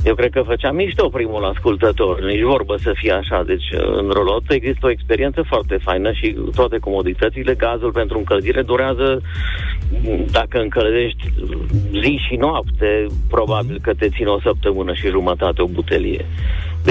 eu 0.08 0.14
cred 0.14 0.30
că 0.30 0.42
făcea 0.42 0.70
mișto 0.72 1.08
primul 1.08 1.44
ascultător, 1.44 2.24
nici 2.24 2.42
vorbă 2.42 2.76
să 2.76 2.92
fie 2.94 3.12
așa. 3.12 3.42
Deci, 3.46 3.68
în 3.72 4.08
rolot 4.08 4.42
există 4.48 4.86
o 4.86 4.90
experiență 4.90 5.42
foarte 5.42 5.78
faină 5.82 6.12
și 6.12 6.36
toate 6.54 6.78
comoditățile. 6.78 7.54
Gazul 7.54 7.92
pentru 7.92 8.18
încălzire 8.18 8.62
durează, 8.62 9.22
dacă 10.30 10.58
încălzești 10.60 11.22
zi 12.02 12.20
și 12.28 12.36
noapte, 12.36 13.06
probabil 13.30 13.78
că 13.82 13.94
te 13.94 14.08
ține 14.08 14.28
o 14.28 14.40
săptămână 14.40 14.94
și 14.94 15.06
jumătate 15.08 15.62
o 15.62 15.66
butelie. 15.66 16.24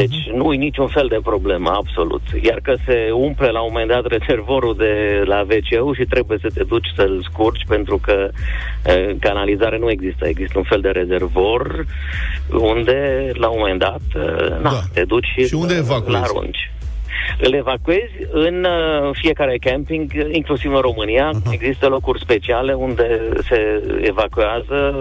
Deci 0.01 0.19
uh-huh. 0.21 0.35
nu 0.35 0.53
e 0.53 0.55
niciun 0.55 0.87
fel 0.87 1.07
de 1.07 1.19
problemă, 1.23 1.69
absolut. 1.69 2.21
Iar 2.41 2.59
că 2.63 2.75
se 2.85 3.09
umple 3.11 3.49
la 3.49 3.61
un 3.61 3.69
moment 3.71 3.89
dat 3.89 4.05
rezervorul 4.05 4.75
de 4.75 5.23
la 5.25 5.39
WC 5.41 5.95
și 5.95 6.05
trebuie 6.05 6.37
să 6.41 6.49
te 6.53 6.63
duci 6.63 6.87
să-l 6.95 7.27
scurgi 7.29 7.63
pentru 7.67 7.97
că 7.97 8.29
e, 8.85 9.15
canalizare 9.19 9.77
nu 9.77 9.89
există. 9.89 10.27
Există 10.27 10.57
un 10.57 10.63
fel 10.63 10.81
de 10.81 10.89
rezervor 10.89 11.85
unde 12.51 13.31
la 13.33 13.47
un 13.47 13.57
moment 13.59 13.79
dat 13.79 14.01
na, 14.61 14.71
da. 14.71 14.81
te 14.93 15.03
duci 15.03 15.33
și 15.47 15.53
unde 15.53 15.75
evacuezi? 15.75 16.23
arunci 16.23 16.71
îl 17.41 17.53
evacuezi 17.53 18.13
în 18.31 18.63
uh, 18.63 19.09
fiecare 19.13 19.57
camping, 19.57 20.11
inclusiv 20.31 20.73
în 20.73 20.81
România. 20.81 21.29
Uh-huh. 21.33 21.51
Există 21.51 21.87
locuri 21.87 22.19
speciale 22.19 22.73
unde 22.73 23.21
se 23.49 23.83
evacuează 24.01 24.95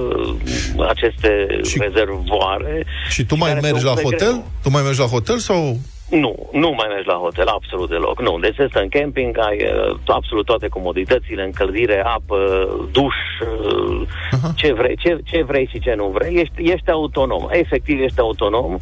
uh, 0.77 0.89
aceste 0.89 1.47
și, 1.65 1.79
rezervoare. 1.79 2.87
Și 3.09 3.25
tu 3.25 3.37
mai 3.37 3.59
mergi 3.63 3.85
la 3.85 3.95
hotel? 3.95 4.31
Greu. 4.31 4.51
Tu 4.63 4.71
mai 4.71 4.83
mergi 4.83 5.01
la 5.01 5.07
hotel 5.07 5.39
sau 5.39 5.79
nu, 6.11 6.49
nu 6.53 6.71
mai 6.77 6.87
mergi 6.89 7.09
la 7.09 7.15
hotel, 7.15 7.47
absolut 7.47 7.89
deloc. 7.89 8.21
Nu, 8.21 8.39
deci 8.39 8.59
este 8.59 8.79
în 8.79 8.89
camping, 8.89 9.39
ai 9.39 9.57
uh, 9.57 9.97
absolut 10.07 10.47
toate 10.47 10.69
comoditățile, 10.69 11.43
încălzire, 11.45 12.03
apă, 12.05 12.69
duș, 12.93 13.15
uh, 13.41 14.07
uh-huh. 14.07 14.55
ce, 14.55 14.73
vrei, 14.73 14.97
ce, 14.97 15.19
ce 15.25 15.43
vrei 15.43 15.69
și 15.73 15.79
ce 15.79 15.95
nu 15.97 16.07
vrei. 16.07 16.37
Ești, 16.41 16.71
ești 16.73 16.91
autonom, 16.91 17.47
efectiv 17.51 18.01
ești 18.01 18.21
autonom. 18.21 18.77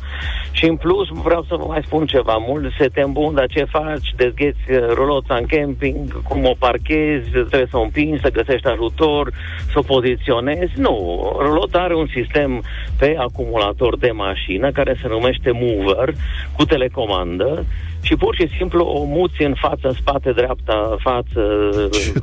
Și 0.51 0.65
în 0.65 0.77
plus 0.77 1.09
vreau 1.09 1.45
să 1.49 1.57
vă 1.57 1.65
mai 1.67 1.83
spun 1.87 2.07
ceva 2.07 2.37
mult, 2.49 2.73
se 2.79 2.89
te 2.89 3.01
îmbunda 3.01 3.47
ce 3.47 3.65
faci, 3.65 4.15
dezgheți 4.17 4.71
uh, 4.71 4.79
ruloța 4.89 5.35
în 5.35 5.47
camping, 5.47 6.23
cum 6.23 6.45
o 6.45 6.55
parchezi, 6.59 7.29
trebuie 7.31 7.69
să 7.71 7.77
o 7.77 7.83
împingi, 7.83 8.21
să 8.21 8.31
găsești 8.31 8.67
ajutor, 8.67 9.33
să 9.73 9.79
o 9.79 9.83
poziționezi. 9.83 10.73
Nu, 10.77 10.97
rulota 11.39 11.79
are 11.79 11.95
un 11.95 12.07
sistem 12.07 12.63
pe 12.99 13.17
acumulator 13.19 13.99
de 13.99 14.11
mașină 14.11 14.71
care 14.71 14.99
se 15.03 15.09
numește 15.09 15.51
Mover, 15.51 16.13
cu 16.57 16.65
telecomandă 16.65 17.13
comandă 17.15 17.67
și 18.01 18.15
pur 18.17 18.35
și 18.35 18.49
simplu 18.57 18.85
o 18.85 19.05
muți 19.05 19.43
în 19.43 19.55
față, 19.61 19.87
în 19.89 19.93
spate, 19.93 20.33
dreapta, 20.33 20.97
față, 21.01 21.43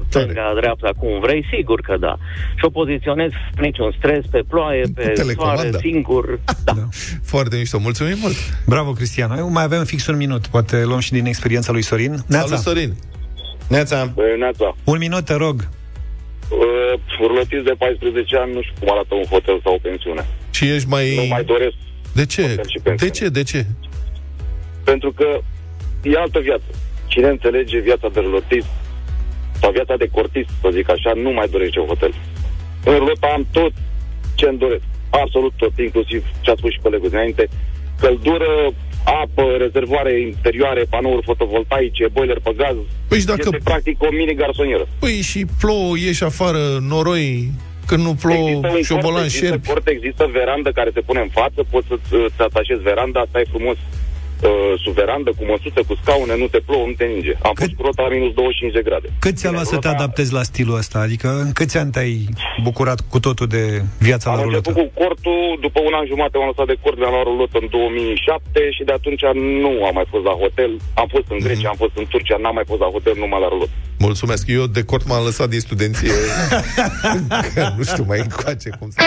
stânga, 0.08 0.54
dreapta, 0.60 0.90
cum 0.98 1.20
vrei, 1.20 1.46
sigur 1.54 1.82
că 1.82 1.98
da. 2.00 2.18
Și 2.56 2.66
o 2.66 2.70
poziționezi 2.70 3.36
niciun 3.58 3.94
stres, 3.98 4.26
pe 4.32 4.42
ploaie, 4.50 4.84
pe 4.96 5.14
soare, 5.36 5.70
singur. 5.80 6.26
Da. 6.66 6.74
da. 6.74 6.88
Foarte 7.24 7.58
mișto, 7.58 7.80
mulțumim 7.80 8.18
mult! 8.22 8.36
Bravo, 8.68 8.92
Cristian! 8.92 9.38
Eu 9.38 9.50
mai 9.50 9.64
avem 9.64 9.84
fix 9.84 10.08
un 10.08 10.18
minut, 10.18 10.48
poate 10.48 10.84
luăm 10.84 11.00
și 11.00 11.12
din 11.12 11.26
experiența 11.26 11.72
lui 11.72 11.82
Sorin. 11.82 12.16
Neața. 12.28 12.46
Salut, 12.46 12.64
Sorin! 12.64 12.94
Neața! 13.70 14.14
Neața! 14.38 14.76
Un 14.84 14.98
minut, 14.98 15.26
te 15.26 15.34
rog! 15.34 15.68
Uh, 16.50 17.64
de 17.64 17.74
14 17.78 18.38
ani, 18.38 18.54
nu 18.54 18.62
știu 18.62 18.74
cum 18.80 18.92
arată 18.92 19.16
un 19.16 19.26
hotel 19.30 19.60
sau 19.64 19.74
o 19.74 19.78
pensiune. 19.82 20.26
Și 20.52 20.66
ești 20.66 20.88
mai... 20.88 21.16
Nu 21.16 21.26
mai 21.26 21.44
doresc 21.44 21.76
de 22.14 22.26
ce? 22.26 22.62
De 22.98 23.10
ce? 23.10 23.30
De 23.30 23.44
ce? 23.44 23.66
Pentru 24.92 25.12
că 25.12 25.30
e 26.04 26.24
altă 26.26 26.40
viață. 26.40 26.70
Cine 27.08 27.28
înțelege 27.28 27.80
viața 27.80 28.08
de 28.14 28.20
relotist 28.20 28.70
sau 29.62 29.72
viața 29.72 29.96
de 29.96 30.08
cortist, 30.12 30.50
să 30.62 30.70
zic 30.78 30.90
așa, 30.90 31.12
nu 31.26 31.32
mai 31.32 31.48
dorește 31.48 31.80
un 31.80 31.88
hotel. 31.88 32.14
În 32.86 32.96
rulota 32.98 33.28
am 33.34 33.48
tot 33.52 33.74
ce 34.36 34.46
îmi 34.48 34.58
doresc. 34.58 34.84
Absolut 35.10 35.54
tot, 35.56 35.74
inclusiv 35.78 36.22
ce 36.42 36.52
a 36.52 36.56
spus 36.58 36.72
și 36.72 36.80
colegul 36.82 37.10
dinainte. 37.10 37.44
Căldură, 38.00 38.52
apă, 39.22 39.46
rezervoare 39.58 40.14
interioare, 40.20 40.84
panouri 40.90 41.26
fotovoltaice, 41.26 42.08
boiler 42.12 42.40
pe 42.44 42.54
gaz. 42.58 42.76
Păi 43.08 43.20
și 43.20 43.26
dacă... 43.26 43.42
Este 43.44 43.58
practic 43.64 44.04
o 44.04 44.08
mini-garsonieră. 44.12 44.88
Păi 45.00 45.22
și 45.22 45.46
plouă, 45.60 45.98
ieși 45.98 46.24
afară, 46.24 46.64
noroi, 46.82 47.52
când 47.86 48.04
nu 48.04 48.14
plouă 48.14 48.62
și 48.88 48.94
bolan 49.02 49.28
șerpi. 49.28 49.70
Există, 49.70 49.90
există 49.90 50.30
verandă 50.32 50.70
care 50.72 50.90
se 50.94 51.02
pune 51.02 51.20
în 51.20 51.30
față, 51.30 51.60
poți 51.70 51.88
să-ți 51.88 52.42
atașezi 52.42 52.82
veranda, 52.82 53.26
stai 53.30 53.46
frumos 53.50 53.78
uh, 54.42 54.74
sub 54.84 54.94
verandă, 54.94 55.30
cu 55.38 55.44
măsuță, 55.52 55.82
cu 55.88 55.94
scaune, 56.02 56.34
nu 56.38 56.48
te 56.54 56.60
plouă, 56.68 56.86
nu 56.92 56.96
te 57.00 57.06
ninge. 57.14 57.34
Am 57.50 57.54
Cât... 57.54 57.64
fost 57.64 57.76
cu 57.78 57.84
rota 57.88 58.02
la 58.08 58.12
minus 58.16 58.34
25 58.34 58.74
de 58.74 58.82
grade. 58.88 59.08
Cât 59.26 59.36
ți-a 59.38 59.52
luat 59.52 59.68
să 59.74 59.78
te 59.78 59.88
adaptezi 59.88 60.32
la 60.38 60.44
stilul 60.52 60.78
ăsta? 60.82 60.98
Adică 61.00 61.28
în 61.44 61.52
câți 61.60 61.78
ani 61.78 61.92
te-ai 61.92 62.16
bucurat 62.68 63.00
cu 63.12 63.20
totul 63.28 63.48
de 63.48 63.64
viața 64.08 64.30
am 64.30 64.36
la 64.38 64.42
rulotă? 64.44 64.70
Am 64.70 64.76
început 64.76 64.94
cu 64.94 65.02
cortul, 65.04 65.42
după 65.66 65.80
un 65.88 65.94
an 66.00 66.06
jumate 66.12 66.38
m-am 66.38 66.52
lăsat 66.52 66.68
de 66.74 66.78
cort, 66.84 66.98
mi-am 66.98 67.14
luat 67.16 67.28
rulotă 67.32 67.58
în 67.62 67.68
2007 67.70 68.72
și 68.76 68.84
de 68.88 68.94
atunci 69.00 69.24
nu 69.64 69.72
am 69.88 69.94
mai 70.00 70.08
fost 70.14 70.26
la 70.30 70.36
hotel. 70.44 70.72
Am 71.02 71.08
fost 71.16 71.28
în 71.34 71.40
Grecia, 71.46 71.62
mm-hmm. 71.62 71.74
am 71.74 71.80
fost 71.84 71.96
în 72.02 72.06
Turcia, 72.12 72.38
n-am 72.44 72.56
mai 72.60 72.68
fost 72.72 72.82
la 72.86 72.90
hotel, 72.96 73.16
numai 73.24 73.42
la 73.46 73.50
rulotă. 73.54 73.76
Mulțumesc. 74.08 74.44
Eu 74.58 74.66
de 74.78 74.84
cort 74.84 75.06
m-am 75.08 75.24
lăsat 75.24 75.50
din 75.50 75.60
studenție. 75.60 76.12
nu 77.78 77.84
știu 77.84 78.06
mai 78.08 78.20
încoace 78.20 78.70
cum 78.80 78.90
să... 78.90 79.00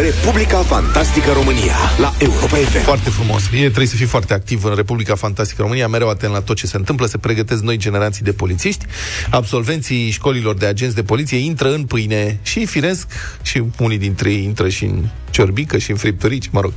Republica 0.00 0.58
Fantastică 0.58 1.32
România 1.32 1.74
la 1.98 2.14
Europa 2.18 2.56
FM. 2.56 2.82
Foarte 2.82 3.10
frumos. 3.10 3.42
E, 3.52 3.58
trebuie 3.58 3.86
să 3.86 3.96
fii 3.96 4.06
foarte 4.06 4.34
activ 4.34 4.64
în 4.64 4.74
Republica 4.74 5.14
Fantastică 5.14 5.62
România, 5.62 5.88
mereu 5.88 6.08
atent 6.08 6.32
la 6.32 6.40
tot 6.40 6.56
ce 6.56 6.66
se 6.66 6.76
întâmplă, 6.76 7.06
se 7.06 7.18
pregătesc 7.18 7.62
noi 7.62 7.76
generații 7.76 8.24
de 8.24 8.32
polițiști. 8.32 8.86
Absolvenții 9.30 10.10
școlilor 10.10 10.54
de 10.54 10.66
agenți 10.66 10.94
de 10.94 11.02
poliție 11.02 11.36
intră 11.36 11.74
în 11.74 11.84
pâine 11.84 12.38
și 12.42 12.66
firesc, 12.66 13.06
și 13.42 13.62
unii 13.78 13.98
dintre 13.98 14.30
ei 14.30 14.44
intră 14.44 14.68
și 14.68 14.84
în 14.84 15.04
ciorbică 15.30 15.78
și 15.78 15.90
în 15.90 15.96
fripturici, 15.96 16.48
mă 16.50 16.60
rog. 16.60 16.72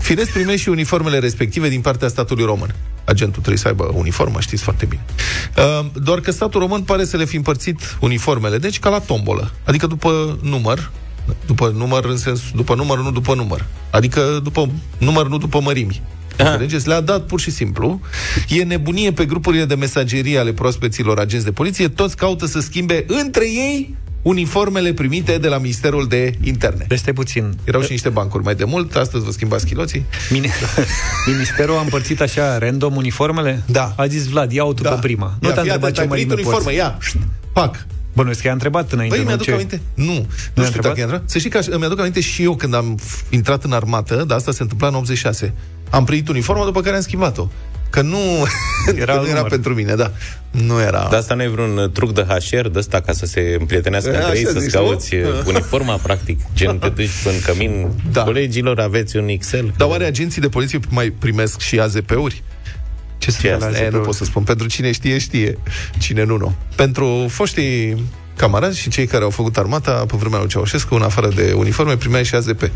Firesc 0.00 0.30
primește 0.30 0.60
și 0.60 0.68
uniformele 0.68 1.18
respective 1.18 1.68
din 1.68 1.80
partea 1.80 2.08
statului 2.08 2.44
român. 2.44 2.74
Agentul 3.04 3.40
trebuie 3.40 3.58
să 3.58 3.68
aibă 3.68 3.90
uniformă, 3.94 4.40
știți 4.40 4.62
foarte 4.62 4.86
bine. 4.86 5.04
Uh, 5.56 5.86
doar 6.02 6.20
că 6.20 6.30
statul 6.30 6.60
român 6.60 6.82
pare 6.82 7.04
să 7.04 7.16
le 7.16 7.24
fi 7.24 7.36
împărțit 7.36 7.96
uniformele, 8.00 8.58
deci 8.58 8.78
ca 8.78 8.88
la 8.88 8.98
tombolă. 8.98 9.50
Adică 9.64 9.86
după 9.86 10.38
număr, 10.42 10.90
după 11.46 11.72
număr 11.76 12.04
în 12.04 12.16
sens, 12.16 12.40
după 12.54 12.74
număr, 12.74 12.98
nu 12.98 13.10
după 13.10 13.34
număr. 13.34 13.66
Adică 13.90 14.40
după 14.42 14.70
număr, 14.98 15.28
nu 15.28 15.38
după 15.38 15.60
mărimi. 15.60 16.02
Înțelegeți? 16.36 16.88
Le-a 16.88 17.00
dat 17.00 17.26
pur 17.26 17.40
și 17.40 17.50
simplu. 17.50 18.00
E 18.48 18.62
nebunie 18.62 19.12
pe 19.12 19.24
grupurile 19.24 19.64
de 19.64 19.74
mesagerie 19.74 20.38
ale 20.38 20.52
proaspeților 20.52 21.18
agenți 21.18 21.44
de 21.44 21.52
poliție. 21.52 21.88
Toți 21.88 22.16
caută 22.16 22.46
să 22.46 22.60
schimbe 22.60 23.04
între 23.06 23.44
ei 23.44 23.96
uniformele 24.22 24.92
primite 24.92 25.38
de 25.38 25.48
la 25.48 25.58
Ministerul 25.58 26.06
de 26.08 26.32
Interne. 26.42 26.84
Peste 26.88 27.12
puțin. 27.12 27.54
Erau 27.64 27.82
și 27.82 27.90
niște 27.90 28.08
bancuri 28.08 28.44
mai 28.44 28.54
de 28.54 28.64
mult, 28.64 28.96
astăzi 28.96 29.24
vă 29.24 29.30
schimbați 29.30 29.66
chiloții. 29.66 30.04
Mine... 30.30 30.48
Ministerul 31.32 31.76
a 31.76 31.80
împărțit 31.80 32.20
așa 32.20 32.58
random 32.58 32.96
uniformele? 32.96 33.62
Da. 33.66 33.94
A 33.96 34.06
zis 34.06 34.26
Vlad, 34.26 34.52
ia 34.52 34.62
tu 34.62 34.82
da. 34.82 34.90
pe 34.90 35.00
prima. 35.00 35.36
Nu 35.40 35.50
te-a 35.50 35.62
întrebat 35.62 35.92
ce 35.92 36.04
mărime 36.04 36.32
uniformă, 36.32 36.72
ia, 36.72 36.98
pac, 37.52 37.86
Bănuiesc 38.14 38.40
că 38.40 38.46
i-a 38.46 38.52
întrebat 38.52 38.92
înainte. 38.92 39.16
Băi, 39.16 39.24
mi-aduc 39.24 39.44
ce... 39.44 39.52
aminte. 39.52 39.80
Nu, 39.94 40.04
nu, 40.04 40.26
nu 40.54 40.64
știu 40.64 40.80
dacă 40.80 40.98
i-a 40.98 41.04
întrebat. 41.04 41.30
Să 41.30 41.38
știi 41.38 41.50
că 41.50 41.60
mi-aduc 41.78 42.00
aminte 42.00 42.20
și 42.20 42.42
eu 42.42 42.56
când 42.56 42.74
am 42.74 42.98
intrat 43.30 43.64
în 43.64 43.72
armată, 43.72 44.24
dar 44.26 44.36
asta 44.36 44.52
se 44.52 44.62
întâmpla 44.62 44.88
în 44.88 44.94
86. 44.94 45.52
Am 45.90 46.04
primit 46.04 46.28
uniforma, 46.28 46.64
după 46.64 46.80
care 46.80 46.96
am 46.96 47.02
schimbat-o. 47.02 47.48
Că 47.90 48.02
nu 48.02 48.18
Era 48.96 49.04
că 49.04 49.10
alt 49.10 49.20
nu 49.20 49.26
era 49.26 49.34
număr. 49.36 49.50
pentru 49.50 49.74
mine, 49.74 49.94
da. 49.94 50.12
Nu 50.50 50.80
era... 50.80 51.06
Dar 51.10 51.18
asta 51.18 51.34
nu 51.34 51.42
e 51.42 51.48
vreun 51.48 51.76
uh, 51.76 51.90
truc 51.90 52.12
de 52.12 52.22
HR 52.22 52.68
de 52.68 52.78
ăsta 52.78 53.00
ca 53.00 53.12
să 53.12 53.26
se 53.26 53.56
împrietenească 53.60 54.10
E, 54.10 54.16
între 54.16 54.36
ei, 54.38 54.44
așa 54.44 54.52
să-ți 54.52 54.64
zici, 54.64 54.74
nu? 54.74 54.80
cauți 54.80 55.14
uh, 55.14 55.22
uniforma, 55.52 55.94
practic. 55.96 56.40
Gen, 56.54 56.78
te 56.78 56.88
duci 56.88 57.08
în 57.24 57.40
cămin. 57.44 57.90
Da. 58.12 58.22
Colegilor, 58.22 58.80
aveți 58.80 59.16
un 59.16 59.28
Excel. 59.28 59.72
Dar 59.76 59.88
oare 59.88 60.04
agenții 60.04 60.40
de 60.40 60.48
poliție 60.48 60.78
mai 60.88 61.10
primesc 61.10 61.60
și 61.60 61.80
AZP-uri? 61.80 62.42
Ce 63.18 63.30
Ce 63.30 63.36
sunt 63.36 63.62
AZP-uri? 63.62 63.84
E, 63.84 63.88
nu 63.90 63.98
pot 63.98 64.14
să 64.14 64.24
spun. 64.24 64.42
Pentru 64.42 64.66
cine 64.66 64.92
știe, 64.92 65.18
știe. 65.18 65.58
Cine 65.98 66.24
nu, 66.24 66.36
nu. 66.36 66.54
Pentru 66.74 67.26
foștii 67.28 68.04
camarazi 68.36 68.80
și 68.80 68.88
cei 68.88 69.06
care 69.06 69.24
au 69.24 69.30
făcut 69.30 69.56
armata 69.56 69.92
pe 69.92 70.16
vremea 70.16 70.38
lui 70.38 70.48
Ceaușescu, 70.48 70.94
în 70.94 71.02
afară 71.02 71.28
de 71.28 71.52
uniforme, 71.56 71.96
primeai 71.96 72.24
și 72.24 72.34
AZP. 72.34 72.70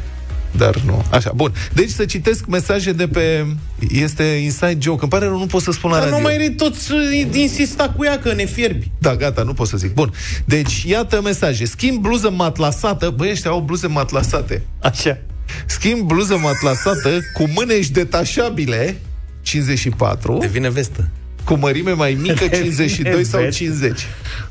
Dar 0.50 0.76
nu. 0.76 1.04
Așa, 1.10 1.32
bun. 1.34 1.52
Deci 1.72 1.90
să 1.90 2.04
citesc 2.04 2.46
mesaje 2.46 2.92
de 2.92 3.08
pe... 3.08 3.46
Este 3.90 4.22
inside 4.22 4.78
joke. 4.80 4.98
Îmi 5.00 5.10
pare 5.10 5.24
rău, 5.24 5.38
nu 5.38 5.46
pot 5.46 5.62
să 5.62 5.72
spun 5.72 5.90
la 5.90 5.96
Dar 5.96 6.04
radio. 6.08 6.20
nu 6.20 6.36
mai 6.36 6.54
toți 6.56 6.92
uh, 6.92 7.28
insista 7.32 7.94
cu 7.96 8.04
ea 8.04 8.18
că 8.18 8.32
ne 8.34 8.44
fierbi. 8.44 8.90
Da, 8.98 9.16
gata, 9.16 9.42
nu 9.42 9.52
pot 9.52 9.66
să 9.66 9.76
zic. 9.76 9.94
Bun. 9.94 10.12
Deci, 10.44 10.82
iată 10.82 11.20
mesaje. 11.22 11.64
Schimb 11.64 12.00
bluză 12.00 12.30
matlasată. 12.30 13.10
Băi, 13.16 13.30
ăștia 13.30 13.50
au 13.50 13.60
bluze 13.60 13.86
matlasate. 13.86 14.62
Așa. 14.80 15.18
Schimb 15.66 16.00
bluză 16.00 16.38
matlasată 16.38 17.20
cu 17.32 17.48
mânești 17.54 17.92
detașabile 17.92 19.00
54 19.48 20.38
Devine 20.40 20.70
vestă. 20.70 21.08
cu 21.44 21.54
mărime 21.54 21.92
mai 21.92 22.18
mică 22.20 22.46
52 22.56 23.24
sau 23.24 23.40
Vezi? 23.40 23.56
50. 23.56 24.00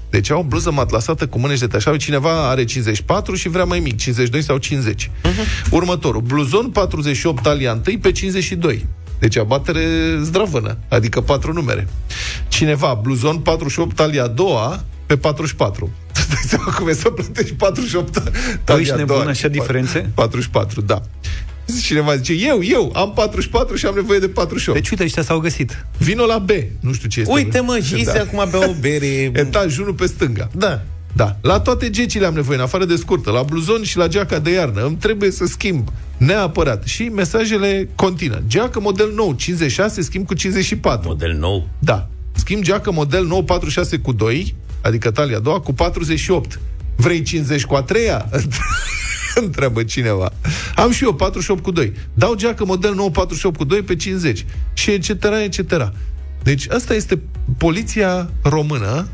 Deci 0.09 0.29
au 0.31 0.39
o 0.39 0.43
bluză 0.43 0.71
matlasată 0.71 1.27
cu 1.27 1.39
mânești 1.39 1.61
detașabile. 1.65 2.03
Cineva 2.03 2.49
are 2.49 2.63
54 2.63 3.35
și 3.35 3.49
vrea 3.49 3.63
mai 3.63 3.79
mic, 3.79 3.97
52 3.97 4.41
sau 4.41 4.57
50. 4.57 5.09
Uh-huh. 5.09 5.69
Următorul, 5.69 6.21
bluzon 6.21 6.69
48 6.69 7.43
talia 7.43 7.81
1 7.87 7.97
pe 7.97 8.11
52. 8.11 8.85
Deci 9.19 9.37
abatere 9.37 9.81
zdravână, 10.21 10.77
adică 10.89 11.21
patru 11.21 11.53
numere. 11.53 11.87
Cineva, 12.47 12.99
bluzon 13.01 13.37
48 13.37 13.95
talia 13.95 14.23
a 14.23 14.27
doua 14.27 14.83
pe 15.05 15.17
44. 15.17 15.89
Îți 16.13 16.27
dai 16.33 16.41
seama 16.47 16.71
cum 16.71 16.87
e 16.87 16.93
să 16.93 17.09
plătești 17.09 17.53
48 17.53 18.23
talia 18.63 18.81
ești 18.81 18.93
a 18.93 18.95
nebun, 18.95 19.15
doua. 19.15 19.29
așa 19.29 19.47
diferențe? 19.47 20.09
44, 20.13 20.81
da. 20.81 21.01
Cineva 21.81 22.15
zice, 22.15 22.33
eu, 22.33 22.59
eu, 22.63 22.91
am 22.95 23.11
44 23.13 23.75
și 23.75 23.85
am 23.85 23.95
nevoie 23.95 24.19
de 24.19 24.27
48. 24.27 24.79
Deci, 24.79 24.89
uite, 24.89 25.03
ăștia 25.03 25.23
s-au 25.23 25.39
găsit. 25.39 25.85
Vino 25.97 26.25
la 26.25 26.37
B. 26.37 26.49
Nu 26.79 26.93
știu 26.93 27.09
ce 27.09 27.19
este. 27.19 27.33
Uite, 27.33 27.59
mă, 27.59 27.79
și 27.79 28.03
da. 28.03 28.11
acum 28.11 28.47
bea 28.51 28.69
o 28.69 28.73
bere. 28.79 29.31
Etaj 29.33 29.77
1 29.77 29.93
pe 29.93 30.05
stânga. 30.05 30.49
Da. 30.55 30.81
Da. 31.13 31.37
La 31.41 31.59
toate 31.59 31.89
gecile 31.89 32.25
am 32.25 32.33
nevoie, 32.33 32.57
în 32.57 32.63
afară 32.63 32.85
de 32.85 32.95
scurtă, 32.95 33.31
la 33.31 33.41
bluzon 33.41 33.83
și 33.83 33.97
la 33.97 34.07
geaca 34.07 34.39
de 34.39 34.51
iarnă. 34.51 34.85
Îmi 34.85 34.95
trebuie 34.95 35.31
să 35.31 35.45
schimb. 35.45 35.87
Neapărat. 36.17 36.83
Și 36.83 37.03
mesajele 37.03 37.89
continuă. 37.95 38.37
Geacă 38.47 38.79
model 38.79 39.11
nou, 39.15 39.33
56, 39.33 40.01
schimb 40.01 40.25
cu 40.25 40.33
54. 40.33 41.07
Model 41.07 41.33
nou. 41.33 41.67
Da. 41.79 42.07
Schimb 42.31 42.63
geacă 42.63 42.91
model 42.91 43.25
nou 43.25 43.43
46 43.43 43.97
cu 43.97 44.11
2, 44.11 44.55
adică 44.81 45.11
talia 45.11 45.37
a 45.37 45.39
doua, 45.39 45.59
cu 45.59 45.73
48. 45.73 46.59
Vrei 46.95 47.21
50 47.21 47.65
cu 47.65 47.75
a 47.75 47.81
treia? 47.81 48.29
Întreabă 49.43 49.83
cineva. 49.83 50.31
Am 50.75 50.91
și 50.91 51.03
eu 51.03 51.13
48 51.13 51.63
cu 51.63 51.71
2. 51.71 51.93
Dau 52.13 52.33
geacă 52.35 52.65
model 52.65 52.93
nou 52.93 53.09
48 53.11 53.57
cu 53.57 53.63
2 53.63 53.81
pe 53.81 53.95
50. 53.95 54.45
Și 54.73 54.91
etc. 54.91 55.09
etc. 55.43 55.91
Deci 56.43 56.69
asta 56.69 56.93
este 56.93 57.19
poliția 57.57 58.29
română 58.41 59.07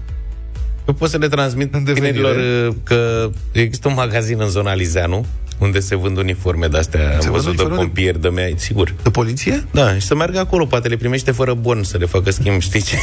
Eu 0.87 0.93
pot 0.93 1.09
să 1.09 1.17
le 1.17 1.27
transmit 1.27 1.73
În 1.73 1.83
devenire. 1.83 2.11
tinerilor 2.13 2.67
uh, 2.67 2.75
că 2.83 3.29
există 3.51 3.87
un 3.87 3.93
magazin 3.93 4.41
în 4.41 4.49
zona 4.49 4.73
Lizeanu 4.73 5.25
unde 5.59 5.79
se 5.79 5.95
vând 5.95 6.17
uniforme 6.17 6.67
de-astea. 6.67 7.11
Am 7.13 7.19
vând 7.19 7.31
văzut 7.31 7.43
de 7.43 7.49
uniforme 7.49 7.75
de- 7.75 7.81
pompieri 7.83 8.21
de 8.21 8.29
mea, 8.29 8.47
sigur. 8.55 8.93
de 9.03 9.09
poliție? 9.09 9.63
Da, 9.71 9.93
și 9.93 10.05
să 10.05 10.15
meargă 10.15 10.39
acolo, 10.39 10.65
poate 10.65 10.87
le 10.87 10.95
primește 10.97 11.31
fără 11.31 11.53
bon 11.53 11.83
să 11.83 11.97
le 11.97 12.05
facă 12.05 12.31
schimb, 12.31 12.61
știi 12.61 12.81
ce? 12.81 12.95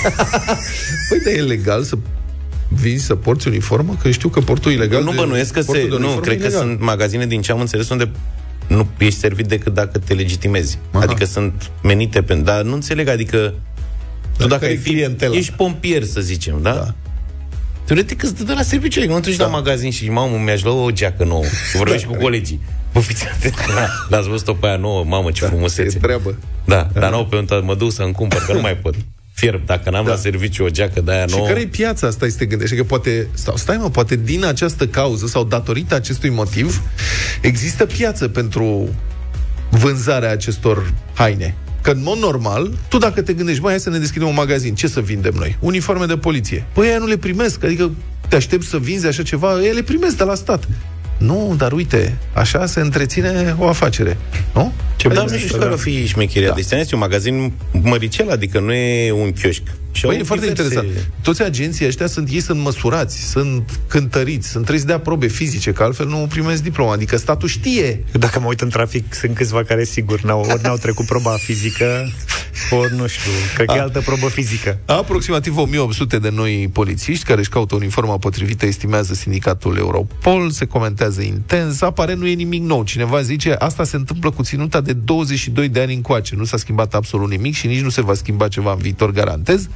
Păi, 1.08 1.18
dar 1.24 1.32
e 1.34 1.40
legal 1.40 1.82
să 1.82 1.96
vinzi, 2.74 3.04
să 3.04 3.14
porți 3.14 3.48
uniformă? 3.48 3.96
Că 4.02 4.10
știu 4.10 4.28
că 4.28 4.40
portul 4.40 4.72
ilegal 4.72 5.02
nu 5.02 5.10
de- 5.10 5.16
bănuiesc 5.16 5.52
că 5.52 5.60
portul 5.60 5.82
se... 5.84 5.88
de 5.88 5.88
Nu, 5.88 5.96
uniformă 5.96 6.20
cred 6.20 6.34
e 6.36 6.40
că 6.40 6.46
ilegal. 6.46 6.66
sunt 6.66 6.80
magazine 6.80 7.26
din 7.26 7.40
ce 7.42 7.52
am 7.52 7.60
înțeles 7.60 7.88
unde 7.88 8.10
nu 8.66 8.86
ești 8.98 9.18
servit 9.18 9.46
decât 9.46 9.74
dacă 9.74 9.98
te 9.98 10.14
legitimezi. 10.14 10.78
Aha. 10.92 11.02
Adică 11.02 11.24
sunt 11.24 11.70
menite 11.82 12.22
pentru... 12.22 12.44
Dar 12.44 12.62
nu 12.62 12.74
înțeleg, 12.74 13.08
adică... 13.08 13.54
Tu 14.36 14.46
dacă 14.46 14.60
care 14.60 14.66
ai 14.66 14.72
e 14.72 14.80
fi, 14.80 14.90
clientela? 14.90 15.36
ești 15.36 15.52
pompier, 15.52 16.04
să 16.04 16.20
zicem, 16.20 16.58
da? 16.62 16.72
Da. 16.72 16.94
Teoretic 17.84 18.22
îți 18.22 18.36
dă 18.36 18.42
de 18.42 18.52
la 18.52 18.62
serviciu, 18.62 18.98
adică 18.98 19.14
nu 19.14 19.20
te 19.20 19.28
duci 19.30 19.38
la 19.38 19.46
magazin 19.46 19.90
și 19.90 20.10
mamă, 20.10 20.36
mi-aș 20.44 20.62
lua 20.62 20.72
o 20.84 20.90
geacă 20.90 21.24
nouă. 21.24 21.44
Vorbești 21.76 22.06
cu 22.06 22.14
colegii. 22.14 22.60
Bă, 22.92 23.00
fiți 23.00 23.24
atent. 23.34 23.54
L-ați 24.10 24.28
văzut-o 24.28 24.52
pe 24.54 24.66
aia 24.66 24.76
nouă, 24.76 25.04
mamă, 25.04 25.30
ce 25.30 25.44
E 25.44 25.46
frumusețe. 25.46 25.98
treabă. 25.98 26.34
Da, 26.64 26.88
dar 26.92 27.10
nu, 27.10 27.24
pe 27.24 27.36
un 27.36 27.46
mă 27.64 27.74
duc 27.74 27.92
să-mi 27.92 28.12
cumpăr, 28.12 28.42
că 28.46 28.52
nu 28.52 28.60
mai 28.60 28.76
pot. 28.76 28.94
Fierb, 29.40 29.66
dacă 29.66 29.90
n-am 29.90 30.04
Da. 30.04 30.10
la 30.10 30.16
serviciu 30.16 30.64
o 30.64 30.68
geacă 30.68 31.00
de 31.00 31.12
aia 31.12 31.26
Și 31.26 31.34
nouă... 31.34 31.46
care 31.46 31.60
e 31.60 31.66
piața 31.66 32.06
asta, 32.06 32.26
este 32.26 32.46
gândește 32.46 32.76
că 32.76 32.84
poate, 32.84 33.28
sau 33.32 33.56
stai 33.56 33.76
mă, 33.76 33.90
poate 33.90 34.16
din 34.16 34.44
această 34.44 34.86
cauză 34.86 35.26
sau 35.26 35.44
datorită 35.44 35.94
acestui 35.94 36.30
motiv, 36.30 36.82
există 37.40 37.86
piață 37.86 38.28
pentru 38.28 38.88
vânzarea 39.70 40.30
acestor 40.30 40.92
haine. 41.14 41.54
Că 41.82 41.90
în 41.90 42.02
mod 42.02 42.18
normal, 42.18 42.70
tu 42.88 42.98
dacă 42.98 43.22
te 43.22 43.32
gândești, 43.32 43.62
mai 43.62 43.70
hai 43.70 43.80
să 43.80 43.90
ne 43.90 43.98
deschidem 43.98 44.28
un 44.28 44.34
magazin, 44.34 44.74
ce 44.74 44.88
să 44.88 45.00
vindem 45.00 45.34
noi? 45.36 45.56
Uniforme 45.60 46.06
de 46.06 46.16
poliție. 46.16 46.66
Păi 46.72 46.88
aia 46.88 46.98
nu 46.98 47.06
le 47.06 47.16
primesc, 47.16 47.64
adică 47.64 47.90
te 48.28 48.36
aștepți 48.36 48.68
să 48.68 48.78
vinzi 48.78 49.06
așa 49.06 49.22
ceva, 49.22 49.64
ele 49.64 49.82
primesc 49.82 50.16
de 50.16 50.24
la 50.24 50.34
stat. 50.34 50.68
Nu, 51.20 51.54
dar 51.56 51.72
uite, 51.72 52.16
așa 52.32 52.66
se 52.66 52.80
întreține 52.80 53.54
o 53.58 53.68
afacere, 53.68 54.16
nu? 54.54 54.72
Ce 54.96 55.08
Dar 55.08 55.16
bun 55.16 55.32
nu 55.32 55.36
știu 55.38 55.46
asta, 55.46 55.58
care 55.58 55.68
da. 55.68 55.74
o 55.74 55.78
fi 55.78 56.06
șmecheria. 56.06 56.48
Da. 56.48 56.54
Da. 56.54 56.60
Deci 56.60 56.80
este 56.80 56.94
un 56.94 57.00
magazin 57.00 57.52
măricel, 57.82 58.30
adică 58.30 58.60
nu 58.60 58.72
e 58.72 59.12
un 59.12 59.32
chioșc. 59.32 59.62
Și 60.00 60.06
Păi 60.06 60.14
au 60.14 60.20
e 60.20 60.24
foarte 60.24 60.46
diverse- 60.46 60.74
interesant. 60.74 61.10
Toți 61.22 61.42
agenții 61.42 61.86
ăștia 61.86 62.06
sunt, 62.06 62.28
ei 62.30 62.40
sunt 62.40 62.60
măsurați, 62.60 63.30
sunt 63.30 63.80
cântăriți, 63.86 64.48
sunt 64.48 64.62
trebuie 64.64 64.80
să 64.80 64.86
dea 64.86 64.98
probe 65.00 65.26
fizice, 65.26 65.72
că 65.72 65.82
altfel 65.82 66.06
nu 66.06 66.26
primesc 66.28 66.62
diploma. 66.62 66.92
Adică 66.92 67.16
statul 67.16 67.48
știe. 67.48 68.04
Dacă 68.12 68.40
mă 68.40 68.46
uit 68.46 68.60
în 68.60 68.68
trafic, 68.68 69.14
sunt 69.14 69.34
câțiva 69.34 69.64
care 69.64 69.84
sigur 69.84 70.20
n-au, 70.20 70.40
ori 70.40 70.62
n-au 70.62 70.76
trecut 70.76 71.06
proba 71.06 71.30
fizică, 71.30 72.12
ori 72.70 72.94
nu 72.96 73.06
știu, 73.06 73.30
cred 73.54 73.66
că 73.66 73.74
e 73.76 73.78
A. 73.78 73.82
altă 73.82 74.00
probă 74.00 74.28
fizică. 74.28 74.78
Aproximativ 74.86 75.56
1800 75.56 76.18
de 76.18 76.30
noi 76.30 76.70
polițiști 76.72 77.24
care 77.24 77.40
își 77.40 77.48
caută 77.48 77.74
uniforma 77.74 78.18
potrivită, 78.18 78.66
estimează 78.66 79.14
sindicatul 79.14 79.76
Europol, 79.76 80.50
se 80.50 80.64
comentează 80.64 81.22
intens, 81.22 81.80
apare 81.80 82.14
nu 82.14 82.26
e 82.26 82.32
nimic 82.34 82.62
nou. 82.62 82.82
Cineva 82.82 83.22
zice, 83.22 83.52
asta 83.52 83.84
se 83.84 83.96
întâmplă 83.96 84.30
cu 84.30 84.42
ținuta 84.42 84.80
de 84.80 84.92
22 84.92 85.68
de 85.68 85.80
ani 85.80 85.94
încoace. 85.94 86.34
Nu 86.36 86.44
s-a 86.44 86.56
schimbat 86.56 86.94
absolut 86.94 87.30
nimic 87.30 87.54
și 87.54 87.66
nici 87.66 87.80
nu 87.80 87.88
se 87.88 88.02
va 88.02 88.14
schimba 88.14 88.48
ceva 88.48 88.72
în 88.72 88.78
viitor, 88.78 89.10
garantez. 89.10 89.68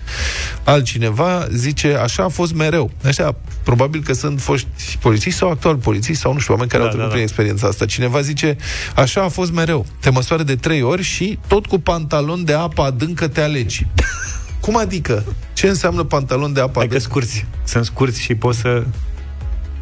Altcineva 0.65 1.47
zice, 1.53 1.95
așa 1.95 2.23
a 2.25 2.29
fost 2.29 2.55
mereu. 2.55 2.91
Așa, 3.05 3.35
probabil 3.63 4.03
că 4.03 4.13
sunt 4.13 4.41
foști 4.41 4.69
polițiști 5.01 5.39
sau 5.39 5.51
actual 5.51 5.77
polițiști 5.77 6.21
sau 6.23 6.33
nu 6.33 6.39
știu, 6.39 6.53
oameni 6.53 6.71
care 6.71 6.83
Da, 6.83 6.89
au 6.89 6.95
trecut 6.95 7.11
da, 7.11 7.15
prin 7.15 7.27
da. 7.27 7.31
experiența 7.31 7.67
asta. 7.67 7.85
Cineva 7.87 8.21
zice, 8.21 8.57
așa 8.95 9.23
a 9.23 9.29
fost 9.29 9.53
mereu. 9.53 9.87
Te 10.01 10.11
măsoară 10.11 10.43
de 10.43 10.57
trei 10.57 10.83
ori 10.83 11.03
și 11.03 11.39
tot 11.47 11.67
cu 11.67 11.79
pantalon 11.79 12.45
de 12.45 12.53
apă 12.53 12.83
adâncă 12.83 13.29
te 13.29 13.41
alegi. 13.41 13.87
Cum 14.61 14.77
adică? 14.77 15.25
Ce 15.53 15.69
înseamnă 15.69 16.03
pantalon 16.03 16.53
de 16.53 16.61
apă 16.61 16.79
Hai 16.79 16.89
că 16.89 16.95
adâncă? 16.95 16.99
scurți. 16.99 17.47
Sunt 17.65 17.85
scurți 17.85 18.21
și 18.21 18.35
poți 18.35 18.59
să... 18.59 18.85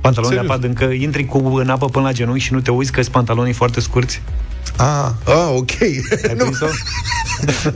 Pantaloni 0.01 0.35
de 0.35 0.39
Serios? 0.41 0.45
apă 0.45 0.53
adâncă, 0.67 0.85
intri 0.85 1.25
cu 1.27 1.39
în 1.57 1.69
apă 1.69 1.87
până 1.87 2.05
la 2.05 2.13
genunchi 2.13 2.43
și 2.43 2.53
nu 2.53 2.61
te 2.61 2.71
uiți 2.71 2.93
că 2.93 3.01
sunt 3.03 3.15
pantalonii 3.15 3.53
foarte 3.53 3.81
scurți. 3.81 4.23
Ah, 4.77 5.09
ah, 5.25 5.49
ok. 5.57 5.71
Ai 5.81 6.03
nu, 6.39 6.45
prins-o? 6.45 6.67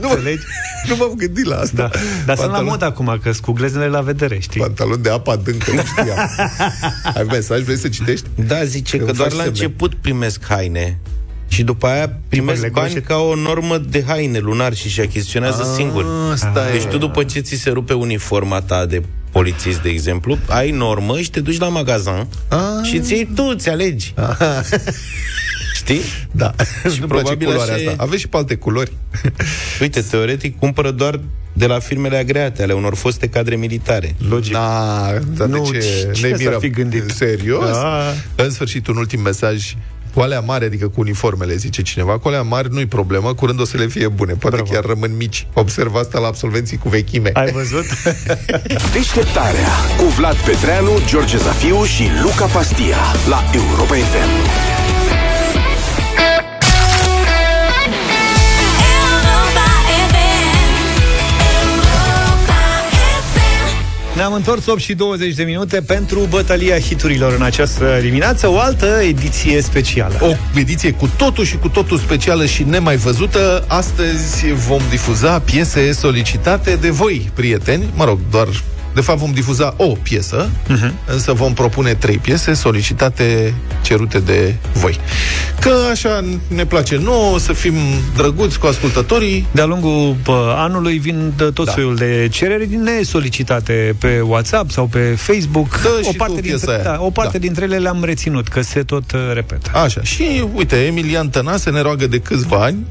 nu, 0.01 0.09
Înțelegi? 0.09 0.43
nu 0.87 0.95
m-am 0.95 1.13
gândit 1.15 1.45
la 1.45 1.55
asta. 1.55 1.73
Da. 1.75 1.89
Dar 2.25 2.37
sunt 2.37 2.51
la 2.51 2.59
mod 2.61 2.81
acum, 2.83 3.19
că 3.23 3.31
scuglezele 3.31 3.87
la 3.87 4.01
vedere, 4.01 4.39
știi? 4.39 4.61
Pantalon 4.61 5.01
de 5.01 5.09
apă 5.09 5.31
adâncă, 5.31 5.71
nu 5.71 5.81
știam. 5.85 6.29
Ai 7.17 7.23
mesaj, 7.29 7.61
vrei 7.61 7.77
să 7.77 7.87
citești? 7.87 8.25
Da, 8.47 8.63
zice 8.63 8.97
Că 8.97 9.03
că 9.03 9.09
îmi 9.09 9.17
doar 9.17 9.29
faci 9.29 9.37
la 9.37 9.43
semne. 9.43 9.59
început 9.59 9.93
primesc 9.95 10.45
haine 10.47 10.97
și 11.47 11.63
după 11.63 11.87
aia 11.87 12.09
primesc 12.29 12.61
Tipurile 12.61 12.81
bani 12.81 12.93
goșe. 12.93 13.01
ca 13.05 13.15
o 13.17 13.35
normă 13.35 13.77
de 13.77 14.03
haine 14.07 14.39
lunar 14.39 14.73
și 14.73 14.89
și 14.89 14.99
achiziționează 14.99 15.73
singur. 15.75 16.05
Asta 16.33 16.65
Deci 16.71 16.83
e. 16.83 16.87
tu 16.87 16.97
după 16.97 17.23
ce 17.23 17.39
ți 17.39 17.55
se 17.55 17.69
rupe 17.69 17.93
uniforma 17.93 18.61
ta 18.61 18.85
de 18.85 19.01
polițist, 19.31 19.81
de 19.81 19.89
exemplu, 19.89 20.37
ai 20.47 20.71
normă 20.71 21.19
și 21.19 21.29
te 21.29 21.39
duci 21.39 21.59
la 21.59 21.67
magazin 21.67 22.27
Ah. 22.47 22.57
și 22.83 22.99
ți 22.99 23.13
iei 23.13 23.29
tu, 23.35 23.53
ți 23.55 23.69
alegi. 23.69 24.13
Știi? 25.87 26.01
Da, 26.31 26.53
Și 26.93 26.99
nu 26.99 27.07
place 27.07 27.23
probabil 27.23 27.47
culoarea 27.47 27.73
așa 27.73 27.83
e. 27.83 27.87
asta. 27.89 28.03
Aveți 28.03 28.21
și 28.21 28.27
pe 28.27 28.37
alte 28.37 28.55
culori. 28.55 28.91
Uite, 29.81 30.01
teoretic 30.01 30.57
cumpără 30.59 30.91
doar 30.91 31.19
de 31.53 31.65
la 31.65 31.79
firmele 31.79 32.17
agreate, 32.17 32.63
ale 32.63 32.73
unor 32.73 32.95
foste 32.95 33.27
cadre 33.29 33.55
militare. 33.55 34.15
Logic. 34.29 34.53
Na, 34.53 35.11
dar 35.37 35.47
Nu, 35.47 35.69
de 35.71 35.77
ce? 35.77 36.09
cine 36.13 36.27
Ne 36.29 36.35
s-ar 36.35 36.45
mirăm. 36.45 36.59
fi 36.59 36.69
gândit? 36.69 37.03
Serios? 37.15 37.69
Da. 37.71 38.13
În 38.35 38.51
sfârșit, 38.51 38.87
un 38.87 38.97
ultim 38.97 39.21
mesaj. 39.21 39.73
Cu 40.13 40.19
alea 40.23 40.39
mari, 40.39 40.65
adică 40.65 40.87
cu 40.87 40.99
uniformele, 40.99 41.55
zice 41.55 41.81
cineva, 41.81 42.17
cu 42.19 42.27
alea 42.27 42.41
mari 42.41 42.67
nu-i 42.71 42.85
problemă, 42.85 43.33
curând 43.33 43.59
o 43.59 43.65
să 43.65 43.77
le 43.77 43.87
fie 43.87 44.07
bune. 44.07 44.33
Poate 44.33 44.55
Bravo. 44.55 44.71
chiar 44.71 44.83
rămân 44.83 45.11
mici. 45.17 45.47
Observ 45.53 45.95
asta 45.95 46.19
la 46.19 46.27
absolvenții 46.27 46.77
cu 46.77 46.89
vechime. 46.89 47.29
Ai 47.33 47.51
văzut? 47.51 47.85
Deșteptarea 48.93 49.67
cu 49.97 50.03
Vlad 50.03 50.35
Petreanu, 50.35 50.91
George 51.07 51.37
Zafiu 51.37 51.83
și 51.83 52.03
Luca 52.23 52.45
Pastia 52.45 52.97
la 53.29 53.43
Europa 53.53 53.93
FM. 53.93 53.93
Europa 53.93 53.93
FM 53.93 54.66
întors 64.37 64.65
8 64.65 64.79
și 64.79 64.93
20 64.93 65.33
de 65.33 65.43
minute 65.43 65.81
pentru 65.81 66.19
bătălia 66.29 66.79
hiturilor 66.79 67.33
în 67.33 67.41
această 67.41 67.97
dimineață, 68.01 68.47
o 68.47 68.59
altă 68.59 68.99
ediție 69.03 69.61
specială. 69.61 70.17
O 70.21 70.59
ediție 70.59 70.91
cu 70.91 71.09
totul 71.17 71.43
și 71.43 71.57
cu 71.57 71.69
totul 71.69 71.97
specială 71.97 72.45
și 72.45 72.63
nemai 72.63 72.95
văzută. 72.95 73.65
Astăzi 73.67 74.53
vom 74.67 74.81
difuza 74.89 75.39
piese 75.39 75.91
solicitate 75.91 76.75
de 76.75 76.89
voi, 76.89 77.31
prieteni. 77.33 77.89
Mă 77.95 78.05
rog, 78.05 78.19
doar 78.31 78.47
de 78.97 79.03
fapt, 79.03 79.19
vom 79.19 79.31
difuza 79.31 79.73
o 79.77 79.87
piesă, 79.87 80.49
uh-huh. 80.49 80.91
însă 81.05 81.33
vom 81.33 81.53
propune 81.53 81.93
trei 81.93 82.17
piese 82.17 82.53
solicitate, 82.53 83.53
cerute 83.81 84.19
de 84.19 84.55
voi. 84.73 84.99
Că 85.59 85.73
așa 85.91 86.23
ne 86.47 86.65
place 86.65 86.97
nouă 86.97 87.39
să 87.39 87.53
fim 87.53 87.73
drăguți 88.15 88.59
cu 88.59 88.65
ascultătorii. 88.65 89.47
De-a 89.51 89.65
lungul 89.65 90.15
pă, 90.23 90.53
anului 90.55 90.97
vin 90.97 91.33
de 91.37 91.43
tot 91.43 91.65
da. 91.65 91.71
soiul 91.71 91.95
de 91.95 92.27
cereri 92.31 92.75
nesolicitate 92.75 93.95
pe 93.99 94.19
WhatsApp 94.19 94.71
sau 94.71 94.85
pe 94.85 94.99
Facebook. 94.99 95.81
Dă 95.81 95.99
o 96.03 96.11
parte, 96.17 96.41
dintre, 96.41 96.81
da, 96.83 96.97
o 97.01 97.09
parte 97.09 97.37
da. 97.37 97.45
dintre 97.45 97.63
ele 97.63 97.77
le-am 97.77 98.03
reținut, 98.03 98.47
că 98.47 98.61
se 98.61 98.83
tot 98.83 99.11
uh, 99.11 99.19
repetă. 99.33 99.71
Așa. 99.73 100.01
Și, 100.01 100.43
uite, 100.53 100.75
Emilian 100.75 101.29
Tănase 101.29 101.69
ne 101.69 101.81
roagă 101.81 102.07
de 102.07 102.19
câțiva 102.19 102.63
ani 102.63 102.85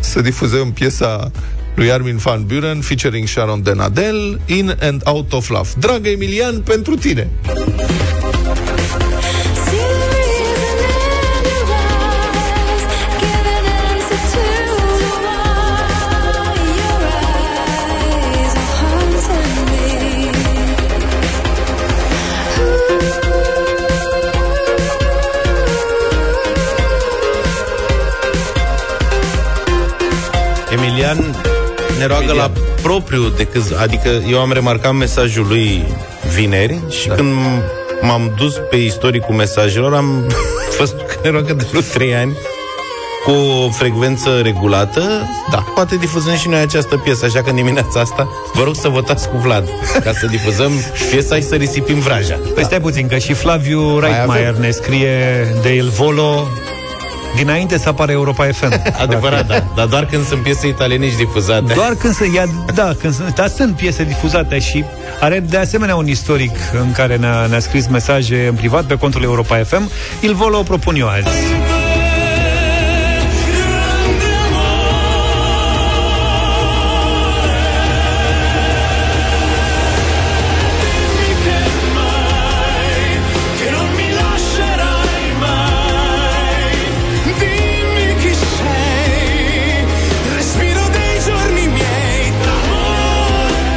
să 0.00 0.20
difuzăm 0.20 0.72
piesa 0.72 1.30
lui 1.74 1.90
Armin 1.90 2.16
van 2.16 2.44
Buren 2.46 2.80
featuring 2.80 3.26
Sharon 3.26 3.62
Denadel 3.62 4.40
In 4.46 4.76
and 4.80 5.02
Out 5.04 5.32
of 5.32 5.48
Love. 5.48 5.68
Dragă 5.78 6.08
Emilian, 6.08 6.60
pentru 6.60 6.94
tine! 6.94 7.30
Ne 32.02 32.08
roagă 32.08 32.32
la 32.32 32.50
propriu 32.82 33.28
de 33.28 33.44
câți, 33.44 33.74
adică 33.74 34.08
eu 34.30 34.40
am 34.40 34.52
remarcat 34.52 34.94
mesajul 34.94 35.46
lui 35.48 35.84
vineri 36.34 36.80
și 37.00 37.08
da. 37.08 37.14
când 37.14 37.32
m-am 38.00 38.32
dus 38.36 38.54
pe 38.70 38.76
istoricul 38.76 39.34
mesajelor 39.34 39.94
am 39.94 40.26
văzut 40.78 41.06
că 41.06 41.14
ne 41.22 41.30
roagă 41.30 41.52
de 41.52 41.66
vreo 41.70 41.80
3 41.80 42.14
ani 42.14 42.36
cu 43.24 43.30
o 43.30 43.70
frecvență 43.70 44.40
regulată, 44.42 45.02
da. 45.50 45.64
poate 45.74 45.96
difuzăm 45.96 46.36
și 46.36 46.48
noi 46.48 46.60
această 46.60 46.96
piesă, 46.96 47.24
așa 47.24 47.42
că 47.42 47.50
în 47.50 47.56
dimineața 47.56 48.00
asta 48.00 48.28
vă 48.52 48.62
rog 48.64 48.74
să 48.74 48.88
votați 48.88 49.28
cu 49.28 49.36
Vlad, 49.36 49.68
ca 50.04 50.12
să 50.12 50.26
difuzăm 50.26 50.72
piesa 51.10 51.36
și 51.36 51.42
să 51.42 51.54
risipim 51.54 51.98
vraja. 51.98 52.34
Păi 52.34 52.52
da. 52.56 52.62
stai 52.62 52.80
puțin, 52.80 53.08
că 53.08 53.18
și 53.18 53.32
Flaviu 53.32 53.98
Reichmeier 53.98 54.54
ne 54.54 54.70
scrie 54.70 55.46
de 55.62 55.70
El 55.70 55.88
Volo 55.88 56.48
dinainte 57.36 57.78
să 57.78 57.88
apară 57.88 58.12
Europa 58.12 58.46
FM. 58.52 58.82
Adevărat, 59.00 59.46
da. 59.46 59.64
Dar 59.74 59.86
doar 59.86 60.06
când 60.06 60.26
sunt 60.26 60.42
piese 60.42 60.68
italiene 60.68 61.10
și 61.10 61.16
difuzate. 61.16 61.72
Doar 61.74 61.94
când 61.94 62.14
sunt, 62.14 62.34
ia, 62.34 62.44
da, 62.74 62.94
când 63.00 63.14
sunt, 63.14 63.34
dar 63.34 63.48
sunt 63.48 63.76
piese 63.76 64.04
difuzate 64.04 64.58
și 64.58 64.84
are 65.20 65.40
de 65.40 65.56
asemenea 65.56 65.96
un 65.96 66.08
istoric 66.08 66.56
în 66.80 66.92
care 66.92 67.16
ne-a, 67.16 67.46
ne-a 67.46 67.60
scris 67.60 67.86
mesaje 67.86 68.46
în 68.46 68.54
privat 68.54 68.84
pe 68.84 68.96
contul 68.96 69.22
Europa 69.22 69.56
FM. 69.56 69.90
Il 70.20 70.34
volo 70.34 70.62
propun 70.62 70.96
eu 70.96 71.08
azi. 71.08 71.81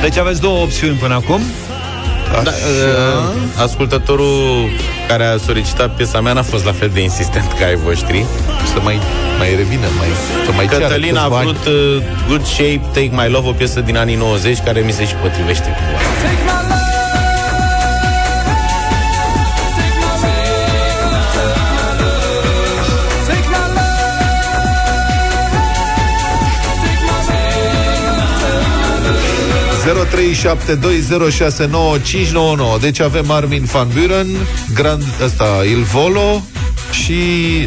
'Deci 0.06 0.14
Deci 0.14 0.24
aveți 0.24 0.42
două 0.42 0.62
opțiuni 0.62 0.98
până 0.98 1.14
acum. 1.14 1.42
Da, 2.44 2.50
uh, 2.50 3.62
ascultătorul 3.62 4.70
care 5.08 5.26
a 5.26 5.38
solicitat 5.38 5.96
piesa 5.96 6.22
mea 6.22 6.34
n-a 6.34 6.42
fost 6.42 6.66
la 6.66 6.72
fel 6.72 6.90
de 6.94 7.02
insistent 7.02 7.52
ca 7.60 7.66
ai 7.66 7.76
voștri. 7.76 8.26
Să 8.74 8.80
mai, 8.84 9.00
mai 9.38 9.56
revină, 9.56 9.88
mai, 9.98 10.08
să 10.46 10.52
mai 10.52 10.66
Cătălin 10.66 11.16
a 11.16 11.28
vrut 11.28 11.66
uh, 11.66 12.02
Good 12.28 12.46
Shape, 12.46 12.82
Take 12.94 13.10
My 13.12 13.30
Love, 13.30 13.48
o 13.48 13.52
piesă 13.52 13.80
din 13.80 13.98
anii 13.98 14.16
90 14.16 14.58
care 14.66 14.80
mi 14.80 14.92
se 14.92 15.06
și 15.06 15.14
potrivește 15.14 15.68
cu 15.68 15.82
voastră. 15.92 16.55
0372069599. 29.86 32.82
Deci 32.82 33.00
avem 33.00 33.32
Armin 33.32 33.64
van 33.72 33.88
Buren, 34.00 34.28
Grand, 34.74 35.04
ăsta, 35.24 35.46
Il 35.70 35.84
Volo, 35.84 36.42
și 36.92 37.14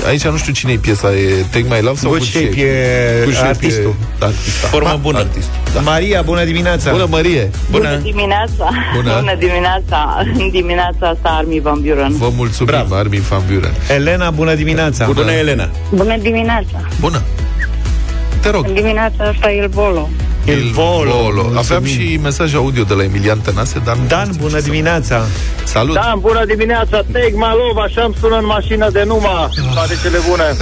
aici 0.07 0.25
nu 0.25 0.37
știu 0.37 0.53
cine 0.53 0.73
e 0.73 0.77
piesa, 0.77 1.13
e 1.13 1.45
Take 1.51 1.65
My 1.69 1.81
Love 1.81 1.99
sau 1.99 2.11
Good 2.11 2.23
Shape, 2.23 2.45
e 2.45 3.21
Good 3.23 3.35
Shape 3.35 3.49
artistul. 3.49 3.95
E, 4.21 4.25
artista. 4.25 4.67
Formă 4.67 4.99
bună. 5.01 5.19
Artist, 5.19 5.49
da. 5.75 5.81
Maria, 5.81 6.23
bună 6.23 6.45
dimineața! 6.45 6.91
Bună, 6.91 7.07
Marie! 7.11 7.51
Bună, 7.71 7.89
bună 7.89 8.01
dimineața! 8.03 8.71
Bună. 8.95 9.17
bună 9.19 9.35
dimineața! 9.39 10.23
În 10.35 10.51
dimineața 10.51 11.09
asta 11.09 11.29
Armin 11.29 11.63
Van 11.63 11.81
Buren. 11.81 12.17
Vă 12.17 12.31
mulțumim, 12.37 12.73
Bravo. 12.73 12.95
Armin 12.95 13.23
Van 13.29 13.43
Buren. 13.53 13.73
Elena, 13.89 14.31
bună 14.31 14.55
dimineața! 14.55 15.05
Bună, 15.05 15.21
bună 15.21 15.33
Elena! 15.33 15.69
Bună 15.91 16.17
dimineața! 16.17 16.89
Bună! 17.01 17.23
Te 18.41 18.51
rog! 18.51 18.67
În 18.67 18.75
dimineața 18.75 19.25
asta 19.25 19.53
e 19.53 19.67
Volo. 19.67 20.09
Il 20.49 20.71
Volo. 20.73 21.11
Volo. 21.11 21.53
Aveam 21.57 21.85
și 21.85 22.19
mesaj 22.23 22.55
audio 22.55 22.83
de 22.83 22.95
la 22.95 23.03
Emilian 23.03 23.41
Tănase, 23.41 23.81
dar 23.85 23.97
Dan, 23.97 24.31
bună 24.41 24.61
dimineața! 24.61 25.25
Salut! 25.65 25.95
Dan, 25.95 26.19
bună 26.21 26.45
dimineața! 26.45 26.97
Take 26.97 27.33
my 27.35 27.53
love, 27.61 27.81
așa 27.85 28.03
îmi 28.05 28.15
sună 28.21 28.37
în 28.37 28.47
mașină 28.47 28.91
de 28.91 29.03
numă. 29.07 29.49
Toate 29.75 29.95
cele 30.03 30.19
bune! 30.29 30.57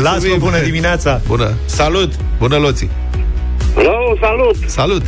Lasă, 0.02 0.26
bună 0.38 0.58
dimineața! 0.58 1.20
Bună! 1.26 1.54
Salut! 1.64 2.12
Bună, 2.38 2.56
Loții! 2.56 2.90
Hello, 3.74 4.16
salut! 4.20 4.56
Salut! 4.66 5.02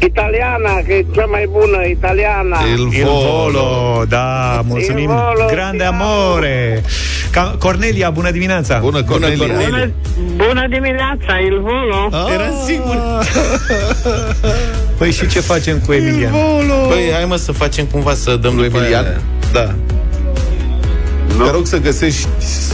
Italiana, 0.00 0.74
că 0.86 0.92
e 0.92 1.06
cea 1.14 1.24
mai 1.24 1.48
bună, 1.50 1.86
italiana. 1.86 2.58
Il 2.72 2.78
Il 2.78 3.04
Volo. 3.04 3.20
Volo, 3.20 4.04
da, 4.08 4.60
mulțumim. 4.66 5.10
Il 5.10 5.16
Volo, 5.16 5.46
Grande 5.50 5.76
ti 5.76 5.82
amo. 5.84 6.04
amore. 6.04 6.82
Ca 7.30 7.56
Cornelia, 7.58 8.10
bună 8.10 8.30
dimineața. 8.30 8.78
Bună, 8.78 9.02
Cornelia! 9.02 9.46
Bună, 9.46 9.90
bună 10.36 10.66
dimineața, 10.70 11.38
Il 11.46 11.60
Volo! 11.60 12.08
Ah. 12.10 12.32
Era 12.32 12.48
sigur! 12.66 12.96
Păi 14.98 15.10
și 15.12 15.26
ce 15.28 15.40
facem 15.40 15.78
cu 15.86 15.92
Emilian? 15.92 16.32
Păi, 16.88 17.10
hai 17.12 17.24
mă 17.24 17.36
să 17.36 17.52
facem 17.52 17.84
cumva 17.84 18.14
să 18.14 18.36
dăm 18.36 18.54
Lui 18.54 18.64
după 18.64 18.78
Emilian? 18.78 19.04
aia. 19.04 19.20
Da. 19.52 19.74
Te 21.44 21.50
rog 21.50 21.66
să 21.66 21.78
găsești 21.78 22.26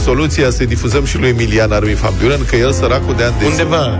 soluția 0.03 0.49
să 0.49 0.63
difuzăm 0.65 1.05
și 1.05 1.17
lui 1.17 1.29
Emilian 1.29 1.71
Armin 1.71 1.95
Van 2.01 2.13
Buren, 2.21 2.45
că 2.49 2.55
el 2.55 2.71
săracul 2.71 3.15
de 3.15 3.23
ani 3.23 3.33
de 3.39 3.45
zile. 3.49 3.63
Undeva. 3.63 3.77
Da. 3.81 3.99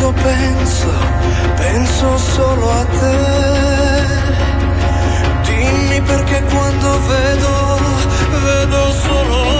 quando 0.00 0.14
penso, 0.22 0.88
penso 1.58 2.18
solo 2.18 2.70
a 2.70 2.84
te. 2.86 3.18
Dimmi 5.44 6.00
perché 6.00 6.42
quando 6.50 7.00
vedo, 7.08 7.78
vedo 8.42 8.92
solo 8.92 9.54
te. 9.54 9.59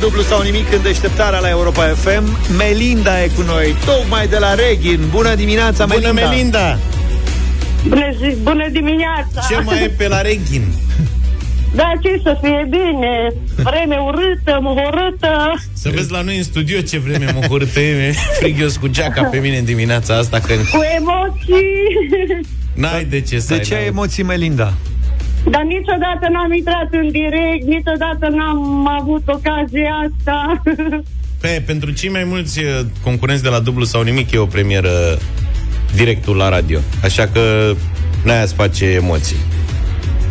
Dublu 0.00 0.22
sau 0.22 0.42
nimic 0.42 0.72
în 0.72 0.82
deșteptarea 0.82 1.38
la 1.38 1.48
Europa 1.48 1.82
FM. 1.84 2.36
Melinda 2.56 3.22
e 3.22 3.30
cu 3.36 3.42
noi, 3.42 3.74
tocmai 3.84 4.28
de 4.28 4.38
la 4.38 4.54
Reghin. 4.54 5.00
Bună 5.10 5.34
dimineața, 5.34 5.86
Bună, 5.86 6.00
Melinda! 6.12 6.28
Melinda! 6.28 6.78
Bună, 7.88 8.10
zi, 8.18 8.36
bună 8.42 8.68
dimineața! 8.68 9.40
Ce 9.50 9.60
mai 9.64 9.82
e 9.82 9.88
pe 9.88 10.08
la 10.08 10.20
Reghin? 10.20 10.62
Da, 11.74 11.92
ce 12.02 12.20
să 12.22 12.38
fie 12.42 12.66
bine? 12.70 13.32
Vreme 13.56 13.96
urâtă, 13.96 14.58
muhorâtă. 14.60 15.54
Să 15.72 15.88
vezi 15.94 16.10
la 16.10 16.20
noi 16.20 16.36
în 16.36 16.42
studio 16.42 16.80
ce 16.80 16.98
vreme 16.98 17.34
muhurtă 17.40 17.80
e, 17.80 18.14
frig 18.38 18.60
eu 18.60 18.68
cu 18.80 18.86
geaca 18.88 19.22
pe 19.22 19.38
mine 19.38 19.58
în 19.58 19.64
dimineața 19.64 20.14
asta, 20.16 20.38
că 20.40 20.52
Cu 20.54 20.80
emoții. 20.96 21.66
n-ai 22.74 23.04
de 23.04 23.20
ce 23.20 23.38
să 23.38 23.46
De 23.48 23.54
ai 23.54 23.60
ce 23.60 23.74
ai 23.74 23.80
la- 23.80 23.86
emoții, 23.86 24.22
Melinda? 24.22 24.72
Dar 25.50 25.62
niciodată 25.62 26.28
n-am 26.32 26.52
intrat 26.52 26.88
în 26.90 27.10
direct, 27.10 27.64
niciodată 27.66 28.28
n-am 28.28 28.88
avut 29.00 29.22
ocazia 29.26 29.94
asta. 30.06 30.62
Pe, 31.40 31.62
pentru 31.66 31.90
cei 31.90 32.10
mai 32.10 32.24
mulți 32.24 32.58
uh, 32.58 32.80
concurenți 33.02 33.42
de 33.42 33.48
la 33.48 33.58
dublu 33.58 33.84
sau 33.84 34.02
nimic 34.02 34.30
e 34.30 34.38
o 34.38 34.46
premieră 34.46 34.90
directul 35.94 36.36
la 36.36 36.48
radio. 36.48 36.80
Așa 37.02 37.26
că 37.32 37.72
n-ai 38.24 38.42
ați 38.42 38.54
face 38.54 38.84
emoții. 38.84 39.36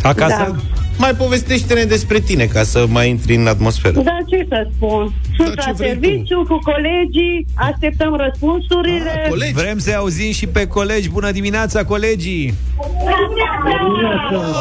Acasă? 0.02 0.36
Da. 0.36 0.75
Mai 0.98 1.14
povestește-ne 1.14 1.84
despre 1.84 2.20
tine 2.20 2.44
ca 2.44 2.62
să 2.62 2.86
mai 2.88 3.08
intri 3.08 3.34
în 3.34 3.46
atmosferă. 3.46 4.00
Da, 4.00 4.18
ce 4.28 4.46
să 4.48 4.68
spun? 4.76 5.12
Sunt 5.36 5.54
Da, 5.54 5.62
ce 5.62 5.68
la 5.68 5.74
vrei 5.74 5.88
serviciu 5.88 6.44
cu 6.48 6.58
colegii, 6.62 7.46
așteptăm 7.54 8.16
răspunsurile. 8.16 9.10
Ah, 9.22 9.28
colegi. 9.28 9.52
Vrem 9.52 9.78
să 9.78 9.92
auzim 9.96 10.32
și 10.32 10.46
pe 10.46 10.66
colegi. 10.66 11.10
Bună 11.10 11.30
dimineața, 11.30 11.84
colegii! 11.84 12.54
Oh, 14.32 14.56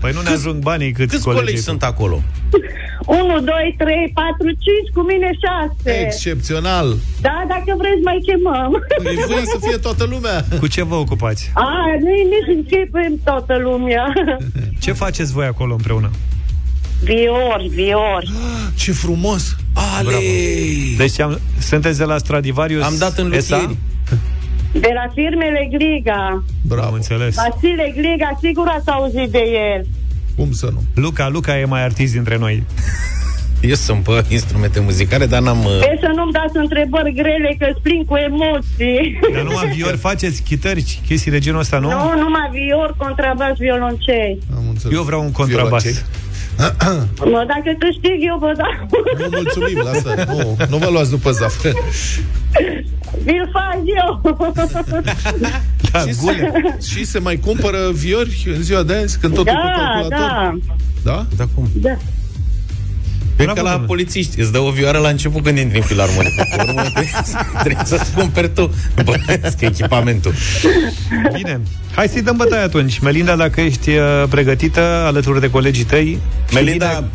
Păi 0.00 0.10
nu 0.14 0.20
ne 0.20 0.30
ajung 0.30 0.62
banii 0.62 0.92
cât 0.92 1.10
Câți 1.10 1.22
colegii 1.22 1.44
colegi 1.44 1.64
tu. 1.64 1.70
sunt 1.70 1.82
acolo? 1.82 2.22
1, 3.08 3.40
2, 3.40 3.74
3, 3.78 4.10
4, 4.14 4.46
5, 4.46 4.58
cu 4.94 5.00
mine 5.00 5.30
6. 5.84 6.00
excepțional. 6.04 6.96
Da, 7.20 7.44
dacă 7.48 7.70
vreți 7.80 8.02
mai 8.08 8.18
chemăm. 8.26 8.70
Păi 9.02 9.14
vrea 9.26 9.42
să 9.54 9.58
fie 9.66 9.76
toată 9.76 10.04
lumea. 10.04 10.44
Cu 10.58 10.66
ce 10.66 10.82
vă 10.84 10.94
ocupați? 10.94 11.50
A, 11.54 11.68
noi 12.06 12.20
nici 12.34 12.56
începem 12.56 13.12
toată 13.24 13.56
lumea. 13.58 14.04
Ce 14.84 14.92
faceți 14.92 15.32
voi 15.32 15.46
acolo 15.46 15.72
împreună? 15.72 16.10
Viori, 17.02 17.68
viori. 17.68 18.30
Ce 18.76 18.92
frumos. 18.92 19.56
Ale! 19.98 20.12
Deci 20.96 21.20
am, 21.20 21.38
sunteți 21.58 21.98
de 21.98 22.04
la 22.04 22.18
Stradivarius 22.18 22.84
Am 22.84 22.94
dat 22.98 23.18
în 23.18 23.40
SA? 23.40 23.56
luthieri. 23.56 23.76
De 24.72 24.90
la 24.94 25.12
firmele 25.14 25.68
Gliga. 25.70 26.26
Am 26.30 26.44
Bravo. 26.62 26.94
înțeles. 26.94 27.34
Vasile 27.34 27.92
Gliga, 27.96 28.38
sigur 28.42 28.66
ați 28.68 28.88
auzit 28.88 29.28
de 29.30 29.42
el. 29.74 29.86
Cum 30.38 30.52
să 30.52 30.68
nu? 30.72 30.82
Luca, 30.94 31.28
Luca 31.28 31.58
e 31.58 31.64
mai 31.64 31.82
artist 31.84 32.12
dintre 32.12 32.36
noi. 32.38 32.62
Eu 33.60 33.74
sunt 33.74 34.02
pe 34.02 34.24
instrumente 34.28 34.80
muzicale, 34.80 35.26
dar 35.26 35.40
n-am... 35.40 35.64
uh, 35.64 35.80
E 35.80 35.98
să 36.00 36.12
nu-mi 36.14 36.32
dați 36.32 36.56
întrebări 36.56 37.12
grele, 37.12 37.56
că 37.58 37.66
îți 37.72 37.80
plin 37.82 38.04
cu 38.04 38.16
emoții. 38.16 39.18
Dar 39.34 39.42
numai 39.42 39.66
viori 39.74 39.96
faceți, 39.96 40.42
chitări, 40.42 41.00
chestii 41.06 41.30
de 41.30 41.38
genul 41.38 41.60
ăsta, 41.60 41.78
nu? 41.78 41.88
Nu, 41.88 42.20
numai 42.22 42.48
vior, 42.52 42.94
contrabas, 42.96 43.56
violoncel. 43.58 44.38
Am 44.56 44.64
înțeles. 44.68 44.96
Eu 44.96 45.02
vreau 45.02 45.22
un 45.22 45.32
contrabas. 45.32 45.82
Violoncei. 45.82 46.04
Mă, 47.18 47.44
dacă 47.48 47.76
câștig 47.78 48.18
eu, 48.26 48.36
vă 48.38 48.52
dau. 48.56 48.88
Nu, 49.18 49.26
mulțumim, 49.30 49.80
lasă. 49.84 50.24
Nu, 50.28 50.56
nu 50.68 50.76
vă 50.76 50.88
luați 50.90 51.10
după 51.10 51.30
zaf. 51.30 51.62
Vi-l 53.24 53.50
fac 53.52 53.76
eu. 53.84 54.20
Da, 55.92 55.98
și, 55.98 56.14
gule. 56.22 56.52
se, 56.78 56.94
și 56.98 57.04
se 57.04 57.18
mai 57.18 57.36
cumpără 57.36 57.78
viori 57.92 58.44
în 58.56 58.62
ziua 58.62 58.82
de 58.82 58.94
azi, 58.94 59.18
când 59.18 59.34
totul 59.34 59.52
cu 59.54 59.60
Da, 59.66 59.82
calculator? 59.82 60.18
da, 60.18 61.12
Da? 61.12 61.26
Da 61.36 61.44
cum? 61.54 61.68
da. 61.74 61.96
E 63.38 63.42
Bravo, 63.44 63.52
ca 63.54 63.62
la 63.62 63.70
domnule. 63.70 63.86
polițiști, 63.86 64.40
îți 64.40 64.52
dă 64.52 64.58
o 64.58 64.70
vioară 64.70 64.98
la 64.98 65.08
început 65.08 65.42
când 65.42 65.58
intri 65.58 65.76
în 65.78 65.84
filarmonică. 65.84 66.46
Pe 66.56 66.62
urmă 66.68 66.82
trebuie, 66.94 67.10
trebuie 67.62 67.84
să-ți 67.86 68.12
cumperi 68.14 68.50
tu 68.50 68.74
bănesc 69.04 69.60
echipamentul. 69.60 70.34
Bine. 71.32 71.60
Hai 71.94 72.08
să-i 72.08 72.22
dăm 72.22 72.36
bătaie 72.36 72.62
atunci. 72.62 72.98
Melinda, 72.98 73.36
dacă 73.36 73.60
ești 73.60 73.90
uh, 73.90 74.24
pregătită 74.28 74.80
alături 74.80 75.40
de 75.40 75.50
colegii 75.50 75.84
tăi. 75.84 76.18
și 76.48 76.54
Melinda, 76.54 76.86
bine- 76.86 77.08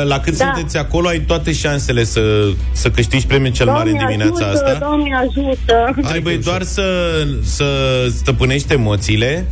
uh, 0.00 0.06
la 0.08 0.18
cât 0.20 0.36
Da. 0.38 0.44
sunteți 0.54 0.76
acolo, 0.76 1.08
ai 1.08 1.18
toate 1.20 1.52
șansele 1.52 2.04
să, 2.04 2.20
să 2.72 2.90
câștigi 2.90 3.26
premiul 3.26 3.52
cel 3.52 3.66
mare 3.66 3.90
în 3.90 3.96
Doamne 3.96 4.14
dimineața 4.16 4.44
ajută, 4.46 4.64
asta. 4.64 4.78
Doamne 4.78 5.10
ajută. 5.16 6.08
Trebuie 6.08 6.36
doar 6.36 6.62
să, 6.62 6.82
să 7.42 7.64
stăpânești 8.16 8.72
emoțiile, 8.72 9.46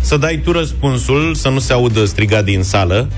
să 0.00 0.16
dai 0.16 0.40
tu 0.44 0.52
răspunsul, 0.52 1.34
să 1.34 1.48
nu 1.48 1.58
se 1.58 1.72
audă 1.72 2.04
strigat 2.04 2.44
din 2.44 2.62
sală 2.62 3.08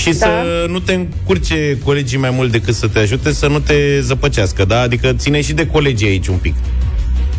și 0.00 0.10
Da. 0.10 0.26
să 0.26 0.66
nu 0.68 0.78
te 0.78 0.92
încurce 0.92 1.78
colegii 1.84 2.18
mai 2.18 2.30
mult 2.30 2.50
decât 2.50 2.74
să 2.74 2.88
te 2.88 2.98
ajute, 2.98 3.32
să 3.32 3.46
nu 3.46 3.58
te 3.58 4.00
zăpăcească, 4.00 4.64
da? 4.64 4.80
Adică 4.80 5.12
ține 5.12 5.40
și 5.40 5.52
de 5.52 5.66
colegii 5.66 6.08
aici 6.08 6.26
un 6.26 6.36
pic. 6.36 6.54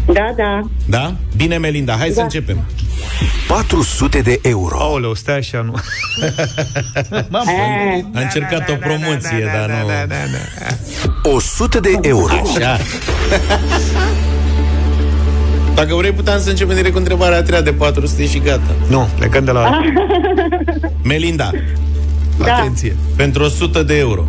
Da, 0.05 0.33
da. 0.37 0.59
Da? 0.85 1.15
Bine, 1.37 1.57
Melinda, 1.57 1.95
hai 1.99 2.07
da. 2.07 2.13
să 2.13 2.21
începem. 2.21 2.57
400 3.47 4.19
de 4.19 4.39
euro. 4.41 4.77
Aoleu, 4.79 5.13
stai 5.13 5.37
așa, 5.37 5.61
nu. 5.61 5.73
Eh, 7.13 8.03
A 8.13 8.19
încercat 8.21 8.69
o 8.69 8.73
promoție, 8.75 9.51
dar 9.53 9.69
nu... 9.69 11.31
100 11.35 11.79
de 11.79 11.89
euro. 12.01 12.33
Așa. 12.33 12.77
Dacă 15.75 15.95
vrei, 15.95 16.11
puteam 16.11 16.39
să 16.41 16.49
începem 16.49 16.75
direct 16.75 16.91
cu 16.93 16.97
întrebarea 16.99 17.37
a 17.37 17.41
treia 17.41 17.61
de 17.61 17.71
400 17.71 18.25
și 18.25 18.39
gata. 18.39 18.75
Nu, 18.89 19.07
plecăm 19.17 19.43
de 19.45 19.51
la... 19.51 19.79
Melinda, 21.03 21.51
Da. 22.37 22.55
Atenție. 22.55 22.95
pentru 23.15 23.43
100 23.43 23.83
de 23.83 23.97
euro. 23.97 24.27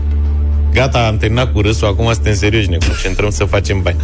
Gata, 0.72 1.06
am 1.06 1.16
terminat 1.16 1.52
cu 1.52 1.60
râsul, 1.60 1.86
acum 1.86 2.12
suntem 2.12 2.34
serioși, 2.34 2.68
ne 2.68 2.76
concentrăm 2.86 3.30
să 3.30 3.44
facem 3.44 3.82
bani. 3.82 4.00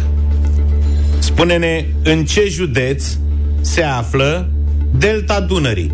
Spune-ne, 1.19 1.85
în 2.03 2.25
ce 2.25 2.47
județ 2.49 3.05
se 3.61 3.83
află 3.83 4.49
Delta 4.91 5.39
Dunării? 5.39 5.93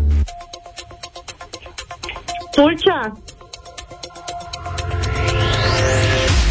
Tulcea. 2.50 3.18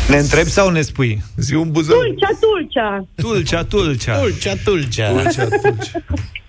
Ne 0.08 0.18
întrebi 0.18 0.50
sau 0.50 0.70
ne 0.70 0.82
spui? 0.82 1.22
Zi 1.38 1.54
un 1.54 1.72
buzău. 1.72 1.98
Tulcea, 1.98 2.28
tulcea. 2.40 3.06
Tulcea, 3.16 3.64
tulcea. 3.64 4.20
Tulcea, 4.20 4.54
tulcea. 4.64 5.10
Tulcea, 5.12 5.44
tulcea. 5.44 6.04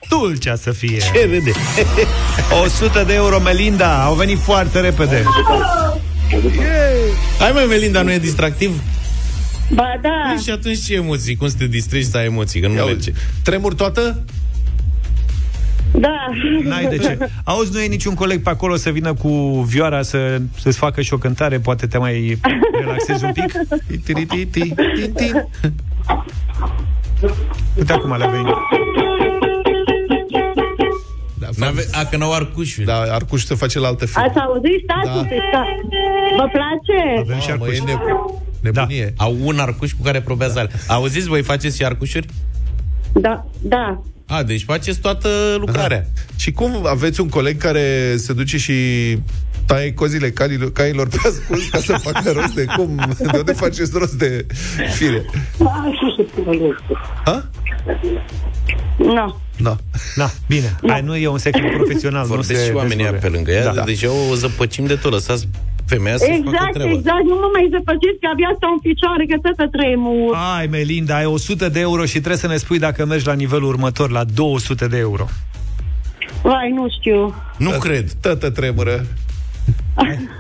Tulcea 0.08 0.54
să 0.56 0.70
fie. 0.70 0.98
Ce 0.98 1.28
râde? 1.32 1.50
100 2.64 3.04
de 3.06 3.14
euro, 3.14 3.40
Melinda. 3.40 4.04
Au 4.04 4.14
venit 4.14 4.38
foarte 4.38 4.80
repede. 4.80 5.22
Hai 7.38 7.50
mă, 7.52 7.64
Melinda, 7.68 8.02
nu 8.02 8.12
e 8.12 8.18
distractiv? 8.18 8.82
Ba 9.72 9.98
da. 10.02 10.08
Păi 10.32 10.42
și 10.42 10.50
atunci 10.50 10.84
ce 10.84 10.94
emoții? 10.94 11.36
Cum 11.36 11.48
să 11.48 11.54
te 11.58 11.66
distrezi 11.66 12.10
să 12.10 12.16
ai 12.16 12.24
emoții? 12.24 12.60
Că 12.60 12.66
nu 12.66 12.74
Ia 12.74 12.84
merge. 12.84 13.10
uite. 13.10 13.20
Tremur 13.42 13.74
toată? 13.74 14.24
Da. 15.92 16.26
N-ai 16.64 16.86
de 16.86 16.98
ce. 16.98 17.18
Auzi, 17.44 17.72
nu 17.72 17.80
e 17.80 17.86
niciun 17.86 18.14
coleg 18.14 18.42
pe 18.42 18.50
acolo 18.50 18.76
să 18.76 18.90
vină 18.90 19.14
cu 19.14 19.60
vioara 19.68 20.02
să, 20.02 20.40
să-ți 20.60 20.78
facă 20.78 21.00
și 21.02 21.12
o 21.14 21.18
cântare? 21.18 21.58
Poate 21.58 21.86
te 21.86 21.98
mai 21.98 22.38
relaxezi 22.80 23.24
un 23.24 23.32
pic? 23.32 23.52
Ti-ti-ti-ti, 24.04 24.60
ti-ti. 24.94 25.32
Uite 27.76 27.92
acum 27.92 28.16
le 28.16 28.28
venit. 28.30 28.54
Da, 31.68 31.74
N-ave... 31.74 31.86
A, 31.92 32.04
că 32.04 32.16
n-au 32.16 32.32
arcușuri. 32.32 32.86
da, 32.86 32.96
arcuș 33.00 33.42
se 33.44 33.54
face 33.54 33.78
la 33.78 33.86
altă 33.86 34.06
firmă. 34.06 34.26
Ați 34.28 34.38
auzit? 34.38 34.80
Stați 34.84 35.06
Da. 35.06 35.12
un 35.14 35.22
pic, 35.24 35.42
stați. 35.50 35.80
Vă 36.36 36.46
place? 36.56 37.18
Avem 37.20 37.38
și 37.40 37.48
Mamă, 37.48 37.64
e 37.64 37.68
arcuși. 37.68 37.82
neb- 37.82 38.60
nebunie. 38.60 39.14
Au 39.16 39.36
un 39.42 39.58
arcuș 39.58 39.90
cu 39.92 40.02
care 40.02 40.20
probează 40.20 40.58
alea. 40.58 40.72
Auziți, 40.88 41.28
voi 41.28 41.42
faceți 41.42 41.76
și 41.76 41.84
arcușuri? 41.84 42.26
Da, 43.12 43.44
da. 43.60 44.00
A, 44.26 44.42
deci 44.42 44.64
faceți 44.64 44.98
toată 45.00 45.28
lucrarea. 45.58 46.06
Și 46.36 46.52
cum 46.52 46.86
aveți 46.86 47.20
un 47.20 47.28
coleg 47.28 47.56
care 47.58 48.14
se 48.16 48.32
duce 48.32 48.56
și 48.58 48.72
taie 49.66 49.94
cozile 49.94 50.30
cailor, 50.30 50.72
cailor 50.72 51.08
pe 51.08 51.16
ascuns 51.28 51.68
ca 51.68 51.78
să 51.78 51.92
facă 51.92 52.30
rost 52.30 52.54
de 52.54 52.64
cum? 52.76 53.14
De 53.18 53.38
unde 53.38 53.52
faceți 53.52 53.98
rost 53.98 54.12
de 54.14 54.46
fire? 54.96 55.24
Ha? 57.24 57.48
Nu. 58.96 59.36
Da. 59.58 59.76
Na, 60.14 60.30
bine. 60.48 60.76
Hai, 60.86 61.02
nu 61.02 61.16
e 61.16 61.28
un 61.28 61.38
secret 61.38 61.70
profesional. 61.72 62.20
nu 62.22 62.28
Vorbesc 62.28 62.60
se 62.60 62.66
și 62.66 62.72
oamenii 62.74 63.02
aia 63.04 63.12
dezvăluie. 63.12 63.44
pe 63.44 63.50
lângă 63.50 63.68
ea, 63.68 63.74
Da. 63.74 63.84
deci 63.84 64.02
eu 64.02 64.14
o 64.30 64.34
zăpăcim 64.34 64.86
de 64.86 64.94
tot. 64.94 65.12
Lăsați 65.12 65.48
femeia 65.86 66.16
să-și 66.16 66.30
facă 66.30 66.42
Exact, 66.48 66.72
treaba. 66.72 66.90
exact. 66.90 67.22
Nu 67.24 67.34
mă 67.42 67.48
mai 67.52 67.66
zăpăciți 67.70 68.18
că 68.20 68.28
abia 68.32 68.52
stau 68.56 68.70
în 68.72 68.78
picioare, 68.88 69.24
că 69.30 69.36
tot 69.42 69.70
tremur. 69.70 70.36
Hai, 70.36 70.66
Melinda, 70.66 71.16
ai 71.16 71.24
100 71.26 71.68
de 71.68 71.80
euro 71.80 72.04
și 72.04 72.10
trebuie 72.18 72.36
să 72.36 72.46
ne 72.46 72.56
spui 72.56 72.78
dacă 72.78 73.04
mergi 73.06 73.26
la 73.26 73.32
nivelul 73.32 73.68
următor, 73.68 74.10
la 74.10 74.24
200 74.24 74.86
de 74.86 74.98
euro. 74.98 75.26
Vai, 76.42 76.70
nu 76.74 76.86
știu. 76.98 77.34
Nu 77.56 77.70
cred. 77.70 78.12
Tătă 78.20 78.50
tremură. 78.50 79.06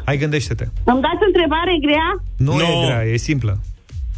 Hai, 0.04 0.16
gândește-te. 0.18 0.64
Îmi 0.84 1.00
dați 1.00 1.22
întrebare 1.26 1.72
grea? 1.86 2.22
Nu 2.36 2.56
No. 2.56 2.62
e 2.62 2.86
grea, 2.86 3.02
e 3.12 3.16
simplă. 3.16 3.58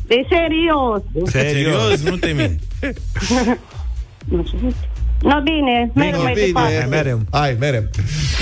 De 0.06 0.14
serios. 0.28 1.30
Serios. 1.30 1.80
Serios, 1.80 2.02
nu 2.10 2.16
te 2.16 2.32
mint. 2.36 2.60
No, 5.22 5.40
bine, 5.42 5.90
mergem 5.94 6.22
mai 6.22 6.34
departe. 6.34 6.74
Hai, 6.78 6.86
merem. 6.88 7.26
Hai, 7.30 7.56
merem. 7.58 7.90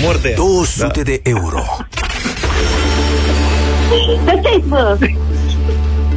Morte. 0.01 0.33
200 0.35 1.01
de 1.01 1.19
euro. 1.23 1.63
Găsiți, 4.25 4.67
vă. 4.67 4.97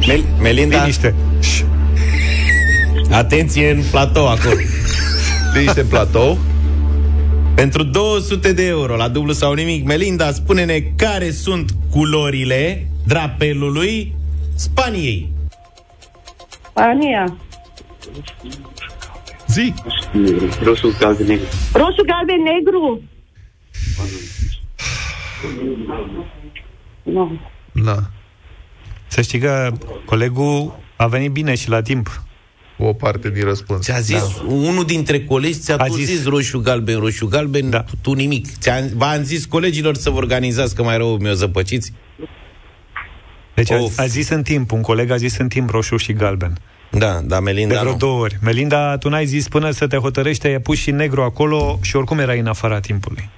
Mel- 0.07 0.25
Melinda, 0.41 0.77
Liniște. 0.79 1.15
atenție 3.11 3.69
în 3.71 3.81
platou 3.91 4.27
acolo. 4.27 4.55
Liniște 5.53 5.81
în 5.81 5.87
platou. 5.87 6.37
Pentru 7.55 7.83
200 7.83 8.53
de 8.53 8.65
euro, 8.67 8.95
la 8.95 9.07
dublu 9.07 9.31
sau 9.31 9.53
nimic, 9.53 9.85
Melinda, 9.85 10.31
spune-ne 10.31 10.79
care 10.95 11.31
sunt 11.31 11.71
culorile 11.91 12.87
drapelului 13.07 14.15
Spaniei. 14.55 15.31
Spania. 16.69 17.37
Zi. 19.53 19.73
Roșu, 20.63 22.03
galben, 22.05 22.41
negru. 22.43 23.01
Nu. 27.03 27.39
Na. 27.71 28.09
Să 29.07 29.21
știi 29.21 29.39
că 29.39 29.71
colegul 30.05 30.79
a 30.95 31.07
venit 31.07 31.31
bine 31.31 31.55
și 31.55 31.69
la 31.69 31.81
timp. 31.81 32.21
O 32.77 32.93
parte 32.93 33.29
din 33.29 33.43
răspuns. 33.43 33.81
Ți-a 33.81 33.99
zis, 33.99 34.35
da. 34.37 34.43
unul 34.53 34.85
dintre 34.85 35.23
colegi 35.25 35.57
ți-a 35.59 35.75
A 35.77 35.85
tot 35.85 35.95
zis, 35.95 36.05
zis. 36.05 36.15
zis 36.15 36.25
roșu 36.25 36.59
galben, 36.59 36.99
roșu 36.99 37.27
galben, 37.27 37.69
Da. 37.69 37.77
da. 37.77 37.85
tu 38.01 38.13
nimic. 38.13 38.47
Ți-a, 38.57 38.81
v-am 38.95 39.23
zis 39.23 39.45
colegilor 39.45 39.95
să 39.95 40.09
vă 40.09 40.17
organizați, 40.17 40.75
că 40.75 40.83
mai 40.83 40.97
rău 40.97 41.17
mi-o 41.17 41.33
zăpăciți. 41.33 41.93
Deci 43.53 43.71
a, 43.71 43.75
Of. 43.81 43.99
a 43.99 44.05
zis 44.05 44.29
în 44.29 44.43
timp, 44.43 44.71
un 44.71 44.81
coleg 44.81 45.11
a 45.11 45.15
zis 45.15 45.37
în 45.37 45.47
timp 45.47 45.69
roșu 45.69 45.97
și 45.97 46.13
galben. 46.13 46.57
Da, 46.97 47.19
da, 47.23 47.35
De 47.35 47.41
Melinda 47.43 47.79
vreo 47.79 47.91
nu. 47.91 47.97
două 47.97 48.19
ori. 48.21 48.37
Melinda, 48.41 48.97
tu 48.97 49.09
n-ai 49.09 49.25
zis 49.25 49.47
până 49.47 49.71
să 49.71 49.87
te 49.87 49.97
hotărăști, 49.97 50.47
ai 50.47 50.59
pus 50.59 50.77
și 50.77 50.91
negru 50.91 51.21
acolo 51.21 51.79
și 51.81 51.95
oricum 51.95 52.19
erai 52.19 52.39
în 52.39 52.47
afara 52.47 52.79
timpului. 52.79 53.29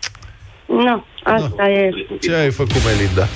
Nu, 0.67 1.03
asta 1.23 1.69
e. 1.69 1.89
Ce 2.21 2.33
ai 2.35 2.51
făcut, 2.51 2.83
Melinda? 2.85 3.27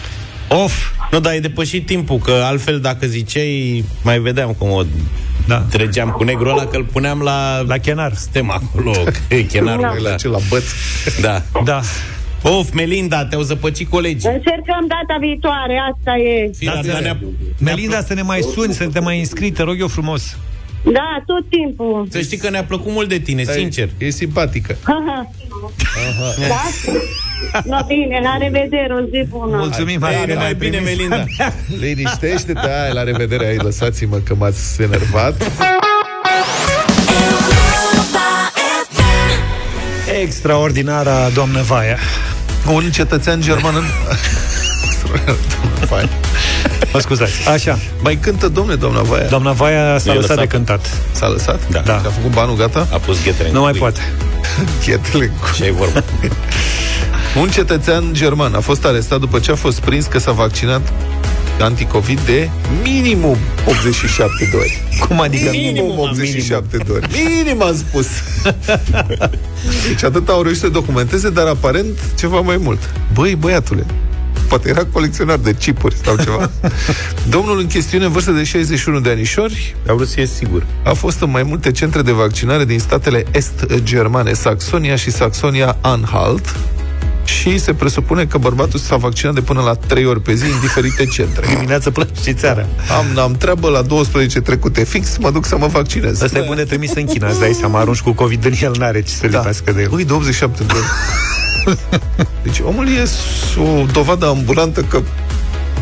Of! 0.63 0.74
Nu, 1.11 1.20
dar 1.20 1.32
ai 1.32 1.39
depășit 1.39 1.86
timpul, 1.86 2.17
că 2.17 2.32
altfel 2.32 2.80
dacă 2.80 3.05
ziceai, 3.07 3.84
mai 4.03 4.20
vedeam 4.20 4.53
cum 4.57 4.70
o 4.72 4.84
Da. 5.47 5.57
trăgeam 5.59 6.09
cu 6.09 6.24
negru 6.24 6.49
ăla, 6.49 6.65
că 6.65 6.78
îl 6.78 6.84
puneam 6.84 7.22
la, 7.22 7.61
La 7.67 7.78
chenar. 7.78 8.13
stem 8.13 8.49
acolo, 8.51 8.91
că 8.91 9.34
e 9.34 9.41
chenarul 9.51 9.82
Da. 9.82 9.93
ăla. 9.97 10.09
La 10.09 10.15
ce 10.15 10.28
la 10.28 10.38
băț? 10.49 10.63
Da. 11.22 11.41
Da. 11.63 11.80
Of, 12.41 12.71
Melinda, 12.73 13.25
te-au 13.25 13.41
zăpăcit 13.41 13.89
colegii. 13.89 14.29
Încercăm 14.29 14.85
data 14.87 15.17
viitoare, 15.19 15.81
asta 15.91 16.17
e. 16.17 16.51
Fii 16.57 16.67
la- 16.67 16.81
dar 16.93 17.01
ne-a- 17.01 17.17
Melinda, 17.59 18.01
să 18.01 18.13
ne 18.13 18.21
mai 18.21 18.41
suni, 18.53 18.73
să 18.73 18.87
te 18.87 18.99
mai 18.99 19.19
înscrii, 19.19 19.51
te 19.51 19.63
rog 19.63 19.79
eu 19.79 19.87
frumos. 19.87 20.37
Da, 20.83 21.23
tot 21.25 21.49
timpul. 21.49 22.07
Să 22.09 22.19
știi 22.21 22.37
că 22.37 22.49
ne-a 22.49 22.63
plăcut 22.63 22.91
mult 22.91 23.09
de 23.09 23.19
tine, 23.19 23.43
sincer. 23.43 23.89
E 23.97 24.09
simpatică. 24.09 24.75
Da? 26.47 26.61
No, 27.65 27.77
bine, 27.87 28.19
la 28.23 28.37
revedere, 28.39 28.93
o 28.93 28.99
zi 29.05 29.27
bună. 29.29 29.57
Mulțumim, 29.57 30.01
Ei, 30.01 30.13
hai, 30.13 30.13
că 30.13 30.19
numai 30.19 30.35
ne-ai 30.35 30.53
bine, 30.53 30.77
primit. 30.77 30.97
Melinda. 30.97 31.25
Liniștește-te, 31.85 32.59
hai, 32.67 32.93
la 32.93 33.03
revedere, 33.03 33.45
ai 33.47 33.55
lăsați-mă 33.57 34.17
că 34.17 34.35
m-ați 34.35 34.81
enervat. 34.81 35.51
Extraordinara 40.21 41.29
doamnă 41.33 41.61
Vaia. 41.61 41.97
Un 42.74 42.91
cetățean 42.91 43.41
german 43.41 43.76
în... 43.76 43.84
Fain. 45.88 46.09
Mă 46.93 46.99
scuzați. 46.99 47.32
Așa, 47.49 47.80
Mai 48.01 48.15
cântă, 48.15 48.47
domne, 48.47 48.76
doamna 48.76 49.01
Vaia. 49.01 49.26
doamna 49.28 49.51
Vaia 49.51 49.97
s-a 49.97 50.11
E 50.11 50.15
lăsat 50.15 50.15
lăsat. 50.15 50.38
de 50.38 50.45
cântat. 50.47 50.89
S-a 51.11 51.28
lăsat? 51.28 51.59
Da. 51.70 51.80
Da. 51.80 51.95
A 51.95 52.09
făcut 52.09 52.32
banul 52.32 52.55
gata? 52.55 52.88
A 52.91 52.97
pus 52.97 53.24
ghetele. 53.24 53.51
Nu 53.51 53.61
mai 53.61 53.72
poate. 53.72 53.99
Chetele 54.86 55.26
cu... 55.28 55.55
Ce 55.55 55.63
ai 55.63 55.72
vorba? 55.72 56.03
Un 57.39 57.49
cetățean 57.49 58.03
german 58.11 58.53
a 58.55 58.59
fost 58.59 58.86
arestat 58.86 59.20
după 59.20 59.39
ce 59.39 59.51
a 59.51 59.55
fost 59.55 59.80
prins 59.80 60.05
că 60.05 60.20
s-a 60.20 60.32
vaccinat 60.32 60.82
anticovid 61.62 62.20
de 62.20 62.49
minimum 62.84 63.38
87 63.68 64.47
de 64.51 64.57
ori. 64.57 64.84
Cum 65.07 65.20
adică? 65.22 65.49
Minimum 65.51 65.99
87 65.99 66.78
de 66.78 66.91
ori. 66.91 67.07
Minim 67.12 67.62
am 67.62 67.76
spus. 67.76 68.07
Deci 69.88 70.03
atât 70.03 70.30
au 70.30 70.41
reușit 70.41 70.62
să 70.62 70.68
documenteze, 70.70 71.30
dar 71.30 71.47
aparent 71.47 71.99
ceva 72.18 72.39
mai 72.39 72.57
mult. 72.57 72.80
Băi, 73.14 73.36
băiatule, 73.36 73.86
poate 74.47 74.70
era 74.70 74.86
colecționar 74.86 75.38
de 75.38 75.55
chipuri 75.55 75.95
sau 76.03 76.16
ceva. 76.16 76.49
Domnul 77.30 77.60
în 77.60 77.68
chestiune, 77.68 78.05
în 78.05 78.12
vârstă 78.12 78.32
de 78.32 78.43
61 78.43 78.99
de 78.99 79.10
anișori, 79.10 79.76
Au 79.88 79.95
vrut 79.95 80.07
să 80.07 80.14
fie 80.14 80.26
sigur. 80.26 80.66
a 80.86 80.93
fost 80.93 81.22
în 81.22 81.30
mai 81.30 81.43
multe 81.43 81.72
centre 81.72 82.01
de 82.01 82.12
vaccinare 82.12 82.66
din 82.66 82.80
statele 82.80 83.24
est-germane, 83.32 84.34
Saxonia 84.34 84.95
și 84.95 85.12
Saxonia-Anhalt, 85.12 86.55
și 87.24 87.57
se 87.57 87.74
presupune 87.74 88.26
că 88.26 88.38
bărbatul 88.38 88.80
s-a 88.80 88.95
vaccinat 88.95 89.34
de 89.34 89.41
până 89.41 89.61
la 89.61 89.74
3 89.74 90.05
ori 90.05 90.22
pe 90.22 90.34
zi 90.34 90.43
în 90.43 90.59
diferite 90.61 91.05
centre. 91.05 91.45
Dimineață 91.55 91.91
plăci 91.91 92.17
și 92.24 92.34
țeara. 92.34 92.65
Am, 92.97 93.20
am 93.20 93.36
treabă 93.36 93.70
la 93.70 93.82
12 93.82 94.39
trecute 94.41 94.84
fix, 94.84 95.17
mă 95.17 95.32
duc 95.32 95.45
să 95.45 95.57
mă 95.57 95.67
vaccinez. 95.67 96.22
Ăsta 96.22 96.38
e 96.39 96.43
bun 96.47 96.55
de 96.55 96.63
trimis 96.63 96.91
în 96.95 97.05
China, 97.05 97.28
îți 97.30 97.39
dai 97.39 97.53
seama, 97.53 97.80
arunci 97.80 98.01
cu 98.01 98.11
COVID 98.11 98.45
în 98.45 98.53
el, 98.61 98.72
n-are 98.78 99.01
ce 99.01 99.11
să 99.13 99.28
Da. 99.28 99.38
lipească 99.38 99.72
de 99.72 99.82
el. 99.82 99.89
Ui, 99.93 100.05
de 100.05 100.13
87 100.13 100.63
de 100.63 100.74
ori. 100.76 100.86
Deci 102.43 102.59
omul 102.63 102.88
e 102.88 103.05
s- 103.05 103.55
o 103.57 103.86
dovadă 103.91 104.28
ambulantă 104.28 104.82
că 104.82 105.01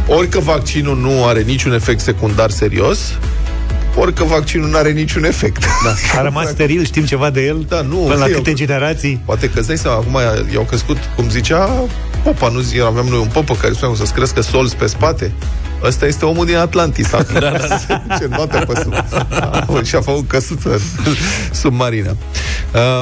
ori 0.08 0.28
că 0.28 0.40
vaccinul 0.40 0.98
nu 0.98 1.26
are 1.26 1.42
niciun 1.42 1.74
efect 1.74 2.00
secundar 2.00 2.50
serios, 2.50 3.00
ori 4.00 4.14
că 4.14 4.24
vaccinul 4.24 4.70
nu 4.70 4.78
are 4.78 4.92
niciun 4.92 5.24
efect. 5.24 5.64
Da. 5.84 6.20
A 6.20 6.22
rămas 6.30 6.48
steril, 6.50 6.86
știm 6.86 7.06
ceva 7.06 7.30
de 7.30 7.42
el? 7.46 7.66
Da, 7.70 7.82
nu, 7.82 7.96
Până 7.96 8.16
la 8.16 8.28
eu- 8.28 8.36
câte 8.36 8.54
generații? 8.54 9.22
Poate 9.26 9.50
că 9.50 9.60
îți 9.60 9.68
dai 9.68 9.78
seama, 9.78 9.98
acum 9.98 10.18
i-au 10.54 10.64
crescut, 10.64 10.98
cum 11.16 11.30
zicea 11.30 11.70
popa, 12.24 12.50
nu 12.50 12.60
zi, 12.60 12.80
aveam 12.82 13.06
noi 13.06 13.20
un 13.20 13.28
popă 13.34 13.54
care 13.54 13.74
spunea 13.74 13.90
că 13.92 13.98
să-ți 14.00 14.14
crească 14.14 14.42
solți 14.42 14.76
pe 14.76 14.86
spate. 14.86 15.32
Ăsta 15.84 16.06
este 16.06 16.26
omul 16.26 16.46
din 16.46 16.56
Atlantis 16.56 17.14
acum. 17.14 17.40
Da, 17.48 17.50
da. 17.52 17.78
Se 17.78 18.02
duce 18.08 18.28
noaptea 18.30 18.66
pe 18.66 18.82
sub. 18.84 18.94
Și 19.86 19.96
a 19.96 20.02
făcut 20.02 20.28
căsuță 20.28 20.82
submarină. 21.62 22.16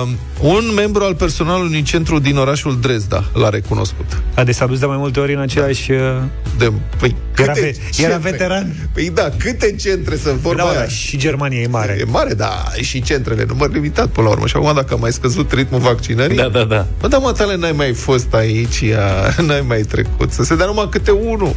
Um, 0.03 0.17
Un 0.39 0.63
membru 0.75 1.03
al 1.03 1.15
personalului 1.15 1.67
unui 1.69 1.81
centru 1.83 2.19
din 2.19 2.37
orașul 2.37 2.79
Dresda 2.81 3.23
l-a 3.33 3.49
recunoscut. 3.49 4.05
A, 4.35 4.43
deci 4.43 4.55
s-a 4.55 4.65
dus 4.65 4.79
de 4.79 4.85
mai 4.85 4.97
multe 4.97 5.19
ori 5.19 5.33
în 5.33 5.39
același... 5.39 5.91
Da. 5.91 6.23
De, 6.57 6.71
păi, 6.99 7.15
Era, 7.37 7.51
câte 7.51 7.59
ve- 7.65 8.01
era 8.03 8.09
centre? 8.11 8.29
veteran? 8.31 8.75
Păi 8.93 9.09
da, 9.13 9.29
câte 9.37 9.75
centre 9.75 10.15
sunt 10.15 10.35
vorba 10.35 10.63
Da, 10.63 10.69
aia? 10.69 10.79
da, 10.79 10.87
și 10.87 11.17
Germania 11.17 11.59
e 11.59 11.67
mare. 11.67 11.97
E 11.99 12.03
mare, 12.03 12.33
da, 12.33 12.63
și 12.81 13.01
centrele, 13.01 13.45
număr 13.47 13.71
limitat 13.71 14.07
până 14.07 14.27
la 14.27 14.33
urmă. 14.33 14.47
Și 14.47 14.55
acum 14.55 14.71
dacă 14.75 14.93
a 14.93 14.97
mai 14.97 15.11
scăzut 15.11 15.51
ritmul 15.51 15.79
vaccinării... 15.79 16.35
Da, 16.37 16.47
da, 16.47 16.63
da. 16.63 16.85
Bă, 16.99 17.07
da, 17.07 17.17
mă, 17.17 17.31
tale, 17.31 17.55
n-ai 17.55 17.71
mai 17.71 17.93
fost 17.93 18.33
aici, 18.33 18.79
ia, 18.79 19.35
n-ai 19.45 19.63
mai 19.67 19.81
trecut. 19.81 20.31
Să 20.31 20.43
se 20.43 20.55
dea 20.55 20.65
numai 20.65 20.87
câte 20.89 21.11
unul. 21.11 21.53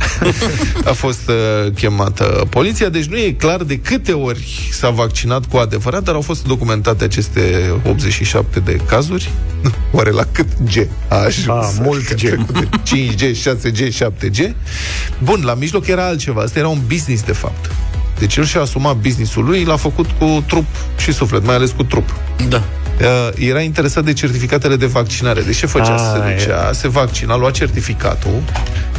a 0.85 0.93
fost 1.03 1.08
uh, 1.17 1.73
chemată 1.75 2.47
poliția, 2.51 2.89
deci 2.89 3.05
nu 3.05 3.17
e 3.17 3.31
clar 3.31 3.63
de 3.63 3.79
câte 3.79 4.13
ori 4.13 4.69
s-a 4.73 4.91
vaccinat 4.91 5.47
cu 5.47 5.57
adevărat, 5.57 6.03
dar 6.03 6.15
au 6.15 6.21
fost 6.21 6.47
documentate 6.47 7.05
aceste 7.05 7.73
87 7.87 8.61
de 8.61 8.81
cazuri. 8.87 9.31
Oare 9.93 10.11
la 10.11 10.25
cât 10.33 10.47
G 10.73 10.87
a 11.09 11.17
ajuns? 11.17 11.79
A, 11.79 11.83
mult 11.83 12.15
G. 12.15 12.35
5G, 12.83 13.35
6G, 13.43 13.93
7G. 13.93 14.53
Bun, 15.23 15.41
la 15.45 15.55
mijloc 15.55 15.87
era 15.87 16.07
altceva. 16.07 16.41
Asta 16.43 16.59
era 16.59 16.69
un 16.69 16.81
business, 16.89 17.23
de 17.23 17.33
fapt. 17.33 17.71
Deci 18.19 18.37
el 18.37 18.45
și-a 18.45 18.61
asumat 18.61 18.97
businessul 18.97 19.45
lui, 19.45 19.65
l-a 19.65 19.77
făcut 19.77 20.07
cu 20.19 20.45
trup 20.47 20.67
și 20.97 21.13
suflet, 21.13 21.45
mai 21.45 21.55
ales 21.55 21.71
cu 21.71 21.83
trup. 21.83 22.15
Da. 22.49 22.63
Uh, 23.01 23.49
era 23.49 23.61
interesat 23.61 24.05
de 24.05 24.13
certificatele 24.13 24.77
de 24.77 24.87
vaccinare. 24.87 25.41
Deci 25.41 25.57
ce 25.57 25.67
făcea? 25.67 25.95
Ah, 25.95 26.01
se 26.13 26.35
ducea, 26.35 26.69
e. 26.71 26.73
se 26.73 26.89
vaccina, 26.89 27.37
lua 27.37 27.51
certificatul 27.51 28.43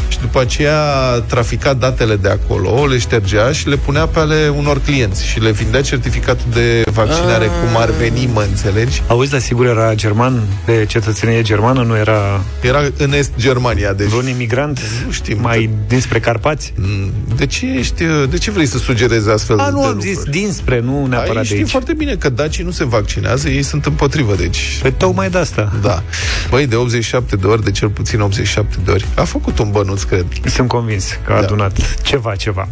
și 0.10 0.20
după 0.20 0.40
aceea 0.40 0.80
trafica 1.28 1.74
datele 1.74 2.16
de 2.16 2.30
acolo, 2.30 2.86
le 2.86 2.98
ștergea 2.98 3.52
și 3.52 3.68
le 3.68 3.76
punea 3.76 4.06
pe 4.06 4.20
ale 4.20 4.52
unor 4.58 4.80
clienți 4.82 5.26
și 5.26 5.40
le 5.40 5.52
vindea 5.52 5.82
certificatul 5.82 6.46
de 6.54 6.84
vaccinare 6.94 7.46
Ah. 7.46 7.52
cum 7.66 7.82
ar 7.82 7.90
veni, 7.92 8.30
mă 8.34 8.46
înțelegi? 8.50 9.02
Auzi, 9.08 9.32
dar 9.32 9.40
sigur 9.40 9.66
era 9.66 9.94
german, 9.96 10.42
de 10.66 10.86
cetățenie 10.88 11.42
germană, 11.42 11.82
nu 11.84 11.98
era 11.98 12.42
Era 12.62 12.80
în 12.98 13.14
Est 13.14 13.32
Germania, 13.40 13.94
deci... 13.94 14.08
vreun 14.08 14.28
imigrant 14.28 14.80
Nu 15.06 15.12
știm. 15.12 15.38
mai 15.42 15.70
dinspre 15.88 16.20
Carpați? 16.20 16.74
Mm, 16.76 17.12
De 17.36 17.46
ce 17.46 17.66
ești, 17.78 18.04
de 18.30 18.38
ce 18.38 18.52
vrei 18.52 18.66
să 18.66 18.78
sugerezi 18.78 19.30
astfel 19.30 19.60
A, 19.60 19.70
nu 19.70 19.80
de 19.80 19.86
am 19.86 19.94
lucruri? 19.94 20.14
zis 20.14 20.24
dinspre, 20.24 20.80
nu 20.80 21.06
neapărat 21.06 21.28
Aici 21.36 21.38
de 21.38 21.44
știi 21.44 21.58
aici. 21.58 21.70
foarte 21.70 21.94
bine 21.94 22.16
că 22.16 22.30
dacii 22.30 22.64
nu 22.64 22.72
se 22.72 22.86
vaccinează, 22.86 23.50
ei 23.50 23.64
sunt 23.64 23.86
împotrivă, 23.86 24.36
deci... 24.36 24.80
Pe 24.82 24.90
tocmai 24.90 25.30
de 25.30 25.38
asta. 25.38 25.72
Da. 25.82 26.04
Băi, 26.50 26.68
de 26.68 26.76
87 26.76 27.36
de 27.36 27.48
ori, 27.48 27.64
de 27.64 27.72
cel 27.72 27.90
puțin 27.90 28.20
87 28.22 28.76
de 28.86 28.92
ori, 28.92 29.06
a 29.16 29.24
făcut 29.24 29.60
un 29.60 29.72
bănuț, 29.72 29.99
cred. 30.08 30.26
Sunt 30.46 30.68
convins 30.68 31.20
că 31.26 31.32
a 31.32 31.36
Da. 31.36 31.42
adunat 31.42 32.02
ceva, 32.02 32.36
ceva. 32.36 32.68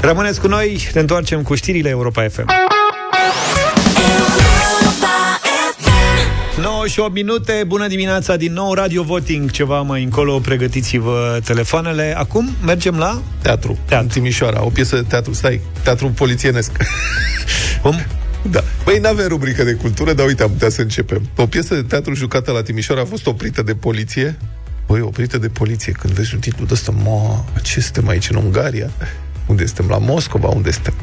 Rămâneți 0.00 0.40
cu 0.40 0.46
noi, 0.46 0.88
ne 0.94 1.00
întoarcem 1.00 1.42
cu 1.42 1.54
știrile 1.54 1.88
Europa 1.88 2.26
FM. 2.28 2.44
9 6.60 6.86
și 6.86 7.00
8 7.00 7.12
minute, 7.12 7.64
bună 7.66 7.86
dimineața 7.86 8.36
din 8.36 8.52
nou, 8.52 8.72
Radio 8.74 9.02
Voting, 9.02 9.50
ceva 9.50 9.80
mai 9.80 10.02
încolo, 10.02 10.38
pregătiți-vă 10.38 11.38
telefoanele. 11.44 12.14
Acum 12.16 12.50
mergem 12.64 12.98
la... 12.98 13.22
Teatru. 13.42 13.78
Teatru. 13.86 14.06
În 14.06 14.12
Timișoara. 14.12 14.64
O 14.64 14.68
piesă 14.68 14.96
de 14.96 15.02
teatru. 15.02 15.32
Stai. 15.32 15.60
Teatru 15.82 16.06
polițienesc. 16.08 16.70
Cum? 17.82 17.96
Da. 18.50 18.60
Băi, 18.84 18.98
n-avem 18.98 19.26
rubrică 19.28 19.64
de 19.64 19.72
cultură, 19.72 20.12
dar 20.12 20.26
uite, 20.26 20.42
am 20.42 20.50
putea 20.50 20.68
să 20.68 20.80
începem. 20.80 21.28
O 21.36 21.46
piesă 21.46 21.74
de 21.74 21.82
teatru 21.82 22.14
jucată 22.14 22.50
la 22.52 22.62
Timișoara 22.62 23.00
a 23.00 23.04
fost 23.04 23.26
oprită 23.26 23.62
de 23.62 23.74
poliție. 23.74 24.36
Băi, 24.86 25.00
oprită 25.00 25.38
de 25.38 25.48
poliție. 25.48 25.92
Când 25.92 26.12
vezi 26.14 26.34
un 26.34 26.40
titlu 26.40 26.64
de 26.64 26.72
ăsta, 26.72 26.90
mă, 27.04 27.38
ce 27.62 27.80
suntem 27.80 28.08
aici 28.08 28.28
în 28.30 28.36
Ungaria? 28.36 28.90
Unde 29.46 29.66
suntem? 29.66 29.88
La 29.88 29.98
Moscova? 29.98 30.48
Unde 30.48 30.70
suntem? 30.70 30.94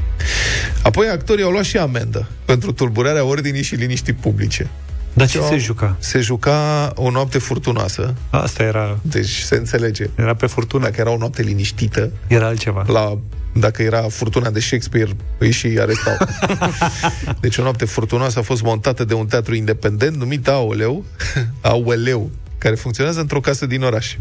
Apoi 0.83 1.07
actorii 1.07 1.43
au 1.43 1.51
luat 1.51 1.63
și 1.63 1.77
amendă 1.77 2.27
pentru 2.45 2.71
tulburarea 2.71 3.23
ordinii 3.25 3.61
și 3.63 3.75
liniștii 3.75 4.13
publice. 4.13 4.69
Dar 5.13 5.27
ce 5.27 5.37
Eu- 5.37 5.43
se 5.43 5.57
juca? 5.57 5.95
Se 5.99 6.19
juca 6.19 6.91
o 6.95 7.09
noapte 7.09 7.37
furtunoasă, 7.37 8.13
Asta 8.29 8.63
era, 8.63 8.99
deci 9.01 9.39
se 9.39 9.55
înțelege. 9.55 10.09
era 10.15 10.33
pe 10.33 10.45
furtună, 10.45 10.83
Dacă 10.83 11.01
era 11.01 11.09
o 11.11 11.17
noapte 11.17 11.41
liniștită, 11.41 12.11
era 12.27 12.45
altceva. 12.47 12.83
la, 12.87 13.17
dacă 13.53 13.81
era 13.81 14.01
furtuna 14.01 14.49
de 14.49 14.59
Shakespeare, 14.59 15.09
îi 15.37 15.51
și 15.51 15.67
arestau. 15.79 16.17
deci 17.41 17.57
o 17.57 17.61
noapte 17.61 17.85
furtunoasă 17.85 18.39
a 18.39 18.41
fost 18.41 18.61
montată 18.61 19.03
de 19.03 19.13
un 19.13 19.25
teatru 19.25 19.55
independent 19.55 20.15
numit 20.15 20.47
Aoleu, 20.47 21.05
Aoleu, 21.61 22.29
care 22.61 22.75
funcționează 22.75 23.19
într-o 23.19 23.39
casă 23.39 23.65
din 23.65 23.81
oraș. 23.83 24.15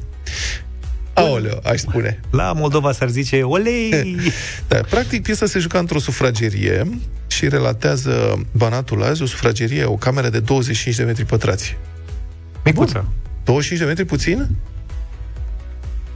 Aoleu, 1.12 1.60
aș 1.64 1.80
spune. 1.80 2.20
La 2.30 2.52
Moldova 2.52 2.92
s-ar 2.92 3.08
zice, 3.08 3.42
olei! 3.42 4.16
Da, 4.68 4.80
practic, 4.90 5.22
piesa 5.22 5.46
se 5.46 5.58
juca 5.58 5.78
într-o 5.78 5.98
sufragerie 5.98 6.90
și 7.26 7.48
relatează 7.48 8.42
Banatul 8.52 9.02
azi, 9.02 9.22
o 9.22 9.26
sufragerie, 9.26 9.84
o 9.84 9.94
cameră 9.96 10.28
de 10.28 10.40
25 10.40 10.96
de 10.96 11.02
metri 11.02 11.24
pătrați. 11.24 11.76
Micuță. 12.64 13.12
25 13.44 13.80
de 13.80 13.86
metri 13.86 14.04
puțin? 14.04 14.48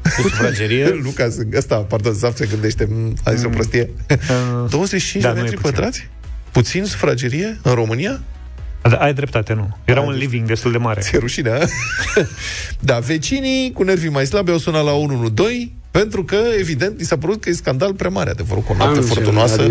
Cu 0.03 0.29
sufragerie. 0.29 0.89
Luca, 1.05 1.29
ăsta, 1.57 1.77
pardon, 1.77 2.13
Zaf 2.13 2.37
se 2.37 2.47
gândește, 2.47 2.87
mm, 2.91 3.17
a 3.25 3.35
zis 3.35 3.45
o 3.45 3.49
prostie. 3.49 3.91
25 4.69 5.23
da, 5.25 5.29
de 5.29 5.35
nu 5.35 5.41
e 5.41 5.43
metri 5.43 5.61
puțin. 5.61 5.75
pătrați? 5.75 6.09
Puțin 6.53 6.85
sufragerie 6.85 7.59
în 7.63 7.73
România? 7.73 8.21
Da, 8.91 8.97
ai 8.97 9.15
dreptate, 9.15 9.53
nu. 9.53 9.77
Era 9.85 10.01
un 10.01 10.13
living 10.13 10.47
destul 10.47 10.73
de 10.73 10.79
mare. 10.79 11.01
Ți-e 11.01 11.19
rușine, 11.19 11.51
a? 11.51 11.59
da, 12.81 12.99
vecinii 12.99 13.73
cu 13.73 13.83
nervii 13.83 14.11
mai 14.11 14.27
slabe 14.27 14.51
au 14.51 14.59
sunat 14.59 14.85
la 14.85 14.93
112 14.93 15.71
pentru 15.91 16.25
că, 16.25 16.37
evident, 16.59 16.99
li 16.99 17.05
s-a 17.05 17.19
părut 17.19 17.41
că 17.41 17.49
e 17.49 17.53
scandal 17.53 17.95
prea 17.95 18.11
mare. 18.11 18.31
Adevărul 18.31 18.63
că 18.63 18.73
o 18.73 18.77
noapte 18.77 19.01
furtunoasă. 19.01 19.63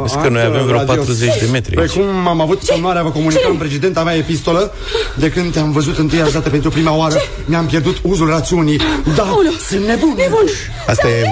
Vezi 0.00 0.18
că 0.22 0.28
noi 0.28 0.42
avem 0.42 0.66
vreo 0.66 0.78
40 0.78 1.38
de 1.38 1.48
metri 1.52 1.74
Păi 1.74 1.82
aici. 1.82 1.92
cum 1.92 2.26
am 2.26 2.40
avut 2.40 2.62
onoarea 2.68 3.02
vă 3.02 3.10
comunica 3.10 3.48
în 3.50 3.56
precedenta 3.56 4.02
mea 4.02 4.14
epistolă 4.14 4.72
De 5.14 5.30
când 5.30 5.52
te-am 5.52 5.72
văzut 5.72 5.98
întâia 5.98 6.28
dată 6.28 6.50
pentru 6.50 6.70
prima 6.70 6.96
oară 6.96 7.14
Mi-am 7.44 7.66
pierdut 7.66 7.96
uzul 8.02 8.28
rațiunii 8.28 8.80
Da, 9.16 9.36
sunt 9.68 9.86
nebun 9.86 10.14
Nebun 10.16 10.44
Asta 10.86 11.08
e, 11.08 11.22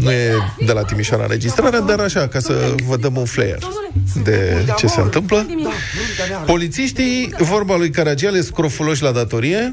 nu 0.00 0.10
e 0.10 0.32
de 0.66 0.72
la 0.72 0.82
Timișoara 0.82 1.22
înregistrarea, 1.22 1.80
dar 1.80 2.00
așa, 2.00 2.28
ca 2.28 2.38
să 2.38 2.74
vă 2.86 2.96
dăm 2.96 3.16
un 3.16 3.24
flair 3.24 3.58
de 4.22 4.66
ce 4.76 4.86
se 4.86 5.00
întâmplă. 5.00 5.46
Polițiștii, 6.46 7.34
vorba 7.38 7.76
lui 7.76 7.90
Caragiale, 7.90 8.40
scrofuloși 8.40 9.02
la 9.02 9.10
datorie. 9.12 9.70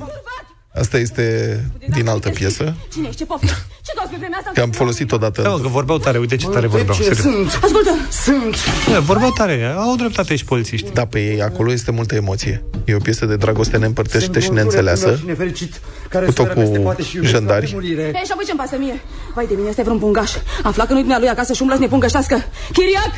Asta 0.80 0.98
este 0.98 1.60
din 1.90 2.08
altă 2.08 2.30
piesă, 2.30 2.76
Cine 2.94 3.08
ești? 3.08 3.18
Ce 3.20 3.26
poftă? 3.26 3.46
Ce 3.86 3.92
cauți 3.96 4.12
pe 4.12 4.18
vremea 4.20 4.38
asta? 4.38 4.52
că 4.54 4.62
am 4.62 4.70
folosit 4.72 5.12
odată. 5.12 5.42
Da, 5.42 5.50
mă, 5.50 5.60
că 5.60 5.68
vorbeau 5.68 5.98
tare, 5.98 6.18
uite 6.18 6.36
ce 6.36 6.48
tare 6.48 6.68
vorbeau. 6.68 6.98
Ce 6.98 7.04
serios. 7.04 7.22
sunt? 7.22 7.60
Ascultă! 7.64 7.90
Sunt 8.24 8.56
Da, 8.92 9.00
vorbeau 9.00 9.32
tare, 9.32 9.74
au 9.78 9.96
dreptate 9.96 10.36
și 10.36 10.46
polițiști. 10.46 10.92
Da, 10.94 11.06
pe 11.06 11.20
ei 11.20 11.42
acolo 11.42 11.72
este 11.72 11.92
multă 11.92 12.16
emoție. 12.16 12.64
E 12.86 12.96
o 12.96 13.00
piesă 13.00 13.26
de 13.26 13.36
dragoste 13.36 13.78
neîmpărtășită 13.78 14.40
și 14.40 14.52
neînțeleasă. 14.52 15.16
Și 15.20 15.26
nefericit 15.26 15.82
Care 16.10 16.26
Cu 16.26 16.32
tot 16.34 16.46
suferă 16.46 16.60
peste 16.60 16.78
cu 16.78 16.84
poate 16.84 17.04
și 17.04 17.16
iubește 17.16 17.36
jandari. 17.38 17.64
la 17.64 17.68
nemurire. 17.80 18.02
Hei, 18.16 18.26
și 18.26 18.32
apoi 18.32 18.46
ce-mi 18.46 18.60
pasă 18.60 18.76
mie? 18.78 19.02
Vai 19.36 19.46
de 19.48 19.54
mine, 19.58 19.70
este 19.70 19.82
vreun 19.82 20.00
pungaș. 20.00 20.32
Afla 20.64 20.84
că 20.86 20.92
nu-i 20.92 21.02
dumnealui 21.02 21.30
acasă 21.30 21.54
și 21.54 21.62
umblă 21.62 21.76
să 21.76 21.82
ne 21.82 21.88
pungăștească. 21.88 22.36
Chiriac! 22.74 23.12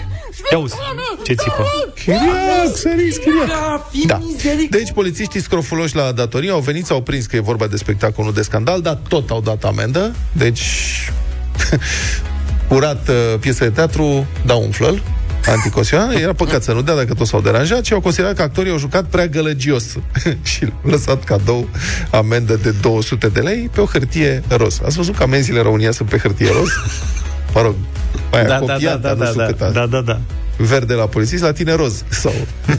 Ia 0.51 0.57
uzi, 0.57 0.75
ce 1.23 1.33
țipă. 1.33 1.65
Chiriac, 1.95 2.75
săriți, 2.75 3.19
chiriac. 3.19 3.89
fi 3.91 4.05
Da. 4.05 4.17
miseric- 4.19 4.69
Deci 4.69 4.91
polițiștii 4.91 5.41
scrofuloși 5.41 5.95
la 5.95 6.11
datorie 6.11 6.51
au 6.51 6.59
venit, 6.59 6.85
s-au 6.85 7.01
prins 7.01 7.25
că 7.25 7.35
e 7.35 7.39
vorba 7.39 7.67
de 7.67 7.77
spectacol, 7.77 8.25
nu 8.25 8.31
de 8.31 8.41
scandal, 8.41 8.81
dar 8.81 8.99
tot 9.07 9.29
au 9.29 9.41
dat 9.41 9.63
amendă. 9.63 10.15
Deci, 10.31 10.61
curat 12.69 13.07
uh, 13.09 13.15
piesă 13.39 13.63
de 13.63 13.69
teatru, 13.69 14.25
dau 14.45 14.61
un 14.61 14.69
flăl 15.49 15.57
anticonstituțional. 15.57 16.15
Era 16.21 16.33
păcat 16.33 16.63
să 16.63 16.71
nu 16.73 16.81
dea 16.81 16.95
dacă 16.95 17.13
toți 17.13 17.29
s-au 17.29 17.41
deranjat 17.41 17.85
și 17.85 17.93
au 17.93 17.99
considerat 18.01 18.35
că 18.35 18.41
actorii 18.41 18.71
au 18.71 18.77
jucat 18.77 19.03
prea 19.05 19.27
gălăgios 19.27 19.83
și 20.51 20.63
l-au 20.65 20.91
lăsat 20.91 21.23
cadou 21.23 21.69
amendă 22.11 22.55
de 22.55 22.71
200 22.81 23.27
de 23.27 23.39
lei 23.39 23.69
pe 23.73 23.81
o 23.81 23.85
hârtie 23.85 24.43
roz. 24.47 24.79
Ați 24.85 24.95
văzut 24.95 25.15
că 25.15 25.23
amenziile 25.23 25.57
în 25.57 25.63
România 25.65 25.91
sunt 25.91 26.09
pe 26.09 26.17
hârtie 26.17 26.47
roz? 26.51 26.69
Mă 27.53 27.61
rog, 27.61 27.75
aia 28.31 28.43
Da, 28.43 28.59
da, 28.59 28.65
da, 28.65 28.73
copiată, 28.73 28.99
da, 29.07 29.13
nu 29.13 29.19
da, 29.19 29.25
știu 29.25 29.39
da. 29.41 29.45
cât 29.45 29.61
a- 29.61 29.69
Da, 29.69 29.85
da, 29.85 30.01
da. 30.01 30.19
verde 30.57 30.93
la 30.93 31.05
polițist, 31.05 31.43
la 31.43 31.51
tine 31.51 31.73
roz 31.73 32.03
sau 32.09 32.33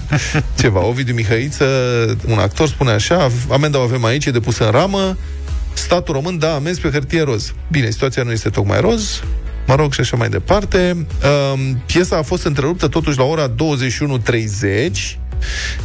ceva. 0.60 0.84
Ovidiu 0.86 1.14
Mihăiță, 1.14 1.64
un 2.26 2.38
actor, 2.38 2.68
spune 2.68 2.90
așa, 2.90 3.30
amenda 3.50 3.78
o 3.78 3.82
avem 3.82 4.04
aici, 4.04 4.26
e 4.26 4.30
depusă 4.30 4.64
în 4.64 4.70
ramă, 4.70 5.16
statul 5.72 6.14
român 6.14 6.38
da 6.38 6.54
amenzi 6.54 6.80
pe 6.80 6.90
hârtie 6.90 7.22
roz. 7.22 7.52
Bine, 7.70 7.90
situația 7.90 8.22
nu 8.22 8.30
este 8.32 8.48
tocmai 8.48 8.80
roz, 8.80 9.22
mă 9.70 9.76
rog, 9.76 9.92
și 9.92 10.00
așa 10.00 10.16
mai 10.16 10.28
departe. 10.28 11.06
Um, 11.52 11.82
piesa 11.86 12.16
a 12.16 12.22
fost 12.22 12.44
întreruptă 12.44 12.88
totuși 12.88 13.18
la 13.18 13.24
ora 13.24 13.48
21.30, 13.48 13.54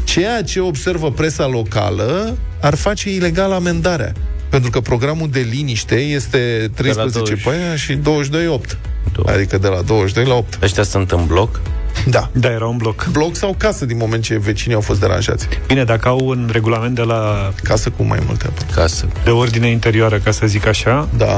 ceea 0.03 0.43
ce 0.43 0.59
observă 0.59 1.11
presa 1.11 1.47
locală 1.47 2.37
ar 2.61 2.75
face 2.75 3.13
ilegal 3.13 3.51
amendarea. 3.51 4.13
Pentru 4.49 4.69
că 4.69 4.79
programul 4.79 5.29
de 5.29 5.39
liniște 5.39 5.95
este 5.95 6.71
13 6.75 7.17
20. 7.17 7.43
pe 7.43 7.49
aia 7.49 7.75
și 7.75 7.97
22.8. 7.97 8.77
Două. 9.15 9.35
Adică 9.37 9.57
de 9.57 9.67
la 9.67 9.81
22 9.81 10.25
la 10.29 10.35
8. 10.35 10.59
Ăștia 10.63 10.83
sunt 10.83 11.11
în 11.11 11.25
bloc. 11.25 11.61
Da. 12.05 12.29
Da, 12.31 12.49
era 12.51 12.65
un 12.65 12.77
bloc. 12.77 13.07
Bloc 13.11 13.35
sau 13.35 13.55
casă 13.57 13.85
din 13.85 13.97
moment 13.97 14.23
ce 14.23 14.37
vecinii 14.37 14.75
au 14.75 14.81
fost 14.81 14.99
deranjați. 14.99 15.47
Bine, 15.67 15.83
dacă 15.83 16.07
au 16.07 16.19
un 16.23 16.49
regulament 16.51 16.95
de 16.95 17.01
la 17.01 17.51
Casă 17.63 17.89
cu 17.89 18.03
mai 18.03 18.19
multe 18.25 18.45
apă. 18.47 18.61
Casă. 18.75 19.05
de 19.23 19.29
ordine 19.29 19.67
interioară, 19.69 20.17
ca 20.17 20.31
să 20.31 20.47
zic 20.47 20.65
așa, 20.67 21.07
Da. 21.17 21.35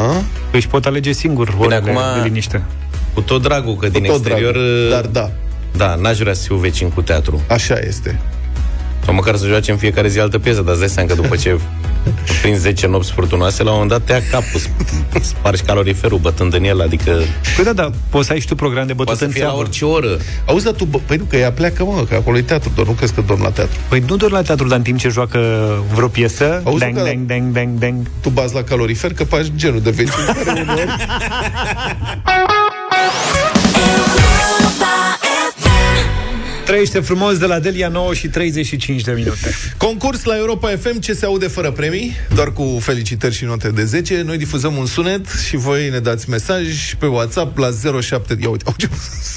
își 0.51 0.67
pot 0.67 0.85
alege 0.85 1.11
singur 1.11 1.45
Bine, 1.51 1.59
orele 1.65 1.75
acum- 1.91 2.21
de 2.21 2.27
liniște. 2.27 2.63
Cu 3.13 3.21
tot 3.21 3.41
dragul, 3.41 3.75
că 3.75 3.87
din 3.89 4.03
tot 4.03 4.15
exterior... 4.15 4.51
dragul. 4.53 4.87
Dar 4.89 5.05
da, 5.05 5.29
Da, 5.85 5.95
n-aș 5.95 6.17
vrea 6.17 6.33
să 6.33 6.43
fiu 6.43 6.55
vecin 6.55 6.89
cu 6.89 7.01
teatru. 7.01 7.41
așa 7.49 7.75
este. 7.87 8.19
Sau 9.07 9.15
măcar 9.15 9.35
să 9.35 9.45
joace 9.47 9.71
în 9.71 9.77
fiecare 9.77 10.07
zi 10.07 10.19
altă 10.19 10.39
piesă, 10.39 10.61
dar 10.61 10.69
îți 10.71 10.79
dai 10.79 10.89
seama 10.89 11.09
că 11.09 11.15
după 11.15 11.35
ce 11.35 11.59
prin 12.41 12.55
10 12.55 12.87
nopți 12.87 13.11
furtunoase, 13.11 13.63
la 13.63 13.69
un 13.71 13.75
moment 13.79 13.91
dat 13.91 14.01
te 14.05 14.11
ia 14.11 14.21
capul, 14.31 14.59
sp- 14.59 15.21
spargi 15.21 15.61
caloriferul 15.61 16.17
bătând 16.17 16.53
în 16.53 16.63
el, 16.63 16.81
adică 16.81 17.11
Păi 17.55 17.63
da, 17.63 17.73
da, 17.73 17.89
poți 18.09 18.27
să 18.27 18.33
ai 18.33 18.39
și 18.39 18.47
tu 18.47 18.55
program 18.55 18.87
de 18.87 18.93
bătut 18.93 19.05
poate 19.05 19.19
să 19.19 19.25
în 19.25 19.31
fie 19.31 19.41
la 19.41 19.47
țeavă. 19.47 19.61
orice 19.63 19.85
oră. 19.85 20.17
Auzi, 20.45 20.63
dar 20.63 20.73
tu, 20.73 20.85
bă, 20.85 20.97
păi 21.05 21.17
nu, 21.17 21.23
că 21.23 21.37
ea 21.37 21.51
pleacă, 21.51 21.83
mă, 21.83 22.05
că 22.09 22.15
acolo 22.15 22.37
e 22.37 22.41
teatru, 22.41 22.71
doar 22.75 22.87
nu 22.87 22.93
crezi 22.93 23.13
că 23.13 23.21
dorm 23.27 23.41
la 23.41 23.49
teatru. 23.49 23.75
Păi 23.89 24.03
nu 24.07 24.15
doar 24.15 24.31
la 24.31 24.41
teatru, 24.41 24.67
dar 24.67 24.77
în 24.77 24.83
timp 24.83 24.99
ce 24.99 25.09
joacă 25.09 25.39
vreo 25.93 26.07
piesă, 26.07 26.61
Auzi, 26.65 26.79
dang, 26.79 26.95
că- 26.97 27.03
dang, 27.03 27.25
dang, 27.25 27.51
dang, 27.51 27.77
dang. 27.77 27.95
Tu 28.21 28.29
bazi 28.29 28.53
la 28.53 28.61
calorifer 28.63 29.13
că 29.13 29.23
faci 29.23 29.45
genul 29.55 29.81
de 29.81 29.89
vecin 29.89 30.13
Trăiește 36.77 36.99
frumos 36.99 37.37
de 37.37 37.45
la 37.45 37.59
Delia 37.59 37.87
9 37.87 38.13
și 38.13 38.27
35 38.27 39.01
de 39.01 39.11
minute. 39.11 39.49
Concurs 39.77 40.23
la 40.23 40.37
Europa 40.37 40.69
FM, 40.69 40.99
ce 40.99 41.13
se 41.13 41.25
aude 41.25 41.47
fără 41.47 41.71
premii, 41.71 42.15
doar 42.35 42.53
cu 42.53 42.77
felicitări 42.81 43.35
și 43.35 43.45
note 43.45 43.69
de 43.69 43.83
10. 43.83 44.21
Noi 44.21 44.37
difuzăm 44.37 44.75
un 44.75 44.85
sunet 44.85 45.27
și 45.47 45.55
voi 45.55 45.89
ne 45.89 45.99
dați 45.99 46.29
mesaj 46.29 46.93
pe 46.93 47.05
WhatsApp 47.05 47.57
la 47.57 47.69
07... 48.01 48.37
Ia 48.41 48.49
uite, 48.49 48.63
au 48.67 48.73
ce 48.77 48.89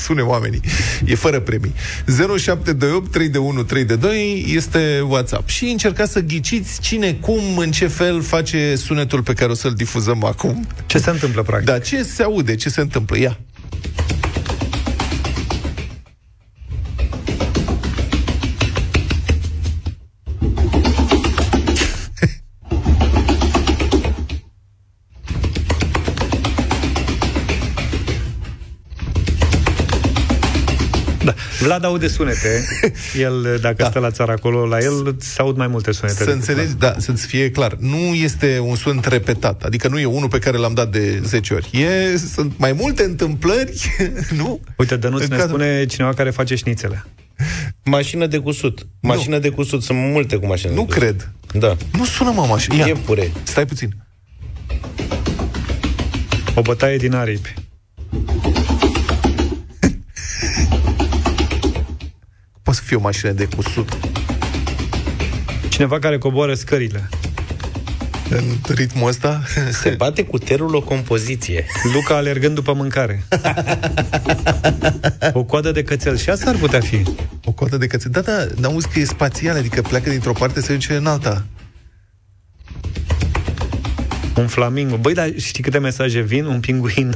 sune 0.05 0.21
oamenii. 0.21 0.61
E 1.05 1.15
fără 1.15 1.41
premii. 1.41 1.75
0728 2.07 3.11
3 3.11 3.29
de 3.29 3.39
1 3.39 3.63
3 3.63 3.85
de 3.85 3.97
2 3.97 4.45
este 4.55 5.05
WhatsApp. 5.09 5.49
Și 5.49 5.65
încercați 5.65 6.13
să 6.13 6.21
ghiciți 6.21 6.81
cine, 6.81 7.13
cum, 7.13 7.59
în 7.59 7.71
ce 7.71 7.87
fel 7.87 8.23
face 8.23 8.75
sunetul 8.77 9.23
pe 9.23 9.33
care 9.33 9.51
o 9.51 9.55
să-l 9.55 9.75
difuzăm 9.75 10.25
acum. 10.25 10.67
Ce 10.87 10.99
se 10.99 11.11
întâmplă, 11.11 11.43
practic? 11.43 11.67
Da, 11.67 11.79
ce 11.79 12.03
se 12.03 12.23
aude, 12.23 12.55
ce 12.55 12.69
se 12.69 12.81
întâmplă? 12.81 13.19
Ia. 13.19 13.39
Vlad 31.61 31.85
aude 31.85 32.09
sunete. 32.09 32.65
El, 33.27 33.59
dacă 33.61 33.75
da. 33.83 33.89
stă 33.89 33.99
la 33.99 34.11
țară 34.11 34.33
acolo, 34.33 34.67
la 34.67 34.79
el 34.79 35.17
se 35.19 35.41
aud 35.41 35.57
mai 35.57 35.67
multe 35.67 35.93
sunete. 35.93 36.17
Să 36.17 36.25
decât 36.25 36.39
înțelegi, 36.41 36.75
da, 36.75 36.95
să-ți 36.99 37.27
fie 37.27 37.51
clar. 37.51 37.77
Nu 37.79 37.97
este 37.97 38.59
un 38.59 38.75
sunet 38.77 39.05
repetat, 39.05 39.63
adică 39.63 39.89
nu 39.89 39.99
e 39.99 40.05
unul 40.05 40.29
pe 40.29 40.39
care 40.39 40.57
l-am 40.57 40.75
dat 40.75 40.91
de 40.91 41.21
10 41.25 41.55
ori. 41.55 41.71
E, 41.83 42.17
sunt 42.17 42.53
mai 42.57 42.73
multe 42.73 43.03
întâmplări, 43.03 43.97
nu? 44.37 44.61
Uite, 44.77 44.97
Dănuț 44.97 45.21
În 45.23 45.29
ne 45.31 45.37
cadrul- 45.37 45.59
spune 45.61 45.87
cineva 45.87 46.15
care 46.15 46.31
face 46.31 46.55
șnițele. 46.55 47.05
Mașină 47.85 48.27
de 48.27 48.39
cusut. 48.39 48.87
Mașină 49.01 49.39
de 49.39 49.49
cusut. 49.49 49.83
Sunt 49.83 49.99
multe 49.99 50.37
cu 50.37 50.47
mașină 50.47 50.71
Nu 50.73 50.77
de 50.81 50.85
cusut. 50.87 51.01
cred. 51.03 51.31
Da. 51.53 51.77
Nu 51.93 52.05
sună 52.05 52.31
mama 52.31 52.55
așa. 52.55 52.75
Ia, 52.75 52.87
Iepure. 52.87 53.31
stai 53.43 53.65
puțin. 53.67 53.91
O 56.55 56.61
bătaie 56.63 56.97
din 56.97 57.15
aripi. 57.15 57.55
Poate 62.71 62.85
să 62.85 62.91
fie 62.91 63.01
o 63.01 63.07
mașină 63.07 63.33
de 63.33 63.49
cusut. 63.57 63.99
Cineva 65.69 65.99
care 65.99 66.19
coboară 66.19 66.55
scările. 66.55 67.09
În 68.29 68.45
ritmul 68.75 69.09
ăsta? 69.09 69.43
Se 69.83 69.91
bate 69.91 70.25
cu 70.25 70.39
terul 70.39 70.75
o 70.75 70.81
compoziție. 70.81 71.67
Luca 71.95 72.17
alergând 72.17 72.55
după 72.55 72.73
mâncare. 72.73 73.25
O 75.33 75.45
coadă 75.45 75.73
de 75.73 75.83
cățel. 75.83 76.17
Și 76.17 76.31
asta 76.31 76.51
ar 76.51 76.57
putea 76.57 76.81
fi. 76.81 77.03
O 77.45 77.53
coadă 77.53 77.77
de 77.77 77.87
cățel. 77.87 78.11
Da, 78.11 78.21
da, 78.21 78.47
n-auzi 78.57 78.89
că 78.89 78.99
e 78.99 79.05
spațial, 79.05 79.57
adică 79.57 79.83
pleacă 79.83 80.11
dintr-o 80.11 80.33
parte 80.33 80.61
se 80.61 80.73
duce 80.73 80.97
în 80.97 81.07
alta. 81.07 81.47
Un 84.37 84.47
flamingo. 84.47 84.97
Băi, 84.97 85.15
dar 85.15 85.33
știi 85.37 85.63
câte 85.63 85.79
mesaje 85.79 86.21
vin? 86.21 86.45
Un 86.45 86.61
pinguin. 86.61 87.15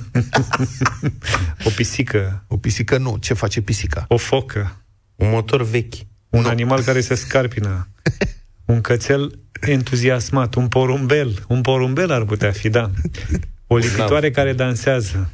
o 1.67 1.71
pisică. 1.77 2.45
O 2.49 2.57
pisică 2.57 2.99
nu. 2.99 3.17
Ce 3.21 3.35
face 3.35 3.61
pisica? 3.61 4.05
O 4.09 4.17
focă. 4.17 4.84
Un 5.25 5.31
motor 5.31 5.63
vechi. 5.63 5.95
Un 6.29 6.41
nu. 6.41 6.49
animal 6.49 6.83
care 6.83 7.01
se 7.01 7.15
scarpină. 7.15 7.89
Un 8.65 8.81
cățel 8.81 9.39
entuziasmat. 9.61 10.55
Un 10.55 10.69
porumbel. 10.69 11.45
Un 11.49 11.61
porumbel 11.61 12.11
ar 12.11 12.25
putea 12.25 12.51
fi, 12.51 12.69
da. 12.69 12.91
O 13.67 13.77
lipitoare 13.77 14.31
care 14.31 14.53
dansează. 14.53 15.31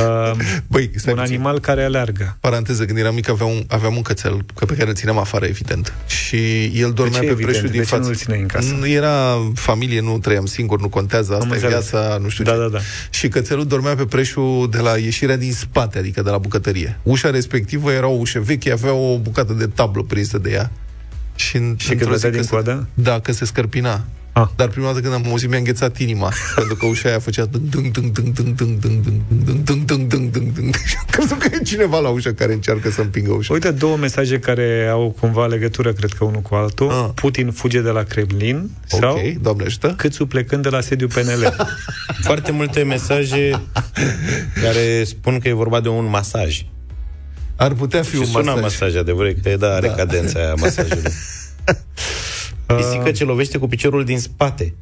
Uh, 0.00 0.32
Băi, 0.66 0.90
stai 0.94 1.12
un 1.12 1.18
puțin. 1.18 1.34
animal 1.34 1.60
care 1.60 1.82
aleargă. 1.84 2.36
Paranteză, 2.40 2.84
când 2.84 2.98
eram 2.98 3.14
mic 3.14 3.28
aveam 3.28 3.50
un, 3.50 3.64
aveam 3.68 3.96
un 3.96 4.02
cățel 4.02 4.44
că 4.54 4.64
pe 4.64 4.74
care 4.74 4.88
îl 4.88 4.94
țineam 4.94 5.18
afară, 5.18 5.44
evident. 5.44 5.92
Și 6.06 6.64
el 6.64 6.92
dormea 6.92 7.20
ce 7.20 7.26
pe 7.26 7.30
evident? 7.32 7.50
preșul 7.50 7.66
De 7.66 7.72
din 7.72 7.82
ce 7.82 7.88
nu 7.90 7.96
față. 7.96 8.08
îl 8.08 8.14
țineai 8.16 8.40
în 8.40 8.46
casă? 8.46 8.74
Nu 8.78 8.88
Era 8.88 9.36
familie, 9.54 10.00
nu 10.00 10.18
trăiam 10.18 10.46
singur, 10.46 10.80
nu 10.80 10.88
contează, 10.88 11.32
asta 11.32 11.44
Am 11.44 11.50
e 11.50 11.54
înțeles. 11.54 11.90
viața, 11.90 12.18
nu 12.22 12.28
știu 12.28 12.44
Da, 12.44 12.52
ce. 12.52 12.58
da, 12.58 12.68
da. 12.68 12.78
Și 13.10 13.28
cățelul 13.28 13.66
dormea 13.66 13.94
pe 13.94 14.04
preșul 14.04 14.68
de 14.70 14.78
la 14.78 14.96
ieșirea 14.96 15.36
din 15.36 15.52
spate, 15.52 15.98
adică 15.98 16.22
de 16.22 16.30
la 16.30 16.38
bucătărie. 16.38 16.98
Ușa 17.02 17.30
respectivă 17.30 17.92
era 17.92 18.06
o 18.06 18.16
ușă 18.18 18.40
veche, 18.40 18.72
avea 18.72 18.92
o 18.92 19.18
bucată 19.18 19.52
de 19.52 19.66
tablă 19.66 20.02
prinsă 20.02 20.38
de 20.38 20.50
ea. 20.50 20.70
Și, 21.34 21.56
în, 21.56 21.74
Și 21.78 21.88
când 21.88 22.00
într-o 22.00 22.16
zi 22.16 22.20
vedea 22.22 22.30
că 22.30 22.36
din 22.36 22.44
se- 22.44 22.50
coadă? 22.50 22.86
Da, 22.94 23.20
că 23.20 23.32
se 23.32 23.44
scărpina. 23.44 24.04
Ah. 24.40 24.48
Dar 24.56 24.68
prima 24.68 24.86
dată 24.86 25.00
când 25.00 25.14
am 25.14 25.24
auzit 25.28 25.48
mi-a 25.48 25.58
înghețat 25.58 25.98
inima 25.98 26.32
Pentru 26.54 26.76
că 26.76 26.86
ușa 26.86 27.08
aia 27.08 27.18
făcea 27.18 27.44
dâng, 27.44 27.62
dâng, 27.68 27.90
dâng, 27.90 28.12
dâng, 28.12 28.28
dâng, 28.32 28.54
dâng, 28.56 28.78
dâng, 28.80 29.02
dâng, 29.44 29.64
dâng, 29.64 29.84
dâng, 29.84 30.08
dâng, 30.08 30.30
dâng, 30.30 30.52
dâng. 30.52 30.74
Și 30.74 30.94
am 30.98 31.06
crezut 31.10 31.38
că 31.38 31.48
e 31.52 31.62
cineva 31.62 31.98
la 31.98 32.08
ușă 32.08 32.32
care 32.32 32.52
încearcă 32.52 32.90
să 32.90 33.00
împingă 33.00 33.32
ușa 33.32 33.52
Uite, 33.52 33.70
două 33.70 33.96
mesaje 33.96 34.38
care 34.38 34.88
au 34.90 35.16
cumva 35.20 35.46
legătură, 35.46 35.92
cred 35.92 36.10
că 36.12 36.24
unul 36.24 36.40
cu 36.40 36.54
altul. 36.54 36.90
Ah. 36.90 37.08
Putin 37.14 37.50
fuge 37.50 37.80
de 37.80 37.90
la 37.90 38.02
Kremlin 38.02 38.70
sau 38.86 39.16
Ok, 39.16 39.32
doamne 39.40 39.64
ajută 39.64 39.94
Câțu 39.96 40.26
plecând 40.26 40.62
de 40.62 40.68
la 40.68 40.80
sediul 40.80 41.08
PNL. 41.08 41.56
Foarte 42.22 42.52
multe 42.52 42.82
mesaje 42.82 43.62
care 44.62 45.04
spun 45.04 45.38
că 45.38 45.48
e 45.48 45.52
vorba 45.52 45.80
de 45.80 45.88
un 45.88 46.08
masaj. 46.10 46.64
Ar 47.56 47.72
putea 47.72 48.02
fi 48.02 48.10
Și 48.10 48.16
un 48.16 48.24
sună 48.24 48.44
masaj 48.44 48.62
masaj, 48.62 48.96
adevărat, 48.96 49.34
că 49.42 49.56
da, 49.58 49.74
are 49.74 49.86
Da. 49.86 49.94
cadența 49.94 50.38
aia 50.38 50.54
masajului. 50.54 51.12
Pisică 52.76 53.10
ce 53.10 53.24
lovește 53.24 53.58
cu 53.58 53.68
piciorul 53.68 54.04
din 54.04 54.18
spate. 54.18 54.74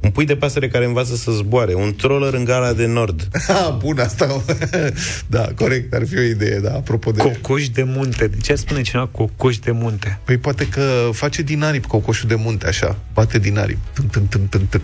Un 0.00 0.10
pui 0.10 0.24
de 0.24 0.36
pasăre 0.36 0.68
care 0.68 0.84
învață 0.84 1.14
să 1.16 1.30
zboare. 1.30 1.74
Un 1.74 1.94
troller 1.94 2.34
în 2.34 2.44
gala 2.44 2.72
de 2.72 2.86
nord. 2.86 3.28
Ah, 3.48 3.74
bun, 3.78 3.98
asta 3.98 4.42
Da, 5.26 5.48
corect, 5.56 5.94
ar 5.94 6.06
fi 6.06 6.18
o 6.18 6.20
idee, 6.20 6.58
da, 6.58 6.74
apropo 6.74 7.10
de 7.10 7.22
Cocoș 7.22 7.68
de 7.68 7.82
munte. 7.82 8.26
De 8.26 8.36
ce 8.36 8.52
ar 8.52 8.58
spune 8.58 8.82
cineva 8.82 9.06
cocoș 9.06 9.58
de 9.58 9.70
munte? 9.70 10.18
Păi 10.24 10.36
poate 10.36 10.68
că 10.68 11.08
face 11.12 11.42
din 11.42 11.62
aripi 11.62 11.86
cocoșul 11.86 12.28
de 12.28 12.34
munte, 12.34 12.66
așa 12.66 12.98
Bate 13.12 13.38
din 13.38 13.58
aripi 13.58 13.80
Tân, 13.92 14.06
tân, 14.06 14.26
tân, 14.26 14.46
tân, 14.46 14.66
tân. 14.66 14.82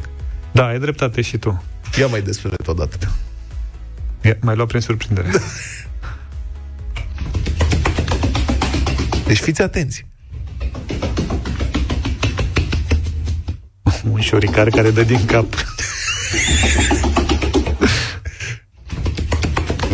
Da, 0.52 0.66
ai 0.66 0.78
dreptate 0.78 1.20
și 1.20 1.38
tu. 1.38 1.64
Ia 1.98 2.06
mai 2.06 2.22
despre 2.22 2.50
odată 2.66 2.96
Ia, 4.22 4.36
mai 4.40 4.56
luat 4.56 4.68
prin 4.68 4.80
surprindere. 4.80 5.28
Deci 9.26 9.38
fiți 9.38 9.62
atenți 9.62 10.04
Un 14.12 14.20
șoricar 14.20 14.68
care 14.68 14.90
dă 14.90 15.03
din 15.03 15.24
cap. 15.24 15.46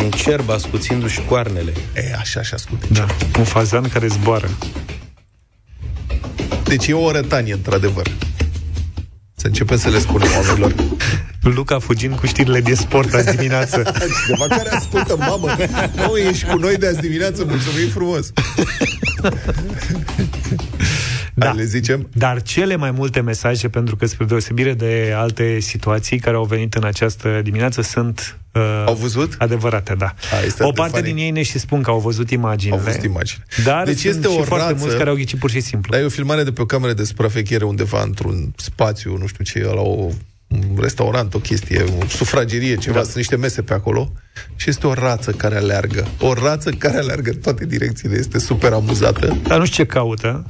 Un 0.05 0.11
cerb 0.11 0.51
ascuțindu-și 0.51 1.21
coarnele. 1.29 1.73
E, 1.95 2.15
așa, 2.19 2.41
așa, 2.41 2.57
asculte 2.57 2.87
Da. 2.91 3.07
Un 3.39 3.45
fazan 3.45 3.89
care 3.89 4.07
zboară. 4.07 4.49
Deci 6.65 6.87
e 6.87 6.93
o 6.93 7.11
rătanie, 7.11 7.53
într-adevăr 7.53 8.07
Să 9.35 9.47
începem 9.47 9.79
să 9.79 9.89
le 9.89 9.99
spunem 9.99 10.29
oamenilor 10.35 10.75
Luca 11.41 11.79
fugind 11.79 12.19
cu 12.19 12.27
știrile 12.27 12.61
din 12.61 12.75
sport 12.75 13.15
azi 13.15 13.37
dimineață. 13.37 13.83
Cineva 14.25 14.47
care 14.57 14.69
ascultă, 14.69 15.17
mamă 15.17 15.57
Nu, 15.95 16.17
ești 16.17 16.45
cu 16.45 16.57
noi 16.57 16.77
de 16.77 16.87
azi 16.87 17.01
dimineață 17.01 17.45
Mulțumim 17.45 17.89
frumos 17.89 18.33
Da. 21.39 21.47
Hai, 21.47 21.57
Le 21.57 21.64
zicem 21.64 22.09
Dar 22.12 22.43
cele 22.43 22.76
mai 22.76 22.91
multe 22.91 23.20
mesaje, 23.20 23.68
pentru 23.68 23.97
că 23.97 24.07
spre 24.07 24.24
deosebire 24.24 24.74
de 24.74 25.12
alte 25.16 25.61
situații 25.61 26.18
care 26.18 26.37
au 26.37 26.45
venit 26.45 26.74
în 26.74 26.84
această 26.84 27.41
dimineață, 27.43 27.82
sunt 27.82 28.39
uh, 28.53 28.84
Au 28.87 28.95
văzut? 28.95 29.34
adevărate, 29.39 29.95
da. 29.99 30.14
A, 30.32 30.45
este 30.47 30.62
o 30.62 30.66
atât 30.66 30.74
de 30.76 30.80
parte 30.80 30.97
funny. 30.99 31.12
din 31.14 31.24
ei 31.24 31.30
ne 31.30 31.43
și 31.43 31.59
spun 31.59 31.82
că 31.82 31.91
au 31.91 31.99
văzut 31.99 32.30
imaginile. 32.30 32.78
Au 32.78 32.84
văzut 32.84 33.03
imagine. 33.03 33.45
Dar 33.64 33.84
Deci 33.84 33.99
sunt 33.99 34.14
este 34.14 34.28
și 34.28 34.39
o 34.39 34.43
foarte 34.43 34.66
rață- 34.66 34.78
mulți 34.80 34.97
care 34.97 35.09
au 35.11 35.14
ghicit 35.16 35.39
pur 35.39 35.51
și 35.51 35.61
simplu. 35.61 35.91
Dar 35.93 36.01
e 36.01 36.05
o 36.05 36.09
filmare 36.09 36.43
de 36.43 36.53
pe 36.53 36.61
o 36.62 36.66
cameră 36.66 36.93
de 36.93 37.05
supraveghere 37.05 37.64
undeva 37.64 38.03
într-un 38.03 38.53
spațiu, 38.57 39.16
nu 39.16 39.26
știu 39.26 39.45
ce, 39.45 39.64
la 39.64 39.80
o 39.80 40.09
un 40.49 40.78
restaurant, 40.80 41.34
o 41.34 41.39
chestie, 41.39 41.82
o 42.03 42.07
sufragerie, 42.09 42.76
ceva, 42.76 42.97
da. 42.97 43.03
sunt 43.03 43.14
niște 43.16 43.37
mese 43.37 43.62
pe 43.62 43.72
acolo 43.74 44.12
și 44.57 44.70
este 44.70 44.87
o 44.87 44.93
rață 44.95 45.30
care 45.30 45.57
aleargă. 45.57 46.07
O 46.20 46.32
rață 46.32 46.70
care 46.70 46.99
aleargă 46.99 47.30
în 47.30 47.37
toate 47.37 47.66
direcțiile, 47.66 48.16
este 48.18 48.39
super 48.39 48.72
amuzată. 48.72 49.37
Dar 49.43 49.59
nu 49.59 49.64
știu 49.64 49.84
ce 49.84 49.91
caută. 49.91 50.45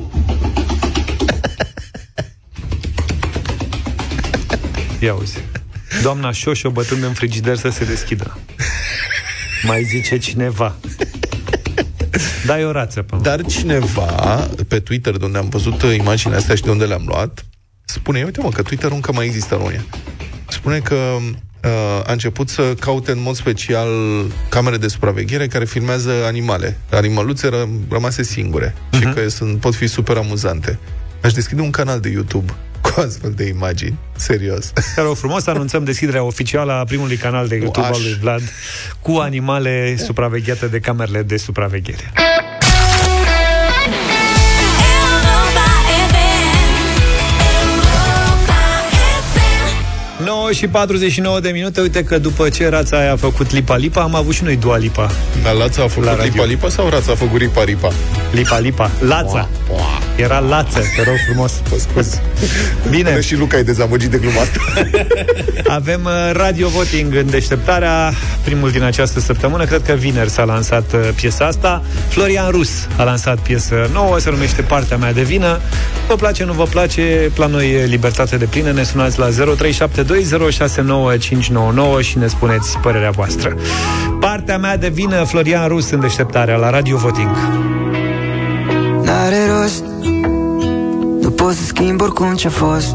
Ia 4.98 5.14
uzi. 5.14 5.38
Doamna 6.02 6.32
Șoșo 6.32 6.70
bătând 6.70 7.02
în 7.02 7.12
frigider 7.12 7.56
să 7.56 7.68
se 7.68 7.84
deschidă. 7.84 8.38
Mai 9.62 9.82
zice 9.82 10.18
cineva. 10.18 10.76
Dai 12.46 12.64
o 12.64 12.70
rață 12.70 13.02
pe 13.02 13.16
Dar 13.22 13.44
cineva, 13.44 14.48
pe 14.68 14.80
Twitter, 14.80 15.16
de 15.16 15.24
unde 15.24 15.38
am 15.38 15.48
văzut 15.48 15.82
uh, 15.82 15.96
imaginea 15.96 16.36
astea 16.36 16.54
și 16.54 16.62
de 16.62 16.70
unde 16.70 16.84
le-am 16.84 17.04
luat, 17.06 17.44
spune, 17.84 18.22
uite 18.22 18.40
mă, 18.40 18.48
că 18.48 18.62
Twitter 18.62 18.90
încă 18.90 19.12
mai 19.12 19.26
există 19.26 19.54
în 19.54 19.60
România. 19.60 19.84
Spune 20.48 20.78
că 20.78 20.94
uh, 20.94 21.70
a 22.06 22.12
început 22.12 22.48
să 22.48 22.74
caute 22.80 23.10
în 23.10 23.22
mod 23.22 23.36
special 23.36 23.88
camere 24.48 24.76
de 24.76 24.88
supraveghere 24.88 25.46
care 25.46 25.64
filmează 25.64 26.12
animale, 26.26 26.78
animăluțe 26.90 27.48
ră, 27.48 27.68
rămase 27.90 28.22
singure 28.22 28.74
uh-huh. 28.74 28.98
și 28.98 29.04
că 29.14 29.28
sunt, 29.28 29.60
pot 29.60 29.74
fi 29.74 29.86
super 29.86 30.16
amuzante. 30.16 30.78
Aș 31.26 31.32
deschide 31.32 31.60
un 31.60 31.70
canal 31.70 32.00
de 32.00 32.08
YouTube 32.08 32.52
cu 32.80 33.00
astfel 33.00 33.32
de 33.36 33.44
imagini. 33.44 33.98
Serios. 34.16 34.72
Te 34.94 35.00
rog 35.00 35.16
frumos, 35.16 35.46
anunțăm 35.46 35.84
deschiderea 35.84 36.22
oficială 36.22 36.72
a 36.72 36.84
primului 36.84 37.16
canal 37.16 37.48
de 37.48 37.56
YouTube 37.56 37.86
Aș. 37.86 37.96
al 37.96 38.02
lui 38.02 38.16
Vlad 38.20 38.42
cu 39.00 39.10
animale 39.10 39.96
supravegheate 39.96 40.66
de 40.66 40.78
camerele 40.80 41.22
de 41.22 41.36
supraveghere. 41.36 42.12
9 50.24 50.52
și 50.52 50.66
49 50.66 51.40
de 51.40 51.50
minute, 51.50 51.80
uite 51.80 52.04
că 52.04 52.18
după 52.18 52.48
ce 52.48 52.68
rața 52.68 52.98
aia 52.98 53.12
a 53.12 53.16
făcut 53.16 53.52
Lipa 53.52 53.76
Lipa, 53.76 54.02
am 54.02 54.14
avut 54.14 54.34
și 54.34 54.44
noi 54.44 54.56
Dua 54.56 54.76
Lipa. 54.76 55.10
Dar 55.42 55.54
Lața 55.54 55.82
a 55.82 55.88
făcut 55.88 56.04
La 56.04 56.14
radio. 56.14 56.32
Lipa 56.32 56.44
Lipa 56.44 56.68
sau 56.68 56.88
Rața 56.88 57.12
a 57.12 57.14
făcut 57.14 57.40
Ripa 57.40 57.64
Ripa? 57.64 57.92
Lipa 58.32 58.58
Lipa. 58.58 58.90
Lața. 59.00 59.48
Era 60.16 60.38
lață, 60.38 60.80
te 60.96 61.02
rog 61.02 61.16
frumos. 61.26 61.52
Scuz. 61.78 62.20
Bine. 62.90 63.08
Până 63.08 63.20
și 63.20 63.36
Luca 63.36 63.56
e 63.56 63.62
dezamăgit 63.62 64.10
de 64.10 64.18
gluma 64.18 64.40
asta. 64.40 64.60
Avem 65.78 66.00
uh, 66.04 66.30
radio 66.32 66.68
voting 66.68 67.14
în 67.14 67.30
deșteptarea, 67.30 68.12
primul 68.44 68.70
din 68.70 68.82
această 68.82 69.20
săptămână, 69.20 69.64
cred 69.64 69.82
că 69.82 69.92
vineri 69.92 70.30
s-a 70.30 70.44
lansat 70.44 70.92
uh, 70.92 71.08
piesa 71.14 71.46
asta. 71.46 71.82
Florian 72.08 72.50
Rus 72.50 72.70
a 72.96 73.02
lansat 73.02 73.38
piesă 73.38 73.90
nouă, 73.92 74.18
se 74.18 74.30
numește 74.30 74.62
Partea 74.62 74.96
mea 74.96 75.12
de 75.12 75.22
vină. 75.22 75.60
Vă 76.08 76.14
place, 76.14 76.44
nu 76.44 76.52
vă 76.52 76.64
place, 76.64 77.30
la 77.36 77.46
noi 77.46 77.72
e 77.72 77.84
libertate 77.84 78.36
de 78.36 78.44
plină, 78.44 78.70
ne 78.70 78.82
sunați 78.82 79.18
la 79.18 79.28
0372069599 79.28 79.34
și 82.00 82.18
ne 82.18 82.26
spuneți 82.26 82.78
părerea 82.78 83.10
voastră. 83.10 83.56
Partea 84.20 84.58
mea 84.58 84.76
de 84.76 84.88
vină, 84.88 85.24
Florian 85.24 85.68
Rus 85.68 85.90
în 85.90 86.00
deșteptarea 86.00 86.56
la 86.56 86.70
radio 86.70 86.96
voting. 86.96 87.36
Nu 91.46 91.52
pot 91.52 91.60
să 91.60 91.66
schimb 91.66 92.00
oricum 92.00 92.34
ce-a 92.34 92.50
fost. 92.50 92.94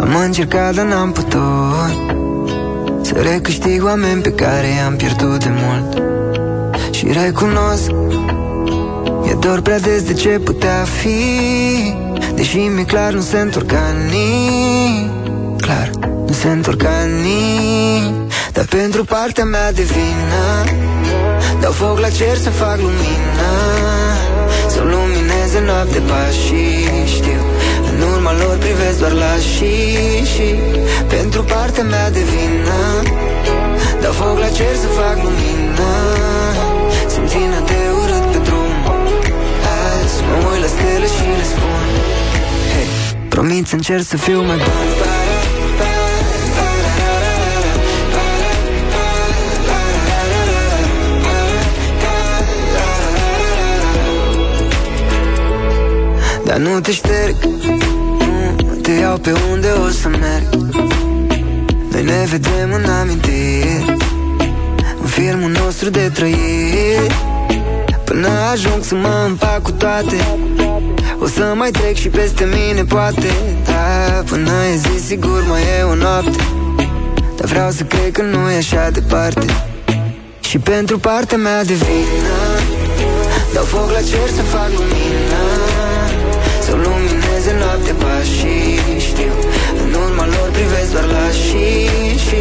Am 0.00 0.16
încercat, 0.24 0.74
dar 0.74 0.84
n-am 0.84 1.12
putut. 1.12 1.42
Să 3.02 3.14
recâștig 3.14 3.84
oameni 3.84 4.20
pe 4.20 4.30
care 4.32 4.66
i-am 4.66 4.96
pierdut 4.96 5.44
de 5.44 5.50
mult. 5.50 6.02
Și 6.90 7.06
recunosc 7.12 7.90
E 9.30 9.34
doar 9.34 9.60
prea 9.60 9.78
des 9.78 10.02
de 10.02 10.12
ce 10.12 10.28
putea 10.28 10.84
fi. 11.00 11.14
Deși 12.34 12.58
mi-e 12.58 12.84
clar, 12.84 13.12
nu 13.12 13.20
se 13.20 13.38
întorc 13.38 13.72
anii 13.72 15.10
Clar, 15.56 15.90
nu 16.26 16.32
se 16.32 16.48
întorc 16.48 16.84
anii 16.84 18.26
Dar 18.52 18.64
pentru 18.64 19.04
partea 19.04 19.44
mea 19.44 19.72
de 19.72 19.82
vină 19.82 20.80
Dau 21.60 21.72
foc 21.72 21.98
la 21.98 22.08
cer 22.08 22.36
să 22.36 22.50
fac 22.50 22.76
lumină. 22.76 23.50
Să 24.68 24.82
lumineze 25.52 25.60
noapte 25.60 26.00
pașii 26.10 27.06
Știu, 27.06 27.42
în 27.90 28.00
urma 28.12 28.32
lor 28.32 28.56
privesc 28.56 28.98
doar 28.98 29.12
la 29.12 29.34
și 29.50 29.74
și. 30.32 30.48
Pentru 31.08 31.42
partea 31.42 31.84
mea 31.84 32.10
de 32.10 32.22
vină 32.32 32.80
Dau 34.00 34.12
foc 34.12 34.38
la 34.38 34.48
cer 34.48 34.74
să 34.82 34.86
fac 34.86 35.16
lumină. 35.22 35.92
Să-mi 37.06 37.28
țină 37.28 37.58
de 37.66 37.78
urât 38.00 38.24
pe 38.32 38.38
drum. 38.46 38.72
Azi 39.74 40.22
mă 40.26 40.48
uit 40.50 40.60
la 40.60 40.68
stele 40.74 41.06
și 41.14 41.24
le 41.38 41.44
spun. 41.52 41.88
Hey, 42.72 42.88
Promit 43.28 43.66
să 43.66 43.74
încerc 43.74 44.04
să 44.04 44.16
fiu 44.16 44.42
mai 44.42 44.56
bun 44.56 45.11
Dar 56.52 56.60
nu 56.60 56.80
te 56.80 56.92
șterg. 56.92 57.34
Nu 58.66 58.74
te 58.82 58.90
iau 58.90 59.18
pe 59.18 59.32
unde 59.50 59.68
o 59.86 59.88
să 59.88 60.08
merg. 60.08 60.54
Noi 61.90 62.02
ne 62.02 62.26
vedem 62.30 62.72
în 62.72 62.90
amintiri. 62.90 63.96
În 65.00 65.06
filmul 65.06 65.50
nostru 65.50 65.90
de 65.90 66.10
trăiri. 66.14 67.16
Până 68.04 68.28
ajung 68.52 68.84
să 68.84 68.94
mă 68.94 69.24
împac 69.26 69.62
cu 69.62 69.72
toate. 69.72 70.16
O 71.18 71.26
să 71.26 71.52
mai 71.56 71.70
trec 71.70 71.94
și 71.94 72.08
peste 72.08 72.44
mine 72.44 72.84
poate. 72.84 73.32
Da, 73.64 74.22
până 74.26 74.50
e 74.72 74.76
zi 74.76 75.06
sigur 75.06 75.44
mai 75.48 75.60
e 75.78 75.82
o 75.82 75.94
noapte. 75.94 76.42
Dar 77.36 77.48
vreau 77.48 77.70
să 77.70 77.82
cred 77.82 78.12
că 78.12 78.22
nu 78.22 78.50
e 78.50 78.56
așa 78.56 78.90
departe. 78.90 79.46
Și 80.40 80.58
pentru 80.58 80.98
partea 80.98 81.38
mea 81.38 81.64
de 81.64 81.72
vină 81.72 82.32
Dau 83.52 83.64
foc 83.64 83.90
la 83.90 84.00
cer 84.00 84.28
să 84.36 84.42
fac 84.42 84.68
lumină. 84.76 85.28
Să 85.28 85.31
lumineze 87.42 87.64
noapte 87.64 87.92
pașii 87.92 89.00
Știu, 89.08 89.32
în 89.84 89.92
urma 90.04 90.26
lor 90.26 90.48
privesc 90.50 90.90
doar 90.92 91.04
la 91.04 91.26
și 91.44 91.66
și 92.24 92.40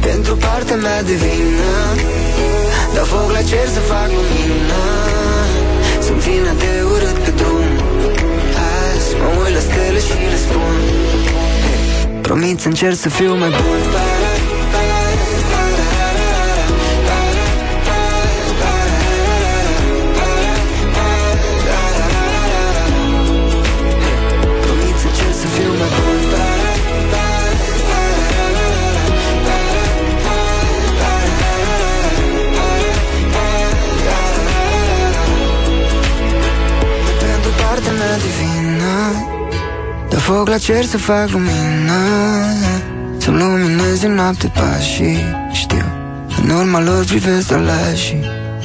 Pentru 0.00 0.36
partea 0.36 0.76
mea 0.76 1.02
de 1.02 1.12
vină 1.12 1.74
Dau 2.94 3.04
foc 3.04 3.30
la 3.32 3.42
cer 3.42 3.66
să 3.74 3.80
fac 3.80 4.08
lumină. 4.16 4.82
Să-mi 6.04 6.20
țină 6.20 6.52
de 6.62 6.70
urât 6.92 7.18
pe 7.24 7.30
drum. 7.30 7.68
Azi 8.68 9.10
mă 9.20 9.28
uit 9.42 9.54
la 9.54 9.60
stele 9.60 9.98
și 10.06 10.14
le 10.32 10.38
spun. 10.44 10.76
Hey, 11.64 12.20
Promit 12.20 12.60
să 12.60 12.68
încerc 12.68 12.96
să 12.96 13.08
fiu 13.08 13.34
mai 13.34 13.48
bun 13.48 14.11
la 40.52 40.58
cer 40.58 40.84
să 40.84 40.98
fac 40.98 41.28
lumină 41.30 42.00
Să-mi 43.18 43.38
lumineze 43.38 44.08
noapte 44.08 44.52
pașii 44.54 45.18
Știu, 45.52 45.84
în 46.42 46.50
urma 46.50 46.80
lor 46.80 47.04
privesc 47.04 47.48
doar 47.48 47.60
la 47.60 47.94
și 47.94 48.16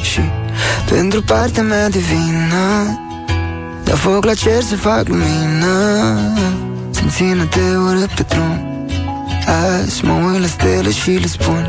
Și 0.02 0.22
pentru 0.90 1.22
partea 1.22 1.64
mea 1.64 1.90
divină. 1.90 3.00
Dă 3.84 3.96
foc 3.96 4.26
la 4.26 4.34
cer 4.34 4.62
să 4.62 4.76
fac 4.76 5.08
lumină. 5.08 5.74
Să-mi 6.90 7.10
țină 7.10 7.48
de 7.56 7.78
urât 7.78 8.12
pe 8.16 8.26
drum. 8.30 8.86
Azi 9.46 10.06
mă 10.06 10.14
uit 10.14 10.42
la 10.42 10.48
stele 10.48 10.92
și 10.92 11.10
le 11.10 11.28
spun 11.28 11.68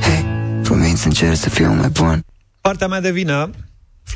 Hei, 0.00 0.26
promit 0.62 0.96
să 0.96 1.06
încerc 1.06 1.36
să 1.36 1.48
fiu 1.48 1.72
mai 1.72 1.88
bun. 1.88 2.24
Partea 2.60 2.86
mea 2.86 3.00
de 3.00 3.10
vină, 3.10 3.50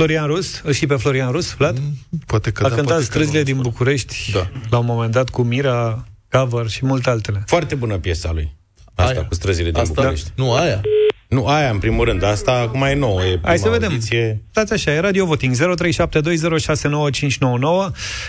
Florian 0.01 0.27
Rus, 0.27 0.61
îl 0.65 0.73
știi 0.73 0.87
pe 0.87 0.95
Florian 0.95 1.31
Rus, 1.31 1.55
Vlad? 1.55 1.79
Poate 2.27 2.51
că 2.51 2.65
a 2.65 2.69
da, 2.69 2.75
cântat 2.75 2.85
poate 2.93 3.05
că 3.07 3.11
străzile 3.11 3.39
nu. 3.39 3.45
din 3.45 3.59
București 3.61 4.31
Da. 4.33 4.47
la 4.71 4.79
un 4.79 4.85
moment 4.85 5.13
dat 5.13 5.29
cu 5.29 5.43
Mira, 5.43 6.05
cover 6.31 6.67
și 6.69 6.87
multe 6.87 7.11
altele. 7.11 7.43
Foarte 7.47 7.75
bună 7.75 7.99
piesa 7.99 8.31
lui. 8.33 8.53
Asta 8.95 9.13
Aia. 9.13 9.25
cu 9.27 9.35
străzile 9.35 9.71
din 9.71 9.81
Asta? 9.81 9.93
București. 9.95 10.31
Nu, 10.37 10.53
aia. 10.53 10.81
Nu, 11.29 11.47
aia 11.47 11.71
în 11.71 11.79
primul 11.79 12.05
rând. 12.05 12.23
Asta 12.25 12.53
acum 12.53 12.83
e 12.83 12.95
nouă. 12.95 13.21
E 13.21 13.25
prima 13.25 13.47
Hai 13.47 13.59
să 13.59 13.69
vedem. 13.69 13.89
Audiție. 13.89 14.43
Stați 14.51 14.73
așa, 14.73 14.91
e 14.95 14.99
Radio 15.01 15.25
Voting 15.25 15.55
0372069599. 15.55 15.59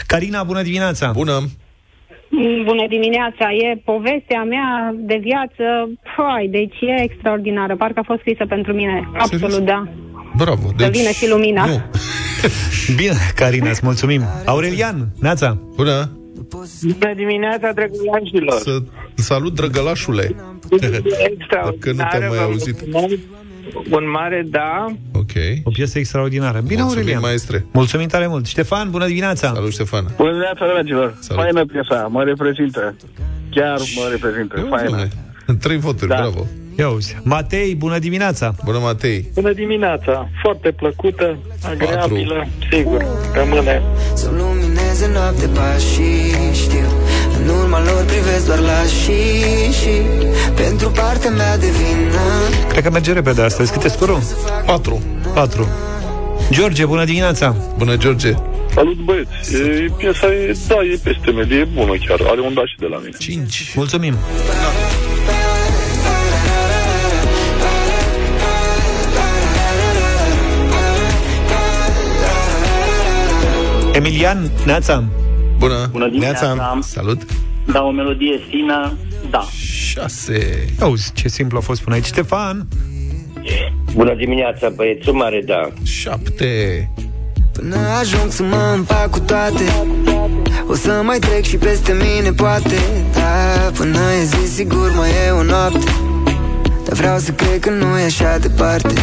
Carina, 0.08 0.44
bună 0.44 0.62
dimineața! 0.62 1.12
Bună! 1.12 1.50
Bună 2.66 2.86
dimineața, 2.90 3.46
e 3.52 3.82
povestea 3.86 4.44
mea 4.44 4.96
de 4.96 5.20
viață, 5.22 5.64
păi, 6.16 6.48
deci 6.50 6.76
e 6.82 7.04
extraordinară, 7.04 7.76
parcă 7.76 8.00
a 8.00 8.04
fost 8.06 8.20
scrisă 8.20 8.46
pentru 8.46 8.74
mine, 8.74 9.10
absolut, 9.18 9.60
da. 9.66 9.88
Bravo. 10.36 10.74
Să 10.78 10.88
vină 10.92 11.10
și 11.10 11.30
lumina. 11.30 11.66
Nu. 11.66 11.82
Bine, 13.00 13.14
Carina, 13.36 13.70
îți 13.70 13.82
mulțumim. 13.84 14.24
Aurelian, 14.46 15.08
Neața! 15.20 15.58
Bună! 15.76 16.12
Bună 17.00 17.14
dimineața, 17.16 17.72
drăgulanșilor! 17.76 18.60
Să 18.60 18.78
salut, 19.16 19.54
drăgălașule! 19.56 20.36
Extraordinar. 21.30 21.74
Că 21.80 21.92
nu 21.92 21.98
te-am 22.20 22.30
mai 22.30 22.38
vă 22.38 22.44
auzit. 22.44 22.92
mulțumesc. 22.92 23.22
Un 23.92 24.10
mare 24.12 24.46
da. 24.50 24.86
Ok. 25.14 25.32
O 25.64 25.70
piesă 25.72 26.00
extraordinară. 26.00 26.60
Bine, 26.60 26.82
Mulțumim, 26.82 26.98
Aurelian. 26.98 27.20
maestre. 27.22 27.66
Mulțumim 27.72 28.08
tare 28.08 28.28
mult. 28.28 28.46
Ștefan, 28.46 28.90
bună 28.90 29.06
dimineața! 29.08 29.52
Salut, 29.54 29.72
Ștefan. 29.72 30.06
Bună 30.18 30.30
dimineața, 30.30 30.66
dragilor. 30.74 31.18
Salut. 31.20 31.44
Faină 31.44 31.66
piesa, 31.66 32.08
mă 32.12 32.24
reprezintă. 32.24 32.96
Chiar 33.50 33.80
mă 33.96 34.08
reprezintă, 34.12 34.66
faină. 34.70 35.08
Dom'le, 35.08 35.58
Trei 35.60 35.78
voturi, 35.78 36.08
Da. 36.10 36.16
bravo. 36.16 36.48
Ia 36.78 36.90
uzi. 36.90 37.18
Matei, 37.24 37.76
bună 37.76 38.00
dimineața! 38.00 38.56
Bună, 38.64 38.78
Matei! 38.78 39.30
Bună 39.34 39.54
dimineața! 39.54 40.30
Foarte 40.42 40.72
plăcută, 40.72 41.38
agreabilă, 41.64 42.48
sigur, 42.72 43.06
rămâne. 43.34 43.82
Să 44.14 44.30
lumineze 44.38 45.10
noapte 45.14 45.48
pașii 45.48 46.54
Știu, 46.54 46.88
în 47.40 47.48
urma 47.48 47.84
lor 47.84 48.06
privesc 48.06 48.46
doar 48.46 48.60
la 48.60 48.84
și 48.84 49.20
și 49.80 49.96
Pentru 50.56 50.90
partea 50.90 51.30
mea 51.30 51.58
de 51.58 51.66
vină 51.66 52.20
Cred 52.70 52.84
că 52.84 52.90
merge 52.90 53.14
repede 53.14 53.42
astăzi. 53.42 53.72
Câte 53.72 53.88
scorul? 53.88 54.20
4. 54.66 55.02
4. 55.34 55.68
George, 56.52 56.86
bună 56.86 57.06
dimineața! 57.06 57.56
Bună, 57.78 57.98
George! 57.98 58.34
Salut 58.74 58.98
băieți, 58.98 59.56
e, 59.56 59.92
piesa 59.98 60.34
e, 60.34 60.58
da, 60.68 60.76
e 60.76 61.00
peste 61.04 61.32
medie, 61.32 61.58
e 61.58 61.68
bună 61.74 61.94
chiar, 62.08 62.20
are 62.30 62.42
un 62.42 62.54
daș 62.54 62.70
și 62.70 62.78
de 62.80 62.86
la 62.86 62.98
mine. 62.98 63.16
5. 63.20 63.74
Mulțumim! 63.76 64.14
Emilian, 74.02 74.52
Neața! 74.66 75.04
Bună! 75.58 75.88
Bună 75.92 76.08
dimineața! 76.08 76.46
Neața. 76.46 76.80
Salut! 76.82 77.22
Da, 77.72 77.84
o 77.84 77.92
melodie 77.92 78.40
fină, 78.50 78.98
da. 79.30 79.48
6. 79.52 80.66
Auzi, 80.80 81.12
ce 81.14 81.28
simplu 81.28 81.58
a 81.58 81.62
fost 81.62 81.82
până 81.82 81.96
aici. 81.96 82.06
Ștefan! 82.06 82.68
Bună 83.94 84.14
dimineața, 84.16 84.70
băieți, 84.70 85.10
un 85.10 85.16
mare 85.16 85.44
da. 85.46 85.70
7. 85.84 86.92
Până 87.52 87.76
ajung 88.00 88.32
să 88.32 88.44
mă 88.44 88.74
împac 88.76 89.10
cu 89.10 89.20
toate 89.20 89.64
O 90.68 90.74
să 90.74 91.02
mai 91.04 91.20
trec 91.20 91.44
și 91.44 91.58
peste 91.58 91.92
mine, 91.92 92.32
poate 92.32 92.80
Da, 93.14 93.72
până 93.78 94.00
e 94.22 94.24
zi, 94.24 94.54
sigur 94.54 94.92
mai 94.96 95.10
e 95.28 95.30
o 95.32 95.44
noapte 95.44 95.92
Dar 96.86 96.98
vreau 96.98 97.18
să 97.18 97.32
cred 97.32 97.60
că 97.60 97.70
nu 97.70 98.00
e 98.00 98.04
așa 98.04 98.38
departe 98.38 98.94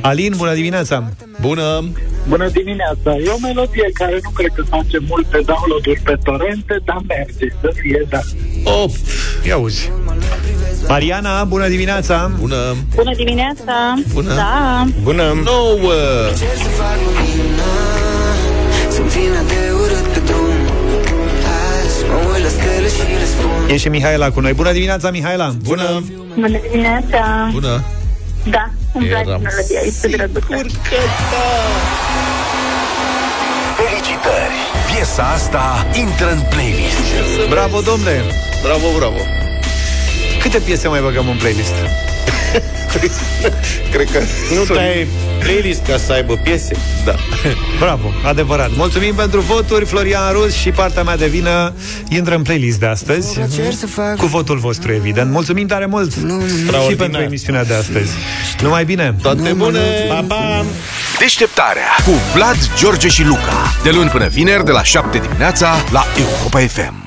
Alin, 0.00 0.32
bună 0.36 0.54
dimineața! 0.54 1.08
Bună! 1.40 1.84
Bună 2.28 2.48
dimineața! 2.48 3.10
E 3.24 3.28
o 3.28 3.38
melodie 3.46 3.90
care 3.94 4.18
nu 4.22 4.30
cred 4.30 4.52
că 4.54 4.62
face 4.62 4.98
multe 5.08 5.40
download-uri 5.50 6.00
pe 6.04 6.16
torrente, 6.24 6.80
dar 6.84 7.00
merge 7.06 7.46
să 7.60 7.72
fie, 7.80 8.06
da. 8.08 8.20
8. 8.64 8.94
Ia 9.46 9.56
uzi. 9.56 9.90
Mariana, 10.88 11.44
bună 11.44 11.68
dimineața! 11.68 12.30
Bună! 12.40 12.76
Bună 12.94 13.14
dimineața! 13.14 13.94
Bună. 14.12 14.34
Da! 14.34 14.86
Bună! 15.02 15.32
9. 15.44 15.92
Ce 16.30 16.36
să 16.36 16.68
fac 16.78 16.96
lumină 17.04 17.72
Sunt 18.90 19.08
plină 19.10 19.42
de 19.48 19.72
urât 19.82 20.06
pe 20.12 20.20
drum 20.24 20.54
Azi 21.80 22.04
mă 22.08 22.32
uit 22.34 22.42
la 22.42 22.48
stele 22.48 22.88
și 22.88 23.02
le 23.20 23.24
spun 23.24 23.70
E 23.70 23.76
și 23.76 23.88
Mihaela 23.88 24.30
cu 24.30 24.40
noi. 24.40 24.52
Bună 24.52 24.72
dimineața, 24.72 25.10
Mihaela! 25.10 25.54
Bună! 25.62 26.02
Bună 26.34 26.58
dimineața! 26.70 27.48
Bună! 27.52 27.84
Da, 28.50 28.70
îmi 28.94 29.06
place 29.06 29.28
Eram 29.28 29.40
melodia, 29.42 29.80
este 29.84 30.08
drăguță. 30.08 30.46
Felicitări! 30.48 32.11
Piesa 34.94 35.22
asta 35.22 35.86
intră 35.94 36.30
în 36.30 36.40
playlist. 36.50 37.48
Bravo, 37.48 37.80
domnule! 37.80 38.24
Bravo, 38.62 38.86
bravo! 38.96 39.18
Câte 40.38 40.58
piese 40.58 40.88
mai 40.88 41.00
băgăm 41.00 41.28
în 41.28 41.36
playlist? 41.36 41.72
Cred 43.92 44.10
că 44.10 44.18
Nu 44.54 44.64
sunt- 44.64 44.78
dai 44.78 45.06
playlist 45.38 45.82
ca 45.86 45.96
să 45.96 46.12
aibă 46.12 46.36
piese? 46.36 46.76
Da. 47.04 47.14
Bravo, 47.78 48.12
adevărat. 48.24 48.70
Mulțumim 48.76 49.14
pentru 49.14 49.40
voturi, 49.40 49.84
Florian 49.84 50.32
Rus 50.32 50.52
și 50.54 50.70
partea 50.70 51.02
mea 51.02 51.16
de 51.16 51.26
vină 51.26 51.72
intră 52.08 52.34
în 52.34 52.42
playlist 52.42 52.78
de 52.78 52.86
astăzi. 52.86 53.32
Cer 53.54 53.72
să 53.72 53.86
fac 53.86 54.16
Cu 54.16 54.26
votul 54.26 54.58
vostru, 54.58 54.92
evident. 54.92 55.30
Mulțumim 55.30 55.66
tare 55.66 55.86
mult 55.86 56.12
și 56.88 56.94
pentru 56.96 57.20
emisiunea 57.20 57.64
de 57.64 57.74
astăzi. 57.74 58.10
Numai 58.62 58.84
bine! 58.84 59.14
Toate 59.22 59.52
bune! 59.52 59.78
Pa, 60.08 60.24
pa! 60.28 60.64
Deșteptarea 61.18 61.88
cu 62.04 62.10
Vlad, 62.34 62.56
George 62.78 63.08
și 63.08 63.24
Luca. 63.24 63.72
De 63.82 63.90
luni 63.90 64.08
până 64.10 64.26
vineri, 64.26 64.64
de 64.64 64.70
la 64.70 64.82
7 64.82 65.18
dimineața, 65.18 65.74
la 65.90 66.04
Europa 66.18 66.58
FM. 66.58 67.01